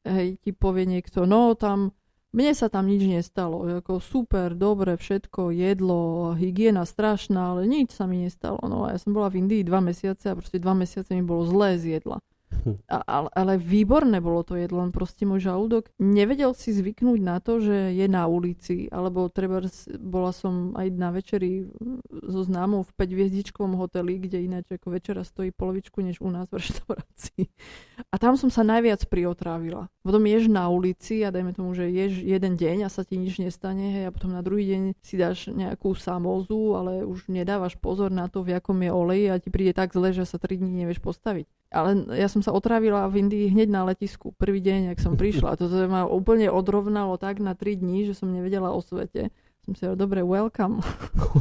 hej, 0.07 0.39
ti 0.39 0.51
povie 0.55 0.87
niekto, 0.87 1.27
no 1.27 1.51
tam, 1.57 1.91
mne 2.35 2.51
sa 2.51 2.67
tam 2.67 2.91
nič 2.91 3.03
nestalo, 3.07 3.63
ako 3.79 4.03
super, 4.03 4.51
dobre, 4.51 4.99
všetko, 4.99 5.55
jedlo, 5.55 6.33
hygiena 6.35 6.83
strašná, 6.83 7.55
ale 7.55 7.67
nič 7.67 7.95
sa 7.95 8.03
mi 8.03 8.27
nestalo, 8.27 8.59
no 8.67 8.83
a 8.83 8.95
ja 8.95 8.99
som 8.99 9.15
bola 9.15 9.31
v 9.31 9.47
Indii 9.47 9.63
dva 9.63 9.79
mesiace 9.79 10.31
a 10.31 10.37
proste 10.37 10.59
dva 10.59 10.75
mesiace 10.75 11.15
mi 11.15 11.23
bolo 11.23 11.47
zlé 11.47 11.79
z 11.79 11.99
jedla. 11.99 12.19
Ale, 12.87 13.29
ale 13.31 13.53
výborné 13.59 14.23
bolo 14.23 14.43
to 14.43 14.55
jedlo, 14.55 14.83
len 14.83 14.95
proste 14.95 15.27
môj 15.27 15.51
žalúdok 15.51 15.91
nevedel 15.99 16.55
si 16.55 16.71
zvyknúť 16.71 17.19
na 17.19 17.43
to, 17.43 17.59
že 17.59 17.91
je 17.95 18.07
na 18.07 18.23
ulici, 18.27 18.87
alebo 18.91 19.27
treba, 19.27 19.63
bola 19.99 20.31
som 20.31 20.71
aj 20.75 20.87
na 20.95 21.11
večeri 21.11 21.67
so 22.11 22.41
známou 22.43 22.87
v 22.87 22.91
5 22.95 23.15
hviezdičkovom 23.15 23.75
hoteli, 23.75 24.19
kde 24.19 24.47
ináč 24.47 24.79
ako 24.79 24.95
večera 24.95 25.27
stojí 25.27 25.51
polovičku 25.51 25.99
než 25.99 26.23
u 26.23 26.31
nás 26.31 26.47
v 26.47 26.59
reštaurácii. 26.63 27.43
A 28.11 28.15
tam 28.15 28.39
som 28.39 28.47
sa 28.47 28.63
najviac 28.63 29.03
priotrávila. 29.11 29.91
Potom 30.03 30.23
ješ 30.23 30.47
na 30.47 30.71
ulici 30.71 31.23
a 31.27 31.31
dajme 31.31 31.51
tomu, 31.51 31.75
že 31.75 31.91
ješ 31.91 32.23
jeden 32.23 32.55
deň 32.55 32.87
a 32.87 32.89
sa 32.91 33.03
ti 33.03 33.19
nič 33.19 33.43
nestane, 33.43 33.91
hej, 33.91 34.03
a 34.07 34.13
potom 34.15 34.31
na 34.31 34.39
druhý 34.39 34.71
deň 34.71 34.81
si 35.03 35.19
dáš 35.19 35.51
nejakú 35.51 35.91
samozu, 35.99 36.79
ale 36.79 37.03
už 37.03 37.27
nedávaš 37.27 37.75
pozor 37.75 38.07
na 38.07 38.31
to, 38.31 38.43
v 38.43 38.55
akom 38.55 38.79
je 38.79 38.91
olej 38.91 39.21
a 39.31 39.39
ti 39.39 39.51
príde 39.51 39.75
tak 39.75 39.91
zle, 39.91 40.15
že 40.15 40.23
sa 40.23 40.39
3 40.39 40.63
dní 40.63 40.87
nevieš 40.87 41.03
postaviť. 41.03 41.47
Ale 41.67 42.07
ja 42.15 42.31
som 42.31 42.39
sa 42.39 42.55
otrávila 42.55 43.11
v 43.11 43.27
Indii 43.27 43.51
hneď 43.51 43.67
na 43.67 43.83
letisku. 43.83 44.31
Prvý 44.39 44.63
deň, 44.63 44.95
ak 44.95 45.03
som 45.03 45.19
prišla. 45.19 45.59
Toto 45.59 45.75
ma 45.91 46.07
úplne 46.07 46.47
odrovnalo 46.47 47.19
tak 47.19 47.43
na 47.43 47.59
3 47.59 47.83
dní, 47.83 48.07
že 48.07 48.15
som 48.15 48.31
nevedela 48.31 48.71
o 48.71 48.79
svete. 48.79 49.35
Som 49.67 49.75
si 49.75 49.83
hovorila, 49.83 49.99
dobre, 49.99 50.19
welcome. 50.23 50.79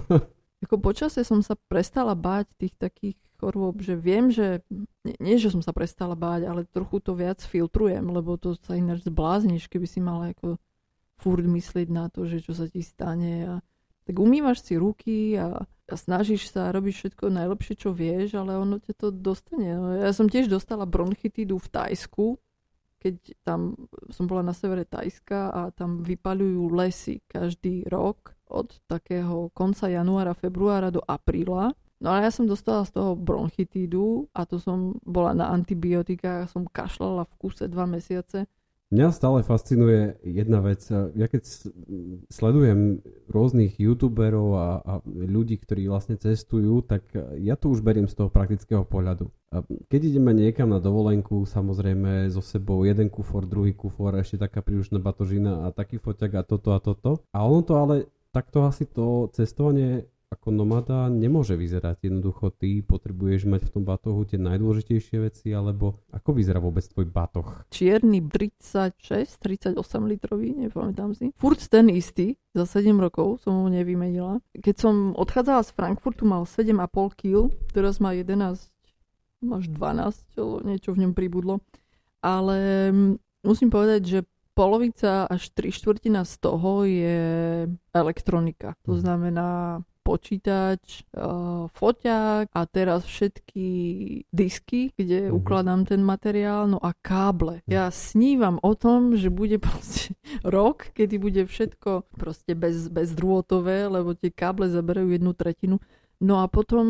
Ako 0.66 0.82
počasie 0.82 1.22
som 1.22 1.46
sa 1.46 1.54
prestala 1.70 2.18
báť 2.18 2.50
tých 2.58 2.74
takých 2.74 3.18
chorôb, 3.38 3.84
že 3.84 3.94
viem, 3.94 4.32
že 4.32 4.64
nie, 5.04 5.14
nie, 5.20 5.36
že 5.36 5.52
som 5.52 5.60
sa 5.60 5.70
prestala 5.70 6.16
báť, 6.16 6.48
ale 6.48 6.66
trochu 6.66 6.98
to 7.04 7.12
viac 7.12 7.38
filtrujem, 7.44 8.02
lebo 8.08 8.40
to 8.40 8.56
sa 8.64 8.74
ináč 8.74 9.04
zblázniš, 9.06 9.68
keby 9.68 9.86
si 9.86 10.00
mala 10.00 10.32
ako 10.32 10.56
furt 11.20 11.44
myslieť 11.44 11.88
na 11.92 12.08
to, 12.08 12.24
že 12.24 12.42
čo 12.42 12.56
sa 12.56 12.66
ti 12.66 12.80
stane 12.80 13.32
a 13.44 13.54
tak 14.06 14.14
umývaš 14.22 14.62
si 14.62 14.78
ruky 14.78 15.34
a, 15.34 15.66
a 15.66 15.94
snažíš 15.98 16.54
sa 16.54 16.70
robiť 16.70 16.94
všetko 16.94 17.26
najlepšie, 17.26 17.74
čo 17.74 17.90
vieš, 17.90 18.38
ale 18.38 18.54
ono 18.54 18.78
ťa 18.78 18.94
to 18.94 19.08
dostane. 19.10 19.66
No, 19.74 19.98
ja 19.98 20.14
som 20.14 20.30
tiež 20.30 20.46
dostala 20.46 20.86
bronchitídu 20.86 21.58
v 21.58 21.68
Tajsku, 21.68 22.26
keď 23.02 23.14
tam 23.42 23.74
som 24.14 24.30
bola 24.30 24.46
na 24.46 24.54
severe 24.54 24.86
Tajska 24.86 25.50
a 25.50 25.60
tam 25.74 26.06
vypaľujú 26.06 26.62
lesy 26.70 27.22
každý 27.26 27.86
rok 27.90 28.38
od 28.46 28.78
takého 28.86 29.50
konca 29.50 29.90
januára, 29.90 30.38
februára 30.38 30.94
do 30.94 31.02
apríla. 31.02 31.74
No 31.98 32.12
ale 32.14 32.28
ja 32.28 32.32
som 32.32 32.46
dostala 32.46 32.86
z 32.86 32.94
toho 32.94 33.18
bronchitídu 33.18 34.30
a 34.36 34.46
to 34.46 34.62
som 34.62 35.02
bola 35.02 35.34
na 35.34 35.50
antibiotikách, 35.50 36.46
som 36.46 36.68
kašlala 36.68 37.26
v 37.26 37.34
kuse 37.42 37.66
dva 37.66 37.90
mesiace 37.90 38.46
Mňa 38.86 39.10
stále 39.10 39.42
fascinuje 39.42 40.14
jedna 40.22 40.62
vec. 40.62 40.86
Ja 41.18 41.26
keď 41.26 41.42
sledujem 42.30 43.02
rôznych 43.26 43.82
youtuberov 43.82 44.54
a, 44.54 44.68
a 44.78 44.92
ľudí, 45.10 45.58
ktorí 45.58 45.90
vlastne 45.90 46.14
cestujú, 46.14 46.86
tak 46.86 47.02
ja 47.42 47.58
to 47.58 47.74
už 47.74 47.82
beriem 47.82 48.06
z 48.06 48.14
toho 48.14 48.30
praktického 48.30 48.86
pohľadu. 48.86 49.26
Keď 49.90 50.00
ideme 50.14 50.30
niekam 50.30 50.70
na 50.70 50.78
dovolenku, 50.78 51.42
samozrejme 51.50 52.30
so 52.30 52.38
sebou 52.38 52.86
jeden 52.86 53.10
kufor, 53.10 53.42
druhý 53.50 53.74
kufor, 53.74 54.14
ešte 54.22 54.38
taká 54.38 54.62
príručná 54.62 55.02
batožina 55.02 55.66
a 55.66 55.74
taký 55.74 55.98
foťak 55.98 56.38
a 56.38 56.42
toto 56.46 56.70
a 56.70 56.78
toto. 56.78 57.26
A 57.34 57.42
ono 57.42 57.66
to 57.66 57.74
ale 57.74 58.06
takto 58.30 58.70
asi 58.70 58.86
to 58.86 59.26
cestovanie 59.34 60.06
ako 60.26 60.50
nomada 60.50 61.06
nemôže 61.06 61.54
vyzerať. 61.54 62.10
Jednoducho 62.10 62.50
ty 62.50 62.82
potrebuješ 62.82 63.46
mať 63.46 63.70
v 63.70 63.70
tom 63.70 63.82
batohu 63.86 64.26
tie 64.26 64.38
najdôležitejšie 64.42 65.16
veci, 65.22 65.54
alebo 65.54 66.02
ako 66.10 66.34
vyzerá 66.34 66.58
vôbec 66.58 66.82
tvoj 66.82 67.06
batoh? 67.06 67.46
Čierny 67.70 68.18
36, 68.18 68.98
38 69.38 69.78
litrový, 70.10 70.50
nepamätám 70.66 71.14
si. 71.14 71.30
Furt 71.38 71.62
ten 71.70 71.86
istý, 71.94 72.34
za 72.58 72.66
7 72.66 72.90
rokov 72.98 73.46
som 73.46 73.62
ho 73.62 73.68
nevymenila. 73.70 74.42
Keď 74.58 74.74
som 74.74 74.94
odchádzala 75.14 75.62
z 75.62 75.70
Frankfurtu, 75.78 76.26
mal 76.26 76.42
7,5 76.42 77.14
kg, 77.14 77.46
teraz 77.70 78.02
má 78.02 78.10
11 78.10 78.58
až 79.46 79.64
12, 79.70 80.66
niečo 80.66 80.90
v 80.90 81.06
ňom 81.06 81.12
pribudlo. 81.14 81.62
Ale 82.18 82.90
mm, 82.90 83.46
musím 83.46 83.70
povedať, 83.70 84.02
že 84.02 84.18
polovica 84.56 85.28
až 85.28 85.52
tri 85.52 85.68
štvrtina 85.70 86.24
z 86.26 86.34
toho 86.40 86.82
je 86.82 87.20
elektronika. 87.94 88.74
To 88.88 88.96
mhm. 88.96 89.00
znamená 89.04 89.50
počítač, 90.06 91.02
uh, 91.18 91.66
foťák 91.74 92.54
a 92.54 92.60
teraz 92.70 93.02
všetky 93.02 93.66
disky, 94.30 94.94
kde 94.94 95.26
uh-huh. 95.26 95.42
ukladám 95.42 95.82
ten 95.82 96.06
materiál, 96.06 96.70
no 96.70 96.78
a 96.78 96.94
káble. 96.94 97.66
Ja 97.66 97.90
snívam 97.90 98.62
o 98.62 98.78
tom, 98.78 99.18
že 99.18 99.34
bude 99.34 99.58
proste 99.66 100.14
rok, 100.46 100.94
kedy 100.94 101.18
bude 101.18 101.42
všetko 101.50 102.14
proste 102.14 102.54
bez, 102.54 102.86
bezdrôtové, 102.86 103.90
lebo 103.90 104.14
tie 104.14 104.30
káble 104.30 104.70
zaberajú 104.70 105.10
jednu 105.10 105.34
tretinu 105.34 105.76
No 106.16 106.40
a 106.40 106.48
potom 106.48 106.86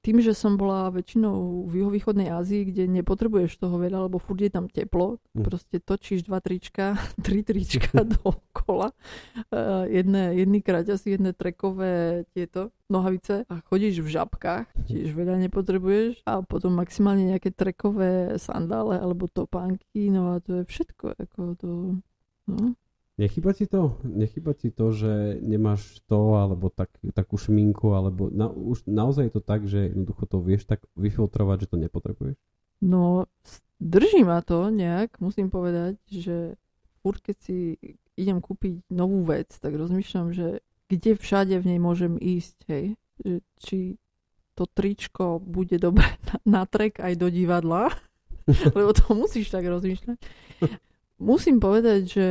tým, 0.00 0.24
že 0.24 0.32
som 0.32 0.56
bola 0.56 0.88
väčšinou 0.88 1.68
v 1.68 1.84
juhovýchodnej 1.84 2.32
Ázii, 2.32 2.72
kde 2.72 2.88
nepotrebuješ 2.88 3.60
toho 3.60 3.76
veľa, 3.76 4.08
lebo 4.08 4.16
furt 4.16 4.40
je 4.40 4.48
tam 4.48 4.64
teplo, 4.72 5.20
mm. 5.36 5.44
proste 5.44 5.76
točíš 5.76 6.24
dva 6.24 6.40
trička, 6.40 6.96
tri 7.26 7.44
trička 7.44 8.00
dookola, 8.16 8.96
uh, 8.96 9.84
jedné, 9.92 10.40
jedný 10.40 10.64
kraťasy, 10.64 11.20
jedné 11.20 11.36
trekové 11.36 12.24
tieto 12.32 12.72
nohavice 12.88 13.44
a 13.44 13.60
chodíš 13.68 14.00
v 14.00 14.08
žabkách, 14.08 14.66
tiež 14.88 15.12
veľa 15.12 15.36
nepotrebuješ 15.48 16.24
a 16.24 16.40
potom 16.40 16.72
maximálne 16.72 17.28
nejaké 17.28 17.52
trekové 17.52 18.40
sandále 18.40 18.96
alebo 18.96 19.28
topánky, 19.28 20.08
no 20.08 20.36
a 20.36 20.40
to 20.40 20.60
je 20.60 20.64
všetko. 20.64 21.12
Ako 21.20 21.40
to, 21.60 21.68
no. 22.48 22.72
Nechyba 23.22 23.54
ti 23.54 23.70
to? 23.70 24.02
Nechyba 24.02 24.50
ti 24.50 24.74
to, 24.74 24.90
že 24.90 25.38
nemáš 25.38 26.02
to, 26.10 26.34
alebo 26.34 26.74
tak, 26.74 26.90
takú 27.14 27.38
šminku, 27.38 27.94
alebo 27.94 28.26
na, 28.34 28.50
už 28.50 28.82
naozaj 28.90 29.30
je 29.30 29.34
to 29.38 29.42
tak, 29.42 29.62
že 29.70 29.94
jednoducho 29.94 30.26
to 30.26 30.42
vieš 30.42 30.66
tak 30.66 30.82
vyfiltrovať, 30.98 31.56
že 31.62 31.70
to 31.70 31.76
nepotrebuješ? 31.78 32.34
No, 32.82 33.30
drží 33.78 34.26
ma 34.26 34.42
to 34.42 34.74
nejak, 34.74 35.22
musím 35.22 35.54
povedať, 35.54 36.02
že 36.10 36.58
furt 36.98 37.22
keď 37.22 37.36
si 37.38 37.78
idem 38.18 38.42
kúpiť 38.42 38.90
novú 38.90 39.22
vec, 39.22 39.54
tak 39.54 39.78
rozmýšľam, 39.78 40.34
že 40.34 40.58
kde 40.90 41.14
všade 41.14 41.54
v 41.62 41.68
nej 41.70 41.78
môžem 41.78 42.18
ísť, 42.18 42.58
hej? 42.66 42.98
Že 43.22 43.34
či 43.62 43.78
to 44.58 44.66
tričko 44.66 45.38
bude 45.38 45.78
dobre 45.78 46.04
na, 46.28 46.36
na 46.42 46.62
trek 46.66 46.98
aj 46.98 47.14
do 47.22 47.30
divadla, 47.30 47.86
lebo 48.76 48.90
to 48.90 49.14
musíš 49.14 49.54
tak 49.54 49.62
rozmýšľať. 49.62 50.18
Musím 51.22 51.62
povedať, 51.62 52.00
že 52.10 52.26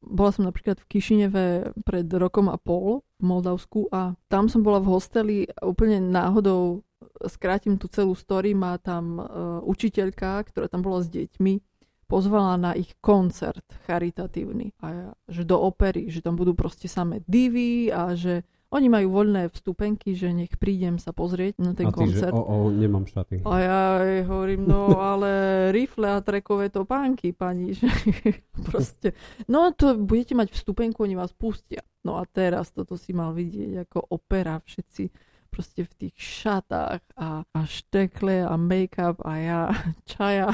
bola 0.00 0.30
som 0.34 0.46
napríklad 0.46 0.80
v 0.80 0.88
Kišineve 0.88 1.44
pred 1.84 2.06
rokom 2.14 2.48
a 2.48 2.56
pol 2.56 3.04
v 3.20 3.24
Moldavsku 3.24 3.92
a 3.92 4.18
tam 4.30 4.50
som 4.50 4.64
bola 4.64 4.80
v 4.82 4.90
hosteli 4.90 5.36
a 5.50 5.68
úplne 5.68 6.00
náhodou 6.00 6.82
skrátim 7.28 7.78
tú 7.78 7.86
celú 7.86 8.16
story, 8.16 8.56
má 8.56 8.76
tam 8.80 9.20
uh, 9.20 9.26
učiteľka, 9.64 10.44
ktorá 10.50 10.66
tam 10.66 10.82
bola 10.82 11.04
s 11.04 11.08
deťmi, 11.08 11.60
pozvala 12.08 12.56
na 12.60 12.72
ich 12.76 12.92
koncert 13.00 13.64
charitatívny. 13.88 14.76
A 14.82 15.12
že 15.28 15.42
do 15.46 15.56
opery, 15.60 16.10
že 16.12 16.20
tam 16.20 16.36
budú 16.36 16.52
proste 16.52 16.90
samé 16.90 17.24
divy 17.24 17.88
a 17.88 18.12
že 18.14 18.44
oni 18.74 18.88
majú 18.90 19.22
voľné 19.22 19.54
vstupenky, 19.54 20.18
že 20.18 20.34
nech 20.34 20.58
prídem 20.58 20.98
sa 20.98 21.14
pozrieť 21.14 21.62
na 21.62 21.78
ten 21.78 21.86
a 21.86 21.94
ty, 21.94 21.98
koncert. 22.02 22.34
Že, 22.34 22.42
o, 22.42 22.42
o, 22.42 22.56
nemám 22.74 23.06
šaty. 23.06 23.46
A 23.46 23.54
ja 23.62 23.82
hovorím, 24.26 24.66
no 24.66 24.98
ale 24.98 25.30
rifle 25.70 26.10
a 26.10 26.18
trekové 26.18 26.74
topánky, 26.74 27.30
pani, 27.30 27.78
že 27.78 27.86
proste. 28.68 29.14
No 29.46 29.70
to 29.70 29.94
budete 29.94 30.34
mať 30.34 30.50
vstupenku, 30.50 31.06
oni 31.06 31.14
vás 31.14 31.30
pustia. 31.30 31.86
No 32.02 32.18
a 32.18 32.26
teraz 32.26 32.74
toto 32.74 32.98
si 32.98 33.14
mal 33.14 33.30
vidieť 33.30 33.86
ako 33.86 34.10
opera, 34.10 34.58
všetci 34.58 35.32
proste 35.54 35.86
v 35.86 35.92
tých 35.94 36.16
šatách 36.18 37.14
a, 37.14 37.46
a 37.46 37.60
štekle 37.62 38.42
a 38.42 38.58
make-up 38.58 39.22
a 39.22 39.32
ja 39.38 39.62
čaja, 40.10 40.50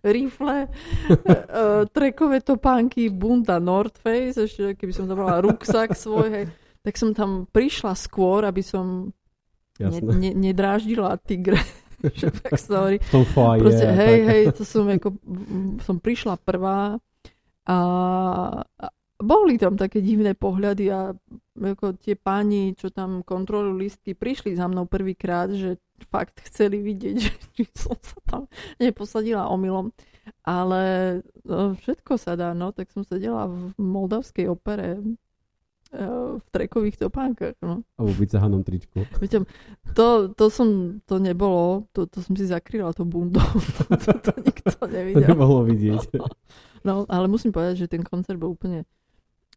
rifle, 0.00 0.72
uh, 1.12 1.84
trekové 1.92 2.40
topánky, 2.40 3.12
bunta 3.12 3.60
North 3.60 4.00
Face, 4.00 4.40
ešte 4.40 4.72
keby 4.72 4.92
som 4.96 5.04
tam 5.04 5.20
mala 5.20 5.44
ruksak 5.44 5.92
svoj, 5.92 6.28
hej 6.32 6.46
tak 6.88 6.96
som 6.96 7.12
tam 7.12 7.44
prišla 7.52 7.92
skôr, 7.92 8.48
aby 8.48 8.64
som 8.64 9.12
ne, 9.76 10.00
ne, 10.00 10.32
nedráždila 10.32 11.20
tigre. 11.20 11.60
v 13.04 13.10
tom 13.12 13.28
foaje, 13.28 13.60
Proste, 13.60 13.86
hej, 13.92 14.18
hej, 14.24 14.42
to 14.56 14.64
som 14.64 14.88
ako, 14.88 15.18
som 15.84 16.00
prišla 16.00 16.40
prvá 16.40 16.96
a, 17.68 17.78
a 18.64 18.86
boli 19.18 19.58
tam 19.58 19.74
také 19.74 19.98
divné 19.98 20.38
pohľady 20.38 20.84
a 20.94 21.10
ako 21.58 21.98
tie 21.98 22.14
páni, 22.14 22.78
čo 22.78 22.94
tam 22.94 23.26
kontrolujú 23.26 23.74
listky, 23.76 24.14
prišli 24.14 24.54
za 24.54 24.70
mnou 24.70 24.86
prvýkrát, 24.86 25.50
že 25.50 25.82
fakt 26.08 26.38
chceli 26.46 26.80
vidieť, 26.80 27.16
že 27.26 27.32
či 27.58 27.62
som 27.74 27.98
sa 28.00 28.18
tam 28.24 28.42
neposadila 28.78 29.50
omylom. 29.50 29.90
Ale 30.44 30.80
no, 31.42 31.74
všetko 31.76 32.14
sa 32.14 32.38
dá, 32.38 32.54
no, 32.54 32.70
tak 32.70 32.92
som 32.94 33.02
sedela 33.02 33.48
v 33.50 33.74
moldavskej 33.76 34.46
opere 34.48 35.00
v 36.38 36.46
trekových 36.52 37.00
topánkach. 37.00 37.56
No. 37.64 37.80
A 37.96 38.00
v 38.04 38.12
vycahanom 38.12 38.60
tričku. 38.60 39.08
Viete, 39.22 39.48
to, 39.96 40.28
to 40.36 40.44
som, 40.52 41.00
to 41.08 41.16
nebolo, 41.16 41.88
to, 41.96 42.04
to 42.04 42.20
som 42.20 42.36
si 42.36 42.44
zakryla 42.44 42.92
to 42.92 43.08
bundou. 43.08 43.40
to, 43.88 43.96
to, 43.96 44.12
to 44.20 44.32
nikto 44.44 44.70
nevidel. 44.84 45.24
To 45.24 45.30
nemohlo 45.32 45.60
vidieť. 45.64 46.20
No, 46.84 47.08
ale 47.08 47.26
musím 47.26 47.50
povedať, 47.50 47.88
že 47.88 47.90
ten 47.90 48.04
koncert 48.04 48.36
bol 48.36 48.52
úplne 48.52 48.84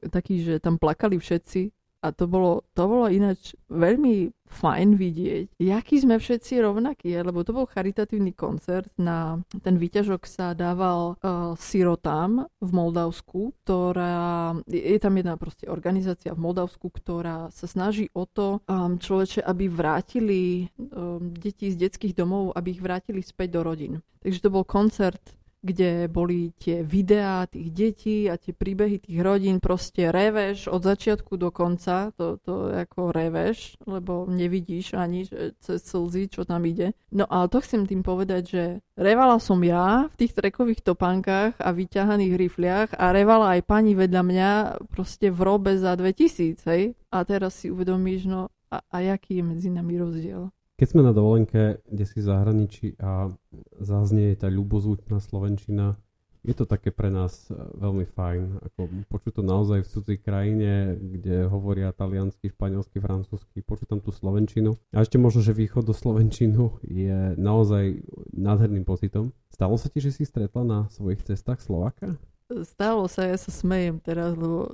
taký, 0.09 0.41
že 0.41 0.57
tam 0.57 0.79
plakali 0.79 1.19
všetci 1.19 1.69
A 2.01 2.09
to 2.09 2.25
bolo, 2.25 2.65
to 2.73 2.89
bolo 2.89 3.05
ináč 3.05 3.53
veľmi 3.69 4.33
fajn 4.51 4.99
vidieť, 4.99 5.45
jaký 5.55 6.03
sme 6.03 6.19
všetci 6.19 6.59
rovnakí, 6.59 7.15
lebo 7.15 7.45
to 7.47 7.55
bol 7.55 7.63
charitatívny 7.63 8.35
koncert 8.35 8.91
na 8.99 9.39
ten 9.63 9.79
výťažok 9.79 10.27
sa 10.27 10.51
dával 10.51 11.15
uh, 11.15 11.55
sirotám 11.55 12.51
v 12.59 12.69
Moldavsku, 12.75 13.55
ktorá, 13.63 14.51
je 14.67 14.99
tam 14.99 15.15
jedna 15.15 15.39
proste 15.39 15.71
organizácia 15.71 16.35
v 16.35 16.43
Moldavsku, 16.43 16.91
ktorá 16.91 17.47
sa 17.55 17.65
snaží 17.65 18.11
o 18.11 18.27
to 18.27 18.59
um, 18.67 18.99
človeče, 18.99 19.39
aby 19.47 19.71
vrátili 19.71 20.67
um, 20.91 21.31
deti 21.31 21.71
z 21.71 21.87
detských 21.87 22.17
domov, 22.17 22.51
aby 22.59 22.75
ich 22.75 22.83
vrátili 22.83 23.23
späť 23.23 23.55
do 23.55 23.61
rodín. 23.63 23.93
Takže 24.21 24.43
to 24.43 24.53
bol 24.53 24.67
koncert 24.67 25.21
kde 25.61 26.09
boli 26.09 26.51
tie 26.57 26.81
videá 26.81 27.45
tých 27.45 27.69
detí 27.69 28.17
a 28.25 28.35
tie 28.35 28.51
príbehy 28.51 28.97
tých 29.05 29.21
rodín, 29.21 29.61
proste 29.61 30.09
reveš 30.09 30.65
od 30.67 30.81
začiatku 30.81 31.37
do 31.37 31.53
konca, 31.53 32.09
to, 32.17 32.41
to 32.41 32.73
ako 32.73 33.13
reveš, 33.13 33.77
lebo 33.85 34.25
nevidíš 34.25 34.97
ani 34.97 35.29
že 35.29 35.53
cez 35.61 35.85
slzy, 35.85 36.33
čo 36.33 36.41
tam 36.43 36.65
ide. 36.65 36.97
No 37.13 37.29
ale 37.29 37.45
to 37.47 37.61
chcem 37.61 37.85
tým 37.85 38.01
povedať, 38.01 38.43
že 38.49 38.63
revala 38.97 39.37
som 39.37 39.61
ja 39.61 40.09
v 40.09 40.15
tých 40.25 40.33
trekových 40.33 40.81
topánkach 40.81 41.53
a 41.61 41.69
vyťahaných 41.69 42.33
rifliach 42.33 42.89
a 42.97 43.13
revala 43.13 43.57
aj 43.57 43.61
pani 43.69 43.93
vedľa 43.93 44.23
mňa 44.25 44.51
proste 44.89 45.29
v 45.29 45.39
robe 45.45 45.77
za 45.77 45.93
2000, 45.93 46.65
hej? 46.73 46.97
A 47.13 47.21
teraz 47.21 47.61
si 47.61 47.69
uvedomíš, 47.69 48.25
no 48.25 48.49
a, 48.71 48.81
a 48.81 48.97
jaký 49.03 49.39
je 49.39 49.43
medzi 49.45 49.69
nami 49.69 49.99
rozdiel? 49.99 50.49
Keď 50.81 50.97
sme 50.97 51.05
na 51.05 51.13
dovolenke, 51.13 51.77
kde 51.85 52.05
si 52.09 52.17
v 52.17 52.25
zahraničí 52.25 52.97
a 52.97 53.29
zaznie 53.77 54.33
tá 54.33 54.49
ľubozúčná 54.49 55.21
slovenčina, 55.21 55.93
je 56.41 56.57
to 56.57 56.65
také 56.65 56.89
pre 56.89 57.13
nás 57.13 57.53
e, 57.53 57.55
veľmi 57.77 58.09
fajn. 58.09 58.65
Ako 58.65 58.89
počuť 59.05 59.37
to 59.37 59.43
naozaj 59.45 59.85
v 59.85 59.91
cudzej 59.93 60.17
krajine, 60.25 60.97
kde 60.97 61.45
hovoria 61.45 61.93
taliansky, 61.93 62.49
španielsky, 62.49 62.97
francúzsky, 62.97 63.61
počuť 63.61 63.93
tam 63.93 64.01
tú 64.01 64.09
slovenčinu. 64.09 64.73
A 64.89 65.05
ešte 65.05 65.21
možno, 65.21 65.45
že 65.45 65.53
východ 65.53 65.85
do 65.85 65.93
slovenčinu 65.93 66.81
je 66.81 67.37
naozaj 67.37 68.01
nádherným 68.33 68.81
pocitom. 68.81 69.37
Stalo 69.53 69.77
sa 69.77 69.85
ti, 69.85 70.01
že 70.01 70.09
si 70.09 70.25
stretla 70.25 70.65
na 70.65 70.79
svojich 70.89 71.21
cestách 71.21 71.61
Slováka? 71.61 72.17
Stalo 72.65 73.05
sa, 73.05 73.29
ja 73.29 73.37
sa 73.37 73.53
smejem 73.53 74.01
teraz, 74.01 74.33
lebo 74.33 74.65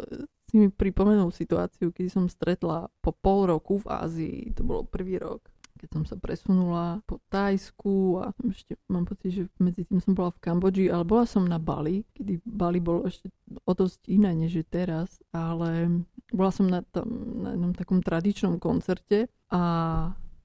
si 0.47 0.55
mi 0.55 0.71
pripomenul 0.71 1.35
situáciu, 1.35 1.91
keď 1.91 2.07
som 2.07 2.31
stretla 2.31 2.87
po 3.03 3.11
pol 3.11 3.51
roku 3.51 3.83
v 3.83 3.91
Ázii, 3.91 4.55
to 4.55 4.63
bolo 4.63 4.87
prvý 4.87 5.19
rok, 5.19 5.43
keď 5.77 5.89
som 5.93 6.03
sa 6.03 6.17
presunula 6.17 6.99
po 7.05 7.21
Tajsku 7.29 8.19
a 8.19 8.33
ešte 8.49 8.75
mám 8.89 9.05
pocit, 9.05 9.31
že 9.31 9.43
medzi 9.61 9.85
tým 9.85 10.01
som 10.01 10.17
bola 10.17 10.33
v 10.33 10.41
Kambodži, 10.41 10.89
ale 10.89 11.05
bola 11.05 11.29
som 11.29 11.45
na 11.45 11.61
Bali, 11.61 12.03
kedy 12.17 12.41
Bali 12.43 12.81
bolo 12.81 13.05
ešte 13.05 13.29
o 13.63 13.71
dosť 13.71 14.09
iné, 14.09 14.33
než 14.33 14.59
je 14.59 14.65
teraz, 14.65 15.21
ale 15.29 16.03
bola 16.33 16.51
som 16.51 16.65
na, 16.67 16.81
tom, 16.81 17.07
na 17.45 17.55
jednom 17.55 17.73
takom 17.77 18.01
tradičnom 18.01 18.57
koncerte 18.59 19.31
a 19.53 19.61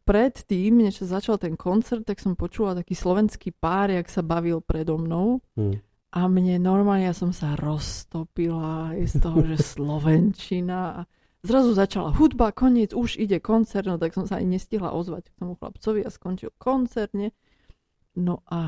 predtým, 0.02 0.82
než 0.86 1.02
sa 1.02 1.18
začal 1.18 1.38
ten 1.38 1.56
koncert, 1.56 2.06
tak 2.06 2.20
som 2.20 2.38
počula 2.38 2.76
taký 2.76 2.94
slovenský 2.94 3.54
pár, 3.54 3.90
jak 3.90 4.06
sa 4.10 4.22
bavil 4.22 4.60
predo 4.62 4.98
mnou. 4.98 5.40
Hmm. 5.54 5.78
A 6.12 6.28
mne 6.28 6.60
normálne, 6.60 7.08
ja 7.08 7.16
som 7.16 7.32
sa 7.32 7.56
roztopila 7.56 8.92
z 9.00 9.14
toho, 9.16 9.40
že 9.48 9.56
Slovenčina 9.80 11.08
zrazu 11.42 11.74
začala 11.74 12.10
hudba, 12.14 12.54
koniec, 12.54 12.94
už 12.94 13.16
ide 13.18 13.40
koncert, 13.42 13.86
no 13.86 13.98
tak 13.98 14.14
som 14.14 14.26
sa 14.26 14.36
ani 14.38 14.46
nestihla 14.56 14.92
ozvať 14.94 15.30
k 15.30 15.38
tomu 15.42 15.54
chlapcovi 15.58 16.04
a 16.06 16.10
skončil 16.10 16.50
koncert, 16.58 17.14
nie? 17.14 17.30
No 18.14 18.42
a 18.46 18.58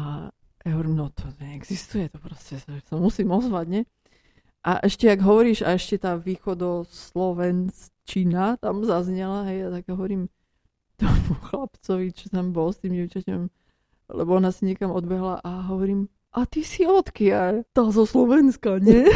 ja 0.64 0.72
hovorím, 0.74 0.96
no 0.96 1.08
to 1.14 1.28
neexistuje, 1.38 2.08
to 2.08 2.18
proste 2.18 2.58
sa, 2.58 2.72
musím 2.96 3.30
ozvať, 3.30 3.68
nie? 3.68 3.84
A 4.64 4.80
ešte, 4.80 5.12
ak 5.12 5.20
hovoríš, 5.20 5.60
a 5.60 5.76
ešte 5.76 6.00
tá 6.00 6.16
východoslovenčina 6.16 8.56
tam 8.64 8.80
zaznela, 8.80 9.44
hej, 9.52 9.68
a 9.68 9.76
tak 9.76 9.84
hovorím 9.92 10.32
tomu 10.96 11.36
chlapcovi, 11.52 12.16
čo 12.16 12.32
tam 12.32 12.56
bol 12.56 12.72
s 12.72 12.80
tým 12.80 12.96
dievčaťom, 12.96 13.52
lebo 14.14 14.30
ona 14.32 14.56
si 14.56 14.64
niekam 14.64 14.88
odbehla 14.88 15.44
a 15.44 15.68
hovorím, 15.68 16.08
a 16.34 16.50
ty 16.50 16.66
si 16.66 16.82
odkiaľ? 16.82 17.62
Tá 17.70 17.94
zo 17.94 18.02
Slovenska, 18.08 18.82
nie? 18.82 19.06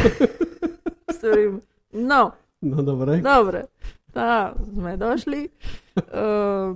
no, 1.91 2.31
No 2.59 2.83
dobre. 2.83 3.23
Dobre. 3.23 3.71
Tá, 4.09 4.57
sme 4.57 4.97
došli. 4.97 5.53
Uh, 5.95 6.75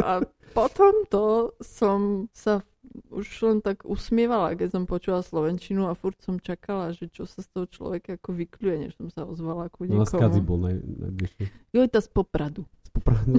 a 0.00 0.24
potom 0.56 1.04
to 1.06 1.52
som 1.60 2.26
sa 2.32 2.64
už 3.10 3.26
len 3.46 3.58
tak 3.62 3.86
usmievala, 3.86 4.58
keď 4.58 4.74
som 4.74 4.84
počula 4.88 5.22
Slovenčinu 5.22 5.86
a 5.86 5.94
furt 5.94 6.18
som 6.18 6.42
čakala, 6.42 6.90
že 6.90 7.06
čo 7.06 7.22
sa 7.28 7.44
z 7.44 7.48
toho 7.54 7.66
človeka 7.70 8.18
ako 8.18 8.34
vykľuje, 8.34 8.76
než 8.82 8.92
som 8.98 9.06
sa 9.14 9.22
ozvala 9.22 9.70
ku 9.70 9.86
niekomu. 9.86 10.02
No 10.02 10.26
a 10.26 10.42
bol 10.42 10.58
naj, 10.58 10.74
najbližšie. 10.82 11.44
Jo, 11.70 11.86
to 11.86 12.00
z 12.02 12.08
Popradu. 12.10 12.62
Z 12.82 12.90
Popradu. 12.98 13.38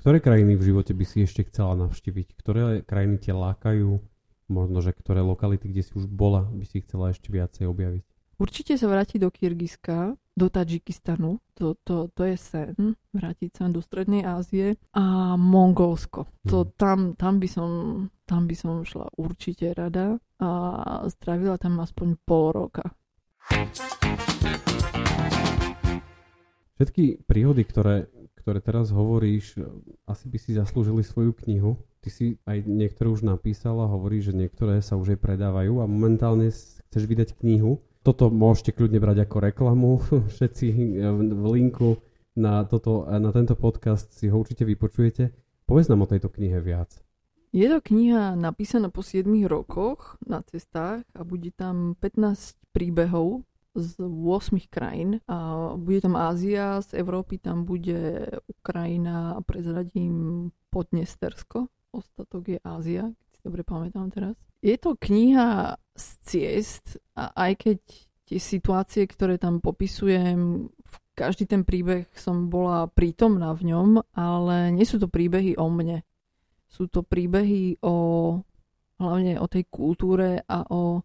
Ktoré 0.00 0.16
krajiny 0.20 0.56
v 0.56 0.62
živote 0.72 0.92
by 0.96 1.04
si 1.04 1.24
ešte 1.24 1.44
chcela 1.48 1.76
navštíviť? 1.76 2.28
Ktoré 2.36 2.80
krajiny 2.84 3.20
ťa 3.20 3.36
lákajú? 3.36 4.00
Možno, 4.50 4.80
že 4.82 4.96
ktoré 4.96 5.20
lokality, 5.22 5.70
kde 5.70 5.82
si 5.84 5.92
už 5.94 6.08
bola, 6.08 6.48
by 6.48 6.64
si 6.64 6.82
chcela 6.82 7.12
ešte 7.12 7.30
viacej 7.30 7.68
objaviť? 7.68 8.04
Určite 8.40 8.80
sa 8.80 8.88
vrátiť 8.88 9.20
do 9.20 9.28
Kyrgyzska, 9.28 10.16
do 10.36 10.46
Tadžikistanu, 10.48 11.42
to, 11.52 11.76
to, 11.84 12.08
to 12.14 12.22
je 12.24 12.36
sen, 12.38 12.96
vrátiť 13.12 13.50
sa 13.60 13.68
do 13.68 13.82
Strednej 13.82 14.22
Ázie 14.22 14.78
a 14.94 15.34
Mongolsko. 15.34 16.30
To, 16.48 16.64
mhm. 16.64 16.70
tam, 16.78 16.98
tam, 17.18 17.34
by 17.42 17.48
som, 17.50 17.70
tam 18.24 18.46
by 18.46 18.54
som 18.56 18.86
šla 18.86 19.10
určite 19.18 19.74
rada 19.74 20.16
a 20.40 20.50
strávila 21.12 21.60
tam 21.60 21.82
aspoň 21.82 22.16
pol 22.24 22.54
roka. 22.54 22.94
Všetky 26.80 27.28
príhody, 27.28 27.68
ktoré, 27.68 28.08
ktoré 28.40 28.64
teraz 28.64 28.88
hovoríš, 28.88 29.60
asi 30.08 30.26
by 30.32 30.38
si 30.40 30.56
zaslúžili 30.56 31.04
svoju 31.04 31.36
knihu. 31.44 31.76
Ty 32.00 32.08
si 32.08 32.40
aj 32.48 32.64
niektoré 32.64 33.12
už 33.12 33.28
napísala, 33.28 33.84
hovorí, 33.84 34.24
že 34.24 34.32
niektoré 34.32 34.80
sa 34.80 34.96
už 34.96 35.12
aj 35.12 35.20
predávajú 35.20 35.84
a 35.84 35.90
momentálne 35.90 36.48
chceš 36.48 37.04
vydať 37.04 37.36
knihu 37.44 37.84
toto 38.00 38.32
môžete 38.32 38.72
kľudne 38.72 39.00
brať 39.00 39.28
ako 39.28 39.36
reklamu. 39.40 39.90
Všetci 40.32 40.66
v 41.04 41.44
linku 41.52 42.00
na, 42.36 42.64
toto, 42.64 43.04
na 43.06 43.30
tento 43.32 43.54
podcast 43.56 44.12
si 44.16 44.32
ho 44.32 44.40
určite 44.40 44.64
vypočujete. 44.64 45.30
Povedz 45.68 45.86
nám 45.86 46.02
o 46.04 46.10
tejto 46.10 46.32
knihe 46.32 46.58
viac. 46.58 46.98
Je 47.50 47.66
to 47.66 47.82
kniha 47.82 48.38
napísaná 48.38 48.94
po 48.94 49.02
7 49.02 49.26
rokoch 49.50 50.14
na 50.22 50.38
cestách 50.46 51.02
a 51.18 51.20
bude 51.26 51.50
tam 51.50 51.98
15 51.98 52.62
príbehov 52.70 53.42
z 53.74 53.98
8 53.98 54.70
krajín. 54.70 55.18
A 55.26 55.70
bude 55.74 55.98
tam 55.98 56.14
Ázia, 56.14 56.78
z 56.82 56.94
Európy 57.02 57.42
tam 57.42 57.66
bude 57.66 58.30
Ukrajina 58.46 59.34
a 59.34 59.42
prezradím 59.42 60.50
Podnestersko. 60.70 61.66
Ostatok 61.90 62.54
je 62.54 62.58
Ázia, 62.62 63.10
si 63.40 63.48
dobre 63.48 63.64
pamätám 63.64 64.12
teraz. 64.12 64.36
Je 64.60 64.76
to 64.76 65.00
kniha 65.00 65.80
z 65.96 66.06
ciest 66.28 67.00
a 67.16 67.32
aj 67.32 67.52
keď 67.56 67.78
tie 68.28 68.36
situácie, 68.38 69.08
ktoré 69.08 69.40
tam 69.40 69.64
popisujem, 69.64 70.68
v 70.68 70.96
každý 71.16 71.48
ten 71.48 71.64
príbeh 71.64 72.04
som 72.12 72.52
bola 72.52 72.84
prítomná 72.92 73.56
v 73.56 73.72
ňom, 73.72 74.04
ale 74.12 74.76
nie 74.76 74.84
sú 74.84 75.00
to 75.00 75.08
príbehy 75.08 75.56
o 75.56 75.72
mne. 75.72 76.04
Sú 76.68 76.86
to 76.86 77.00
príbehy 77.00 77.80
o 77.80 77.96
hlavne 79.00 79.40
o 79.40 79.46
tej 79.48 79.64
kultúre 79.72 80.44
a 80.44 80.68
o 80.68 81.00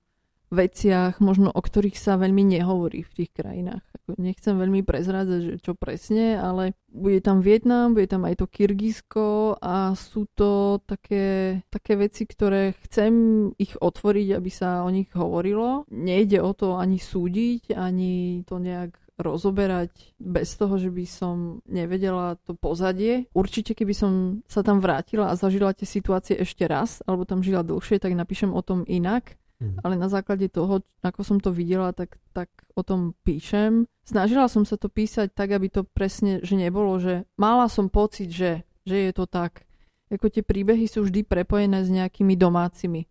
veciach, 0.56 1.20
možno 1.20 1.52
o 1.52 1.62
ktorých 1.62 2.00
sa 2.00 2.16
veľmi 2.16 2.56
nehovorí 2.56 3.04
v 3.04 3.12
tých 3.12 3.32
krajinách. 3.36 3.84
Nechcem 4.16 4.56
veľmi 4.56 4.86
prezrádzať, 4.86 5.40
že 5.42 5.56
čo 5.60 5.74
presne, 5.74 6.38
ale 6.38 6.78
bude 6.88 7.20
tam 7.20 7.42
Vietnam, 7.42 7.98
bude 7.98 8.08
tam 8.08 8.24
aj 8.24 8.40
to 8.40 8.46
Kyrgyzsko 8.48 9.60
a 9.60 9.98
sú 9.98 10.30
to 10.32 10.80
také, 10.86 11.60
také 11.68 12.00
veci, 12.00 12.24
ktoré 12.24 12.78
chcem 12.88 13.14
ich 13.60 13.76
otvoriť, 13.76 14.28
aby 14.38 14.52
sa 14.54 14.86
o 14.86 14.90
nich 14.94 15.10
hovorilo. 15.12 15.90
Nejde 15.90 16.40
o 16.40 16.54
to 16.54 16.78
ani 16.78 17.02
súdiť, 17.02 17.76
ani 17.76 18.46
to 18.46 18.62
nejak 18.62 18.96
rozoberať 19.16 19.92
bez 20.20 20.60
toho, 20.60 20.76
že 20.76 20.92
by 20.92 21.06
som 21.08 21.64
nevedela 21.66 22.36
to 22.44 22.52
pozadie. 22.54 23.32
Určite, 23.32 23.72
keby 23.72 23.96
som 23.96 24.44
sa 24.46 24.60
tam 24.60 24.84
vrátila 24.84 25.32
a 25.32 25.40
zažila 25.40 25.72
tie 25.72 25.88
situácie 25.88 26.36
ešte 26.36 26.68
raz, 26.68 27.00
alebo 27.08 27.24
tam 27.24 27.40
žila 27.40 27.64
dlhšie, 27.64 28.00
tak 28.00 28.12
napíšem 28.12 28.52
o 28.52 28.60
tom 28.60 28.84
inak 28.86 29.40
Mm. 29.60 29.80
Ale 29.84 29.96
na 29.96 30.12
základe 30.12 30.52
toho, 30.52 30.84
ako 31.00 31.22
som 31.24 31.38
to 31.40 31.56
videla, 31.56 31.96
tak, 31.96 32.20
tak 32.36 32.52
o 32.76 32.84
tom 32.84 33.16
píšem. 33.24 33.88
Snažila 34.04 34.52
som 34.52 34.68
sa 34.68 34.76
to 34.76 34.92
písať 34.92 35.32
tak, 35.32 35.56
aby 35.56 35.72
to 35.72 35.88
presne, 35.88 36.44
že 36.44 36.60
nebolo, 36.60 37.00
že 37.00 37.24
mala 37.40 37.72
som 37.72 37.88
pocit, 37.88 38.28
že, 38.28 38.68
že 38.84 39.10
je 39.10 39.12
to 39.16 39.26
tak. 39.26 39.64
Ako 40.12 40.30
tie 40.30 40.44
príbehy 40.44 40.86
sú 40.86 41.08
vždy 41.08 41.26
prepojené 41.26 41.82
s 41.82 41.90
nejakými 41.90 42.36
domácimi. 42.36 43.08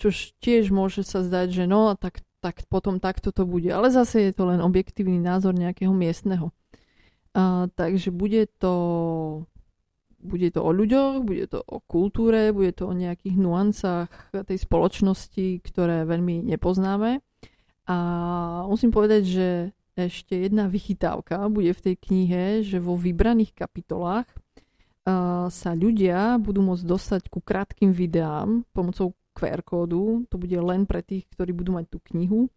Čož 0.00 0.38
tiež 0.40 0.72
môže 0.72 1.04
sa 1.04 1.20
zdať, 1.20 1.48
že 1.50 1.64
no, 1.68 1.92
tak, 1.98 2.24
tak 2.40 2.64
potom 2.70 3.02
takto 3.02 3.34
to 3.34 3.44
bude. 3.44 3.68
Ale 3.68 3.92
zase 3.92 4.30
je 4.30 4.32
to 4.32 4.48
len 4.48 4.62
objektívny 4.62 5.20
názor 5.20 5.52
nejakého 5.52 5.92
miestneho. 5.92 6.54
A, 7.34 7.68
takže 7.74 8.14
bude 8.14 8.48
to 8.56 8.72
bude 10.22 10.48
to 10.54 10.62
o 10.62 10.70
ľuďoch, 10.70 11.26
bude 11.26 11.50
to 11.50 11.60
o 11.66 11.82
kultúre, 11.82 12.54
bude 12.54 12.72
to 12.72 12.88
o 12.88 12.94
nejakých 12.94 13.36
nuancách 13.36 14.08
tej 14.32 14.58
spoločnosti, 14.58 15.60
ktoré 15.66 16.06
veľmi 16.06 16.46
nepoznáme. 16.46 17.20
A 17.90 17.96
musím 18.70 18.94
povedať, 18.94 19.22
že 19.26 19.48
ešte 19.92 20.38
jedna 20.38 20.70
vychytávka 20.70 21.50
bude 21.52 21.74
v 21.76 21.84
tej 21.84 21.94
knihe, 22.00 22.42
že 22.64 22.80
vo 22.80 22.96
vybraných 22.96 23.52
kapitolách 23.52 24.24
uh, 24.30 25.50
sa 25.52 25.70
ľudia 25.76 26.40
budú 26.40 26.64
môcť 26.64 26.84
dostať 26.86 27.22
ku 27.28 27.44
krátkým 27.44 27.92
videám 27.92 28.64
pomocou 28.72 29.12
QR 29.36 29.60
kódu. 29.60 30.24
To 30.32 30.36
bude 30.40 30.56
len 30.56 30.88
pre 30.88 31.04
tých, 31.04 31.28
ktorí 31.34 31.52
budú 31.52 31.76
mať 31.76 31.92
tú 31.92 31.98
knihu. 32.12 32.48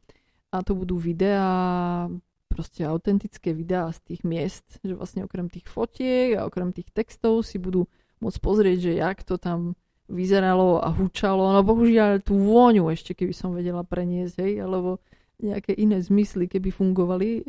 A 0.55 0.63
to 0.63 0.71
budú 0.77 0.95
videá, 0.95 2.07
proste 2.55 2.87
autentické 2.87 3.51
videá 3.51 3.91
z 3.91 3.99
tých 4.07 4.21
miest, 4.23 4.79
že 4.79 4.95
vlastne 4.95 5.27
okrem 5.27 5.51
tých 5.51 5.67
fotiek 5.67 6.39
a 6.39 6.47
okrem 6.47 6.71
tých 6.71 6.87
textov 6.95 7.43
si 7.43 7.59
budú 7.59 7.91
môcť 8.23 8.39
pozrieť, 8.39 8.77
že 8.79 8.91
jak 8.95 9.27
to 9.27 9.35
tam 9.35 9.75
vyzeralo 10.07 10.79
a 10.79 10.87
hučalo. 10.95 11.51
No 11.51 11.59
bohužiaľ 11.67 12.23
tú 12.23 12.39
vôňu 12.39 12.87
ešte, 12.95 13.11
keby 13.11 13.35
som 13.35 13.51
vedela 13.51 13.83
preniesť, 13.83 14.35
hej, 14.39 14.63
alebo 14.63 15.03
nejaké 15.43 15.75
iné 15.75 15.99
zmysly, 15.99 16.47
keby 16.47 16.71
fungovali, 16.71 17.29
e, 17.35 17.43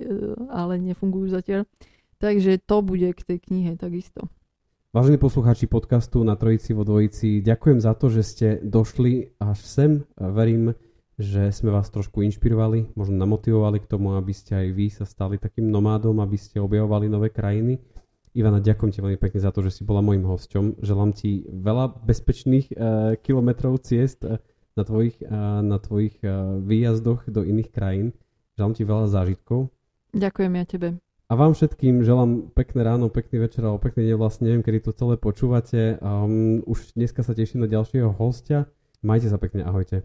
ale 0.50 0.82
nefungujú 0.82 1.30
zatiaľ. 1.30 1.70
Takže 2.18 2.58
to 2.66 2.82
bude 2.82 3.06
k 3.14 3.20
tej 3.22 3.38
knihe 3.38 3.78
takisto. 3.78 4.26
Vážení 4.96 5.20
poslucháči 5.20 5.68
podcastu 5.68 6.24
na 6.24 6.40
Trojici 6.40 6.72
vo 6.72 6.80
Dvojici, 6.80 7.44
ďakujem 7.44 7.84
za 7.84 7.92
to, 7.92 8.08
že 8.08 8.22
ste 8.24 8.48
došli 8.64 9.36
až 9.36 9.60
sem. 9.60 9.90
Verím, 10.16 10.72
že 11.16 11.48
sme 11.48 11.72
vás 11.72 11.88
trošku 11.88 12.20
inšpirovali, 12.20 12.92
možno 12.92 13.16
namotivovali 13.16 13.80
k 13.80 13.88
tomu, 13.88 14.16
aby 14.20 14.36
ste 14.36 14.52
aj 14.52 14.68
vy 14.76 14.86
sa 14.92 15.08
stali 15.08 15.40
takým 15.40 15.68
nomádom, 15.68 16.20
aby 16.20 16.36
ste 16.36 16.60
objavovali 16.60 17.08
nové 17.08 17.32
krajiny. 17.32 17.80
Ivana, 18.36 18.60
ďakujem 18.60 18.92
ti 18.92 19.00
veľmi 19.00 19.16
pekne 19.16 19.40
za 19.40 19.48
to, 19.48 19.64
že 19.64 19.80
si 19.80 19.82
bola 19.88 20.04
môjim 20.04 20.28
hosťom. 20.28 20.84
Želám 20.84 21.16
ti 21.16 21.48
veľa 21.48 22.04
bezpečných 22.04 22.66
uh, 22.68 23.16
kilometrov 23.24 23.80
ciest 23.80 24.28
uh, 24.28 24.36
na 24.76 24.84
tvojich, 24.84 25.16
na 25.64 25.80
tvojich 25.80 26.20
výjazdoch 26.60 27.24
do 27.32 27.40
iných 27.48 27.72
krajín. 27.72 28.12
Želám 28.60 28.76
ti 28.76 28.84
veľa 28.84 29.06
zážitkov. 29.08 29.72
Ďakujem 30.12 30.52
ja 30.52 30.64
tebe. 30.68 30.88
A 31.26 31.32
vám 31.32 31.56
všetkým 31.56 32.04
želám 32.04 32.52
pekné 32.52 32.84
ráno, 32.84 33.08
pekný 33.08 33.48
večer 33.48 33.64
alebo 33.64 33.80
pekný 33.80 34.12
deň, 34.12 34.20
vlastne 34.20 34.52
neviem, 34.52 34.60
kedy 34.60 34.84
to 34.84 34.92
celé 34.92 35.16
počúvate. 35.16 35.96
Um, 36.04 36.60
už 36.68 36.92
dneska 36.92 37.24
sa 37.24 37.32
teším 37.32 37.64
na 37.64 37.72
ďalšieho 37.72 38.12
hostia. 38.20 38.68
Majte 39.00 39.32
sa 39.32 39.40
pekne, 39.40 39.64
ahojte. 39.64 40.04